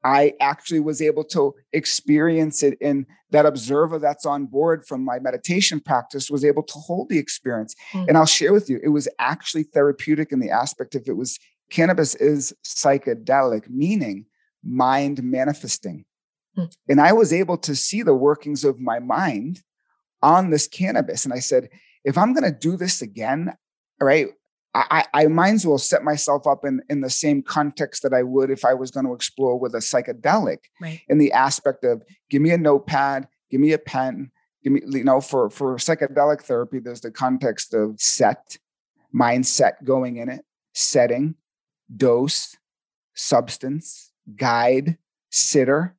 I 0.02 0.34
actually 0.40 0.80
was 0.80 1.02
able 1.02 1.24
to 1.24 1.54
experience 1.72 2.62
it 2.62 2.78
in 2.80 3.06
that 3.30 3.46
observer 3.46 3.98
that's 3.98 4.24
on 4.24 4.46
board 4.46 4.86
from 4.86 5.04
my 5.04 5.18
meditation 5.18 5.80
practice 5.80 6.30
was 6.30 6.44
able 6.44 6.62
to 6.62 6.78
hold 6.78 7.08
the 7.08 7.18
experience. 7.18 7.74
Hmm. 7.92 8.04
And 8.08 8.16
I'll 8.16 8.26
share 8.26 8.52
with 8.52 8.70
you, 8.70 8.80
it 8.82 8.88
was 8.88 9.08
actually 9.18 9.64
therapeutic 9.64 10.32
in 10.32 10.40
the 10.40 10.50
aspect 10.50 10.94
of 10.94 11.06
it 11.06 11.16
was 11.16 11.38
cannabis 11.70 12.14
is 12.16 12.54
psychedelic, 12.64 13.68
meaning 13.68 14.26
mind 14.64 15.22
manifesting. 15.22 16.04
Hmm. 16.56 16.64
And 16.88 17.00
I 17.00 17.12
was 17.12 17.32
able 17.32 17.58
to 17.58 17.76
see 17.76 18.02
the 18.02 18.14
workings 18.14 18.64
of 18.64 18.80
my 18.80 18.98
mind 18.98 19.62
on 20.22 20.50
this 20.50 20.66
cannabis. 20.66 21.24
And 21.24 21.34
I 21.34 21.38
said, 21.38 21.68
if 22.04 22.16
I'm 22.16 22.32
going 22.32 22.50
to 22.50 22.58
do 22.58 22.76
this 22.76 23.02
again, 23.02 23.54
right, 24.00 24.28
I, 24.72 25.04
I 25.12 25.26
might 25.26 25.54
as 25.54 25.66
well 25.66 25.78
set 25.78 26.04
myself 26.04 26.46
up 26.46 26.64
in, 26.64 26.80
in 26.88 27.00
the 27.00 27.10
same 27.10 27.42
context 27.42 28.04
that 28.04 28.14
I 28.14 28.22
would 28.22 28.50
if 28.50 28.64
I 28.64 28.74
was 28.74 28.92
going 28.92 29.06
to 29.06 29.14
explore 29.14 29.58
with 29.58 29.74
a 29.74 29.78
psychedelic 29.78 30.58
right. 30.80 31.00
in 31.08 31.18
the 31.18 31.32
aspect 31.32 31.84
of 31.84 32.04
give 32.28 32.40
me 32.40 32.50
a 32.50 32.58
notepad, 32.58 33.26
give 33.50 33.60
me 33.60 33.72
a 33.72 33.78
pen, 33.78 34.30
give 34.62 34.72
me, 34.72 34.80
you 34.86 35.02
know, 35.02 35.20
for, 35.20 35.50
for 35.50 35.74
psychedelic 35.76 36.42
therapy, 36.42 36.78
there's 36.78 37.00
the 37.00 37.10
context 37.10 37.74
of 37.74 38.00
set, 38.00 38.58
mindset 39.12 39.82
going 39.82 40.18
in 40.18 40.28
it, 40.28 40.44
setting, 40.72 41.34
dose, 41.96 42.56
substance, 43.14 44.12
guide, 44.36 44.98
sitter, 45.30 45.96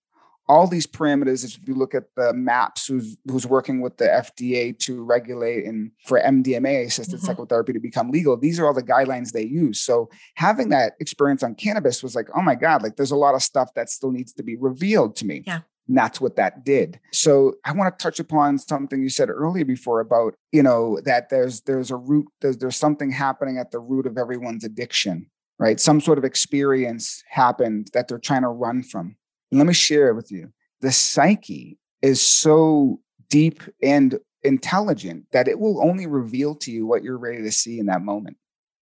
all 0.51 0.67
these 0.67 0.85
parameters, 0.85 1.45
if 1.45 1.65
you 1.65 1.73
look 1.73 1.95
at 1.95 2.03
the 2.17 2.33
MAPS, 2.33 2.85
who's 2.85 3.15
who's 3.25 3.47
working 3.47 3.79
with 3.79 3.95
the 3.95 4.05
FDA 4.05 4.77
to 4.79 5.01
regulate 5.01 5.65
and 5.65 5.91
for 6.05 6.19
MDMA 6.19 6.87
assisted 6.87 7.17
mm-hmm. 7.17 7.25
psychotherapy 7.25 7.71
to 7.71 7.79
become 7.79 8.11
legal, 8.11 8.35
these 8.35 8.59
are 8.59 8.65
all 8.65 8.73
the 8.73 8.83
guidelines 8.83 9.31
they 9.31 9.45
use. 9.45 9.79
So 9.79 10.09
having 10.35 10.67
that 10.69 10.93
experience 10.99 11.41
on 11.41 11.55
cannabis 11.55 12.03
was 12.03 12.15
like, 12.15 12.27
oh 12.35 12.41
my 12.41 12.55
God, 12.55 12.83
like 12.83 12.97
there's 12.97 13.11
a 13.11 13.15
lot 13.15 13.33
of 13.33 13.41
stuff 13.41 13.73
that 13.75 13.89
still 13.89 14.11
needs 14.11 14.33
to 14.33 14.43
be 14.43 14.57
revealed 14.57 15.15
to 15.17 15.25
me. 15.25 15.43
Yeah. 15.47 15.61
And 15.87 15.97
that's 15.97 16.19
what 16.19 16.35
that 16.35 16.65
did. 16.65 16.99
So 17.13 17.55
I 17.63 17.71
want 17.71 17.97
to 17.97 18.03
touch 18.03 18.19
upon 18.19 18.57
something 18.57 19.01
you 19.01 19.09
said 19.09 19.29
earlier 19.29 19.63
before 19.63 20.01
about, 20.01 20.35
you 20.51 20.63
know, 20.63 20.99
that 21.05 21.29
there's 21.29 21.61
there's 21.61 21.91
a 21.91 21.95
root, 21.95 22.27
there's 22.41 22.57
there's 22.57 22.75
something 22.75 23.09
happening 23.09 23.57
at 23.57 23.71
the 23.71 23.79
root 23.79 24.05
of 24.05 24.17
everyone's 24.17 24.65
addiction, 24.65 25.27
right? 25.59 25.79
Some 25.79 26.01
sort 26.01 26.17
of 26.17 26.25
experience 26.25 27.23
happened 27.29 27.87
that 27.93 28.09
they're 28.09 28.19
trying 28.19 28.41
to 28.41 28.49
run 28.49 28.83
from 28.83 29.15
let 29.51 29.67
me 29.67 29.73
share 29.73 30.09
it 30.09 30.15
with 30.15 30.31
you. 30.31 30.51
The 30.81 30.91
psyche 30.91 31.77
is 32.01 32.21
so 32.21 32.99
deep 33.29 33.61
and 33.83 34.19
intelligent 34.43 35.25
that 35.31 35.47
it 35.47 35.59
will 35.59 35.83
only 35.83 36.07
reveal 36.07 36.55
to 36.55 36.71
you 36.71 36.85
what 36.85 37.03
you're 37.03 37.17
ready 37.17 37.43
to 37.43 37.51
see 37.51 37.79
in 37.79 37.85
that 37.87 38.01
moment. 38.01 38.37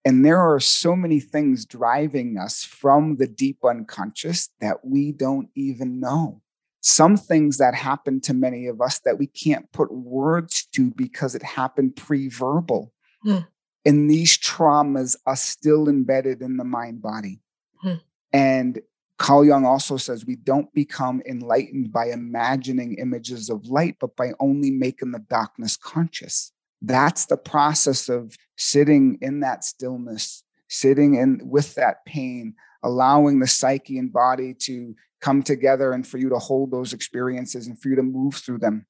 And 0.05 0.25
there 0.25 0.39
are 0.39 0.59
so 0.59 0.95
many 0.95 1.19
things 1.19 1.65
driving 1.65 2.37
us 2.37 2.63
from 2.63 3.17
the 3.17 3.27
deep 3.27 3.59
unconscious 3.65 4.49
that 4.61 4.85
we 4.85 5.11
don't 5.11 5.49
even 5.55 5.99
know. 5.99 6.41
Some 6.81 7.17
things 7.17 7.57
that 7.57 7.75
happen 7.75 8.21
to 8.21 8.33
many 8.33 8.67
of 8.67 8.79
us 8.79 8.99
that 8.99 9.19
we 9.19 9.27
can't 9.27 9.69
put 9.73 9.91
words 9.91 10.65
to 10.73 10.91
because 10.91 11.35
it 11.35 11.43
happened 11.43 11.97
pre 11.97 12.29
verbal. 12.29 12.93
Hmm. 13.23 13.39
And 13.85 14.09
these 14.09 14.37
traumas 14.37 15.17
are 15.25 15.35
still 15.35 15.89
embedded 15.89 16.41
in 16.41 16.55
the 16.55 16.63
mind 16.63 17.01
body. 17.01 17.41
Hmm. 17.81 17.95
And 18.31 18.79
Carl 19.19 19.45
Jung 19.45 19.65
also 19.65 19.97
says 19.97 20.25
we 20.25 20.37
don't 20.37 20.73
become 20.73 21.21
enlightened 21.27 21.91
by 21.91 22.07
imagining 22.07 22.95
images 22.95 23.49
of 23.49 23.67
light, 23.67 23.97
but 23.99 24.15
by 24.15 24.31
only 24.39 24.71
making 24.71 25.11
the 25.11 25.19
darkness 25.19 25.75
conscious. 25.75 26.53
That's 26.81 27.25
the 27.25 27.37
process 27.37 28.07
of 28.07 28.35
sitting 28.57 29.19
in 29.21 29.41
that 29.41 29.65
stillness, 29.65 30.43
sitting 30.69 31.15
in 31.15 31.41
with 31.43 31.75
that 31.75 32.05
pain, 32.05 32.55
allowing 32.81 33.39
the 33.39 33.47
psyche 33.47 33.97
and 33.97 34.11
body 34.11 34.53
to 34.61 34.95
come 35.19 35.43
together 35.43 35.91
and 35.91 36.07
for 36.07 36.17
you 36.17 36.29
to 36.29 36.39
hold 36.39 36.71
those 36.71 36.93
experiences 36.93 37.67
and 37.67 37.79
for 37.79 37.89
you 37.89 37.97
to 37.97 38.03
move 38.03 38.35
through 38.35 38.59
them. 38.59 38.85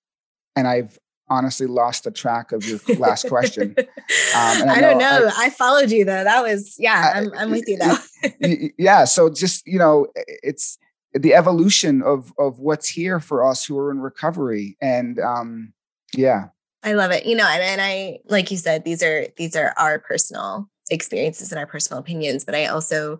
And 0.55 0.67
I've 0.67 0.99
honestly 1.29 1.67
lost 1.67 2.03
the 2.03 2.11
track 2.11 2.51
of 2.51 2.65
your 2.65 2.79
last 2.97 3.27
question. 3.27 3.75
Um, 3.77 3.85
I, 4.33 4.75
I, 4.77 4.81
don't 4.81 4.97
know. 4.97 5.29
I, 5.35 5.45
I, 5.45 5.49
followed 5.49 5.91
you 5.91 6.05
though. 6.05 6.23
That 6.23 6.41
was 6.41 6.75
yeah. 6.79 7.13
I'm 7.15 7.31
I'm 7.37 7.51
with 7.51 7.67
you 7.67 7.77
though. 7.77 8.69
yeah. 8.77 9.05
So 9.05 9.29
just 9.29 9.65
you 9.67 9.79
know, 9.79 10.07
it's 10.15 10.77
the 11.13 11.33
evolution 11.33 12.01
of 12.01 12.33
of 12.37 12.59
what's 12.59 12.89
here 12.89 13.19
for 13.19 13.43
us 13.45 13.65
who 13.65 13.77
are 13.77 13.91
in 13.91 13.99
recovery, 13.99 14.77
and 14.81 15.19
um, 15.19 15.73
yeah. 16.15 16.47
I 16.81 16.93
love 16.93 17.11
it. 17.11 17.25
You 17.25 17.35
know, 17.35 17.47
and, 17.47 17.61
and 17.61 17.81
I 17.81 18.19
like 18.25 18.51
you 18.51 18.57
said, 18.57 18.85
these 18.85 19.03
are 19.03 19.27
these 19.37 19.55
are 19.55 19.73
our 19.77 19.99
personal 19.99 20.69
experiences 20.89 21.51
and 21.51 21.59
our 21.59 21.67
personal 21.67 21.99
opinions, 21.99 22.45
but 22.45 22.55
I 22.55 22.65
also 22.65 23.19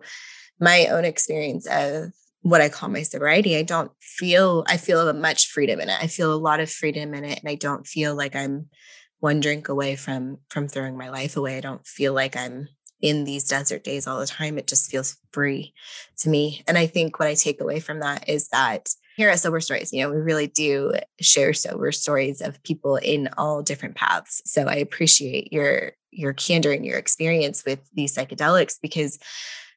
my 0.60 0.86
own 0.86 1.04
experience 1.04 1.66
of 1.66 2.12
what 2.42 2.60
I 2.60 2.68
call 2.68 2.88
my 2.88 3.02
sobriety, 3.02 3.56
I 3.56 3.62
don't 3.62 3.92
feel 4.00 4.64
I 4.66 4.76
feel 4.76 5.12
much 5.12 5.48
freedom 5.48 5.80
in 5.80 5.88
it. 5.88 5.98
I 6.00 6.06
feel 6.06 6.32
a 6.32 6.36
lot 6.36 6.60
of 6.60 6.70
freedom 6.70 7.14
in 7.14 7.24
it, 7.24 7.40
and 7.40 7.48
I 7.48 7.54
don't 7.54 7.86
feel 7.86 8.14
like 8.14 8.34
I'm 8.34 8.68
one 9.18 9.40
drink 9.40 9.68
away 9.68 9.96
from 9.96 10.38
from 10.48 10.68
throwing 10.68 10.96
my 10.96 11.10
life 11.10 11.36
away. 11.36 11.56
I 11.56 11.60
don't 11.60 11.86
feel 11.86 12.12
like 12.14 12.36
I'm 12.36 12.68
in 13.00 13.24
these 13.24 13.48
desert 13.48 13.84
days 13.84 14.06
all 14.06 14.20
the 14.20 14.26
time. 14.26 14.58
It 14.58 14.66
just 14.66 14.90
feels 14.90 15.16
free 15.32 15.72
to 16.18 16.28
me. 16.28 16.62
And 16.66 16.76
I 16.76 16.86
think 16.86 17.18
what 17.18 17.28
I 17.28 17.34
take 17.34 17.60
away 17.60 17.80
from 17.80 18.00
that 18.00 18.28
is 18.28 18.48
that 18.48 18.90
here 19.16 19.30
at 19.30 19.40
Sober 19.40 19.60
Stories, 19.60 19.92
you 19.92 20.02
know, 20.02 20.10
we 20.10 20.16
really 20.16 20.46
do 20.46 20.94
share 21.20 21.52
sober 21.52 21.92
stories 21.92 22.40
of 22.40 22.62
people 22.62 22.96
in 22.96 23.28
all 23.36 23.62
different 23.62 23.96
paths. 23.96 24.42
So 24.44 24.66
I 24.66 24.76
appreciate 24.76 25.52
your 25.52 25.92
your 26.10 26.32
candor 26.32 26.72
and 26.72 26.84
your 26.84 26.98
experience 26.98 27.64
with 27.64 27.80
these 27.94 28.14
psychedelics 28.16 28.78
because 28.80 29.18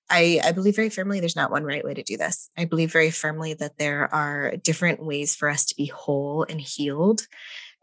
I, 0.10 0.42
I 0.44 0.52
believe 0.52 0.76
very 0.76 0.90
firmly 0.90 1.20
there's 1.20 1.36
not 1.36 1.52
one 1.52 1.64
right 1.64 1.84
way 1.84 1.94
to 1.94 2.04
do 2.04 2.18
this. 2.18 2.50
I 2.58 2.66
believe 2.66 2.92
very 2.92 3.12
firmly 3.12 3.54
that 3.56 3.78
there 3.78 4.14
are 4.14 4.56
different 4.58 5.04
ways 5.04 5.36
for 5.36 5.50
us 5.50 5.66
to 5.66 5.76
be 5.76 5.86
whole 5.86 6.46
and 6.48 6.60
healed. 6.62 7.28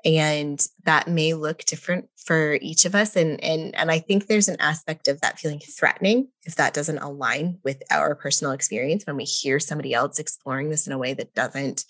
And 0.04 0.64
that 0.84 1.08
may 1.08 1.34
look 1.34 1.64
different 1.64 2.08
for 2.16 2.54
each 2.62 2.84
of 2.84 2.94
us. 2.94 3.16
And, 3.16 3.42
and, 3.44 3.74
and 3.74 3.90
I 3.90 3.98
think 3.98 4.26
there's 4.26 4.48
an 4.48 4.60
aspect 4.60 5.08
of 5.08 5.20
that 5.20 5.38
feeling 5.38 5.60
threatening 5.60 6.28
if 6.44 6.54
that 6.56 6.72
doesn't 6.72 6.98
align 6.98 7.58
with 7.64 7.82
our 7.90 8.14
personal 8.14 8.52
experience 8.52 9.04
when 9.06 9.16
we 9.16 9.24
hear 9.24 9.60
somebody 9.60 9.92
else 9.92 10.18
exploring 10.18 10.70
this 10.70 10.86
in 10.86 10.94
a 10.94 10.98
way 10.98 11.12
that 11.14 11.34
doesn't 11.34 11.84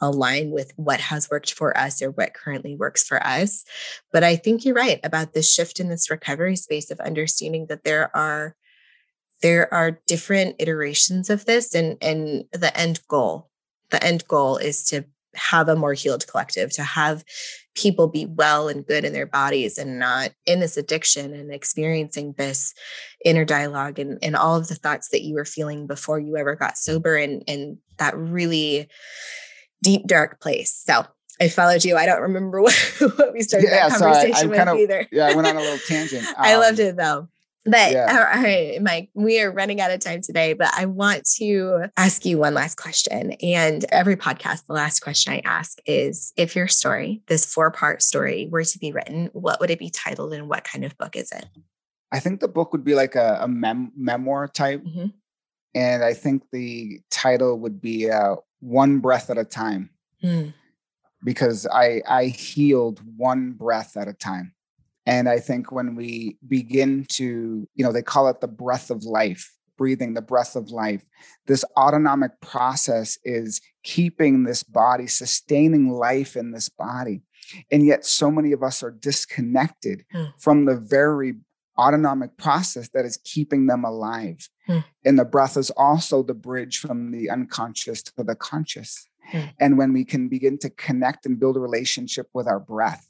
align 0.00 0.50
with 0.50 0.72
what 0.76 1.00
has 1.00 1.28
worked 1.30 1.52
for 1.52 1.76
us 1.76 2.00
or 2.00 2.10
what 2.10 2.34
currently 2.34 2.76
works 2.76 3.02
for 3.02 3.24
us. 3.24 3.64
But 4.12 4.24
I 4.24 4.36
think 4.36 4.64
you're 4.64 4.74
right 4.74 5.00
about 5.04 5.34
this 5.34 5.52
shift 5.52 5.80
in 5.80 5.88
this 5.88 6.10
recovery 6.10 6.56
space 6.56 6.90
of 6.90 7.00
understanding 7.00 7.66
that 7.68 7.84
there 7.84 8.14
are 8.16 8.56
there 9.42 9.72
are 9.72 10.00
different 10.06 10.56
iterations 10.58 11.30
of 11.30 11.44
this 11.44 11.74
and 11.74 11.96
and 12.02 12.44
the 12.52 12.76
end 12.78 13.00
goal 13.08 13.50
the 13.90 14.02
end 14.04 14.26
goal 14.28 14.56
is 14.56 14.84
to 14.84 15.04
have 15.34 15.68
a 15.68 15.76
more 15.76 15.94
healed 15.94 16.26
collective 16.26 16.72
to 16.72 16.82
have 16.82 17.24
people 17.76 18.08
be 18.08 18.26
well 18.26 18.68
and 18.68 18.84
good 18.84 19.04
in 19.04 19.12
their 19.12 19.26
bodies 19.26 19.78
and 19.78 19.98
not 19.98 20.30
in 20.44 20.58
this 20.58 20.76
addiction 20.76 21.32
and 21.32 21.52
experiencing 21.52 22.34
this 22.36 22.74
inner 23.24 23.44
dialogue 23.44 23.98
and, 24.00 24.18
and 24.22 24.34
all 24.34 24.56
of 24.56 24.66
the 24.66 24.74
thoughts 24.74 25.10
that 25.10 25.22
you 25.22 25.34
were 25.34 25.44
feeling 25.44 25.86
before 25.86 26.18
you 26.18 26.36
ever 26.36 26.56
got 26.56 26.76
sober 26.76 27.16
and 27.16 27.44
and 27.46 27.78
that 27.98 28.16
really 28.16 28.88
deep 29.82 30.06
dark 30.06 30.40
place 30.40 30.82
so 30.84 31.04
I 31.40 31.48
followed 31.48 31.84
you. 31.86 31.96
I 31.96 32.04
don't 32.04 32.20
remember 32.20 32.60
what, 32.60 32.74
what 33.16 33.32
we 33.32 33.40
started 33.40 33.70
yeah, 33.70 33.88
that 33.88 33.98
conversation 33.98 34.34
so 34.34 34.42
I, 34.42 34.46
with 34.46 34.58
kind 34.58 34.68
of, 34.68 34.76
either. 34.76 35.06
yeah, 35.10 35.26
I 35.26 35.34
went 35.34 35.48
on 35.48 35.56
a 35.56 35.60
little 35.60 35.78
tangent. 35.88 36.26
Um, 36.26 36.34
I 36.36 36.56
loved 36.56 36.78
it 36.78 36.96
though. 36.96 37.28
But 37.66 37.92
yeah. 37.92 38.06
all 38.10 38.40
right, 38.42 38.80
Mike, 38.80 39.10
we 39.14 39.40
are 39.40 39.52
running 39.52 39.80
out 39.80 39.90
of 39.90 40.00
time 40.00 40.22
today, 40.22 40.54
but 40.54 40.70
I 40.74 40.86
want 40.86 41.24
to 41.36 41.90
ask 41.98 42.24
you 42.24 42.38
one 42.38 42.54
last 42.54 42.76
question. 42.76 43.32
And 43.42 43.84
every 43.92 44.16
podcast, 44.16 44.66
the 44.66 44.72
last 44.72 45.00
question 45.00 45.34
I 45.34 45.42
ask 45.44 45.78
is 45.84 46.32
if 46.36 46.56
your 46.56 46.68
story, 46.68 47.22
this 47.26 47.52
four 47.52 47.70
part 47.70 48.02
story, 48.02 48.48
were 48.50 48.64
to 48.64 48.78
be 48.78 48.92
written, 48.92 49.28
what 49.34 49.60
would 49.60 49.70
it 49.70 49.78
be 49.78 49.90
titled 49.90 50.32
and 50.32 50.48
what 50.48 50.64
kind 50.64 50.84
of 50.84 50.96
book 50.96 51.16
is 51.16 51.30
it? 51.32 51.46
I 52.12 52.18
think 52.18 52.40
the 52.40 52.48
book 52.48 52.72
would 52.72 52.84
be 52.84 52.94
like 52.94 53.14
a, 53.14 53.38
a 53.42 53.48
mem- 53.48 53.92
memoir 53.94 54.48
type. 54.48 54.82
Mm-hmm. 54.82 55.06
And 55.74 56.02
I 56.02 56.14
think 56.14 56.44
the 56.52 57.00
title 57.10 57.58
would 57.60 57.80
be 57.80 58.10
uh, 58.10 58.36
One 58.60 58.98
Breath 59.00 59.30
at 59.30 59.38
a 59.38 59.44
Time. 59.44 59.90
Mm. 60.24 60.54
Because 61.22 61.66
I 61.66 62.00
I 62.08 62.26
healed 62.26 63.02
one 63.16 63.52
breath 63.52 63.98
at 63.98 64.08
a 64.08 64.14
time. 64.14 64.54
And 65.10 65.28
I 65.28 65.40
think 65.40 65.72
when 65.72 65.96
we 65.96 66.36
begin 66.46 67.04
to, 67.14 67.68
you 67.74 67.84
know, 67.84 67.90
they 67.90 68.00
call 68.00 68.28
it 68.28 68.40
the 68.40 68.46
breath 68.46 68.90
of 68.90 69.02
life, 69.02 69.52
breathing 69.76 70.14
the 70.14 70.22
breath 70.22 70.54
of 70.54 70.70
life, 70.70 71.04
this 71.48 71.64
autonomic 71.76 72.40
process 72.40 73.18
is 73.24 73.60
keeping 73.82 74.44
this 74.44 74.62
body, 74.62 75.08
sustaining 75.08 75.90
life 75.90 76.36
in 76.36 76.52
this 76.52 76.68
body. 76.68 77.22
And 77.72 77.84
yet, 77.84 78.06
so 78.06 78.30
many 78.30 78.52
of 78.52 78.62
us 78.62 78.84
are 78.84 78.92
disconnected 78.92 80.04
mm. 80.14 80.32
from 80.38 80.66
the 80.66 80.76
very 80.76 81.34
autonomic 81.76 82.36
process 82.36 82.90
that 82.90 83.04
is 83.04 83.18
keeping 83.24 83.66
them 83.66 83.84
alive. 83.84 84.48
Mm. 84.68 84.84
And 85.04 85.18
the 85.18 85.24
breath 85.24 85.56
is 85.56 85.70
also 85.70 86.22
the 86.22 86.34
bridge 86.34 86.78
from 86.78 87.10
the 87.10 87.30
unconscious 87.30 88.00
to 88.04 88.22
the 88.22 88.36
conscious. 88.36 89.08
Mm. 89.32 89.54
And 89.58 89.78
when 89.78 89.92
we 89.92 90.04
can 90.04 90.28
begin 90.28 90.56
to 90.58 90.70
connect 90.70 91.26
and 91.26 91.40
build 91.40 91.56
a 91.56 91.60
relationship 91.60 92.28
with 92.32 92.46
our 92.46 92.60
breath, 92.60 93.09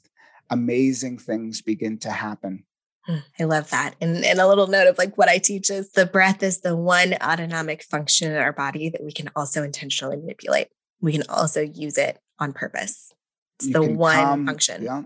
amazing 0.51 1.17
things 1.17 1.61
begin 1.61 1.97
to 1.99 2.11
happen. 2.11 2.65
Hmm, 3.05 3.17
I 3.39 3.45
love 3.45 3.71
that. 3.71 3.95
And, 3.99 4.23
and 4.23 4.39
a 4.39 4.47
little 4.47 4.67
note 4.67 4.87
of 4.87 4.97
like 4.99 5.17
what 5.17 5.29
I 5.29 5.39
teach 5.39 5.71
is 5.71 5.91
the 5.91 6.05
breath 6.05 6.43
is 6.43 6.61
the 6.61 6.75
one 6.75 7.15
autonomic 7.15 7.83
function 7.83 8.31
in 8.31 8.37
our 8.37 8.53
body 8.53 8.89
that 8.89 9.03
we 9.03 9.11
can 9.11 9.29
also 9.35 9.63
intentionally 9.63 10.17
manipulate. 10.17 10.67
We 10.99 11.13
can 11.13 11.23
also 11.27 11.61
use 11.61 11.97
it 11.97 12.19
on 12.37 12.53
purpose. 12.53 13.11
It's 13.57 13.67
you 13.67 13.73
the 13.73 13.81
one 13.81 14.17
calm, 14.17 14.45
function. 14.45 14.83
Yeah. 14.83 15.03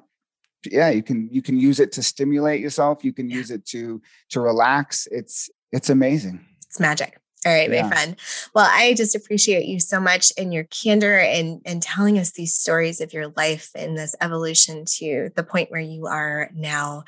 Yeah, 0.69 0.89
you 0.89 1.03
can 1.03 1.29
you 1.31 1.43
can 1.43 1.59
use 1.59 1.79
it 1.79 1.91
to 1.91 2.01
stimulate 2.01 2.59
yourself. 2.59 3.05
You 3.05 3.13
can 3.13 3.29
yeah. 3.29 3.37
use 3.37 3.51
it 3.51 3.67
to 3.67 4.01
to 4.31 4.41
relax. 4.41 5.07
It's 5.11 5.47
it's 5.71 5.91
amazing. 5.91 6.43
It's 6.65 6.79
magic. 6.79 7.19
All 7.45 7.53
right, 7.53 7.71
yeah. 7.71 7.83
my 7.83 7.89
friend. 7.89 8.15
Well, 8.55 8.67
I 8.67 8.95
just 8.95 9.15
appreciate 9.15 9.65
you 9.65 9.79
so 9.79 9.99
much 9.99 10.33
and 10.37 10.51
your 10.51 10.63
candor 10.63 11.19
and 11.19 11.61
and 11.63 11.81
telling 11.81 12.17
us 12.17 12.31
these 12.31 12.55
stories 12.55 13.01
of 13.01 13.13
your 13.13 13.27
life 13.37 13.69
and 13.75 13.95
this 13.95 14.15
evolution 14.19 14.85
to 14.97 15.29
the 15.35 15.43
point 15.43 15.69
where 15.69 15.81
you 15.81 16.07
are 16.07 16.49
now. 16.55 17.03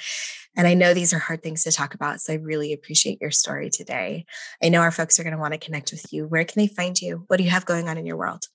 And 0.56 0.68
I 0.68 0.76
know 0.76 0.94
these 0.94 1.14
are 1.14 1.20
hard 1.20 1.42
things 1.42 1.64
to 1.64 1.72
talk 1.72 1.96
about, 1.96 2.22
so 2.22 2.34
I 2.34 2.36
really 2.36 2.74
appreciate 2.74 3.20
your 3.20 3.32
story 3.32 3.70
today. 3.70 4.26
I 4.62 4.70
know 4.70 4.82
our 4.82 4.92
folks 4.92 5.20
are 5.20 5.24
going 5.24 5.36
to 5.36 5.40
want 5.40 5.54
to 5.54 5.60
connect 5.60 5.92
with 5.92 6.14
you. 6.14 6.28
Where 6.28 6.46
can 6.46 6.62
they 6.62 6.68
find 6.68 7.00
you? 7.00 7.24
What 7.28 7.38
do 7.38 7.44
you 7.44 7.50
have 7.50 7.66
going 7.66 7.90
on 7.90 7.98
in 7.98 8.06
your 8.06 8.18
world? 8.18 8.46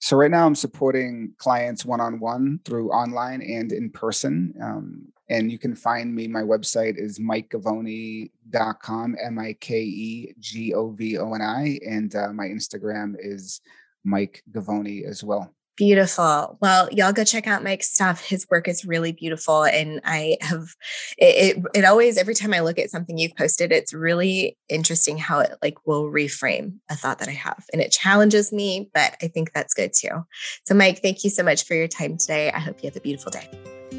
So 0.00 0.16
right 0.16 0.30
now 0.30 0.46
I'm 0.46 0.56
supporting 0.56 1.34
clients 1.38 1.84
one-on-one 1.84 2.60
through 2.64 2.90
online 2.90 3.40
and 3.40 3.70
in 3.70 3.90
person. 3.90 4.52
Um, 4.60 5.11
and 5.32 5.50
you 5.50 5.58
can 5.58 5.74
find 5.74 6.14
me, 6.14 6.28
my 6.28 6.42
website 6.42 6.98
is 6.98 7.18
mikegovoni.com, 7.18 9.16
M-I-K-E-G-O-V-O-N-I. 9.24 11.78
And 11.88 12.14
uh, 12.14 12.34
my 12.34 12.48
Instagram 12.48 13.14
is 13.18 13.62
Mike 14.04 14.42
Govoni 14.52 15.08
as 15.08 15.24
well. 15.24 15.50
Beautiful. 15.78 16.58
Well, 16.60 16.90
y'all 16.92 17.14
go 17.14 17.24
check 17.24 17.46
out 17.46 17.64
Mike's 17.64 17.88
stuff. 17.88 18.22
His 18.22 18.46
work 18.50 18.68
is 18.68 18.84
really 18.84 19.12
beautiful. 19.12 19.64
And 19.64 20.02
I 20.04 20.36
have 20.42 20.74
it, 21.16 21.56
it, 21.56 21.64
it 21.74 21.86
always, 21.86 22.18
every 22.18 22.34
time 22.34 22.52
I 22.52 22.60
look 22.60 22.78
at 22.78 22.90
something 22.90 23.16
you've 23.16 23.34
posted, 23.34 23.72
it's 23.72 23.94
really 23.94 24.58
interesting 24.68 25.16
how 25.16 25.38
it 25.38 25.56
like 25.62 25.78
will 25.86 26.12
reframe 26.12 26.74
a 26.90 26.94
thought 26.94 27.20
that 27.20 27.30
I 27.30 27.32
have. 27.32 27.64
And 27.72 27.80
it 27.80 27.90
challenges 27.90 28.52
me, 28.52 28.90
but 28.92 29.16
I 29.22 29.28
think 29.28 29.54
that's 29.54 29.72
good 29.72 29.92
too. 29.98 30.26
So 30.66 30.74
Mike, 30.74 31.00
thank 31.00 31.24
you 31.24 31.30
so 31.30 31.42
much 31.42 31.64
for 31.64 31.72
your 31.72 31.88
time 31.88 32.18
today. 32.18 32.52
I 32.52 32.58
hope 32.58 32.82
you 32.82 32.90
have 32.90 32.98
a 32.98 33.00
beautiful 33.00 33.30
day. 33.30 33.48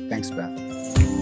Thanks, 0.09 0.29
Beth. 0.29 1.12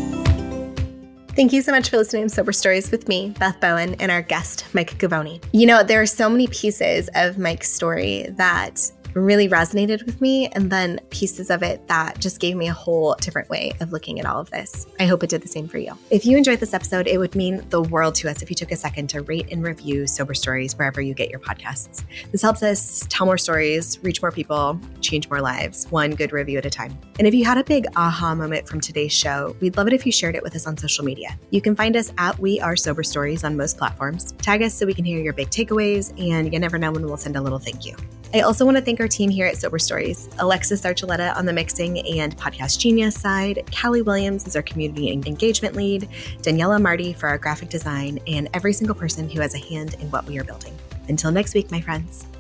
Thank 1.34 1.54
you 1.54 1.62
so 1.62 1.72
much 1.72 1.90
for 1.90 1.96
listening 1.96 2.24
to 2.24 2.30
Sober 2.30 2.52
Stories 2.52 2.92
with 2.92 3.08
me, 3.08 3.30
Beth 3.40 3.58
Bowen, 3.62 3.96
and 4.02 4.12
our 4.12 4.22
guest, 4.22 4.66
Mike 4.74 4.98
Govoni. 4.98 5.42
You 5.54 5.66
know, 5.66 5.82
there 5.82 6.02
are 6.02 6.06
so 6.06 6.28
many 6.30 6.48
pieces 6.48 7.10
of 7.16 7.38
Mike's 7.38 7.72
story 7.72 8.26
that 8.32 8.92
really 9.14 9.50
resonated 9.50 10.06
with 10.06 10.22
me, 10.22 10.48
and 10.50 10.72
then 10.72 11.00
pieces 11.10 11.50
of 11.50 11.64
it 11.64 11.88
that 11.88 12.20
just 12.20 12.40
gave 12.40 12.56
me 12.56 12.68
a 12.68 12.74
whole 12.74 13.16
different 13.20 13.50
way 13.50 13.72
of 13.80 13.92
looking 13.92 14.20
at 14.20 14.26
all 14.26 14.40
of 14.40 14.50
this. 14.52 14.88
I 15.00 15.06
hope 15.06 15.24
it 15.24 15.30
did 15.30 15.42
the 15.42 15.48
same 15.48 15.68
for 15.68 15.78
you. 15.78 15.98
If 16.10 16.26
you 16.26 16.38
enjoyed 16.38 16.60
this 16.60 16.74
episode, 16.74 17.08
it 17.08 17.18
would 17.18 17.36
mean 17.36 17.66
the 17.70 17.82
world 17.82 18.16
to 18.16 18.30
us 18.30 18.42
if 18.42 18.50
you 18.50 18.56
took 18.56 18.72
a 18.72 18.76
second 18.76 19.08
to 19.10 19.22
rate 19.22 19.48
and 19.52 19.64
review 19.64 20.08
Sober 20.08 20.34
Stories 20.34 20.78
wherever 20.78 21.02
you 21.02 21.14
get 21.14 21.30
your 21.30 21.40
podcasts. 21.40 22.04
This 22.32 22.42
helps 22.42 22.64
us 22.64 23.06
tell 23.10 23.26
more 23.26 23.38
stories, 23.38 24.00
reach 24.04 24.22
more 24.22 24.32
people, 24.32 24.80
change 25.02 25.30
more 25.30 25.42
lives, 25.42 25.86
one 25.90 26.12
good 26.12 26.32
review 26.32 26.58
at 26.58 26.66
a 26.66 26.70
time. 26.70 26.98
And 27.20 27.28
if 27.28 27.34
you 27.34 27.46
had 27.46 27.58
a 27.58 27.64
big 27.64 27.86
aha 27.96 28.36
moment 28.36 28.68
from 28.68 28.82
today's 28.82 29.14
show, 29.14 29.56
we'd 29.60 29.78
love 29.78 29.88
it 29.88 29.94
if 29.94 30.06
you 30.06 30.12
shared 30.12 30.36
it 30.36 30.44
with 30.44 30.56
us 30.56 30.68
on 30.68 30.78
social 30.78 31.06
media. 31.06 31.38
You 31.50 31.62
can 31.62 31.76
find 31.76 31.96
us 31.96 32.12
at 32.18 32.38
We 32.40 32.60
Are 32.60 32.76
Sober 32.76 33.04
Stories 33.04 33.44
on 33.44 33.58
most 33.58 33.78
platforms. 33.78 34.32
Tag 34.34 34.62
us 34.62 34.74
so 34.74 34.86
we 34.86 34.94
can 34.94 35.06
hear 35.06 35.20
your 35.20 35.34
big 35.34 35.50
takeaways, 35.50 36.14
and 36.20 36.52
you 36.54 36.60
never 36.60 36.78
know 36.78 36.92
when 36.92 37.06
we'll 37.06 37.18
send 37.18 37.36
a 37.36 37.42
little 37.42 37.60
thank 37.60 37.86
you. 37.86 37.96
I 38.34 38.42
also 38.42 38.64
want 38.64 38.78
to 38.78 38.84
thank 38.84 39.02
our 39.02 39.10
team 39.10 39.30
here 39.30 39.46
at 39.46 39.58
Sober 39.58 39.78
Stories 39.78 40.30
Alexis 40.40 40.82
Archuleta 40.82 41.36
on 41.36 41.46
the 41.46 41.52
mixing 41.52 42.00
and 42.18 42.36
podcast 42.38 42.80
genius 42.80 43.20
side, 43.20 43.64
Callie 43.78 44.02
Williams 44.02 44.48
is 44.48 44.56
our 44.56 44.62
community 44.62 45.12
engagement 45.12 45.76
lead, 45.76 46.08
Daniela 46.42 46.82
Marty 46.82 47.12
for 47.12 47.28
our 47.28 47.38
graphic 47.38 47.68
design, 47.68 48.20
and 48.28 48.48
every 48.54 48.72
single 48.72 48.96
person 48.96 49.30
who 49.30 49.42
has 49.42 49.54
a 49.54 49.58
hand 49.58 49.96
in 49.96 50.10
what 50.12 50.26
we 50.28 50.40
are 50.40 50.46
building. 50.46 50.74
Until 51.10 51.32
next 51.32 51.54
week, 51.54 51.72
my 51.72 51.82
friends. 51.82 52.31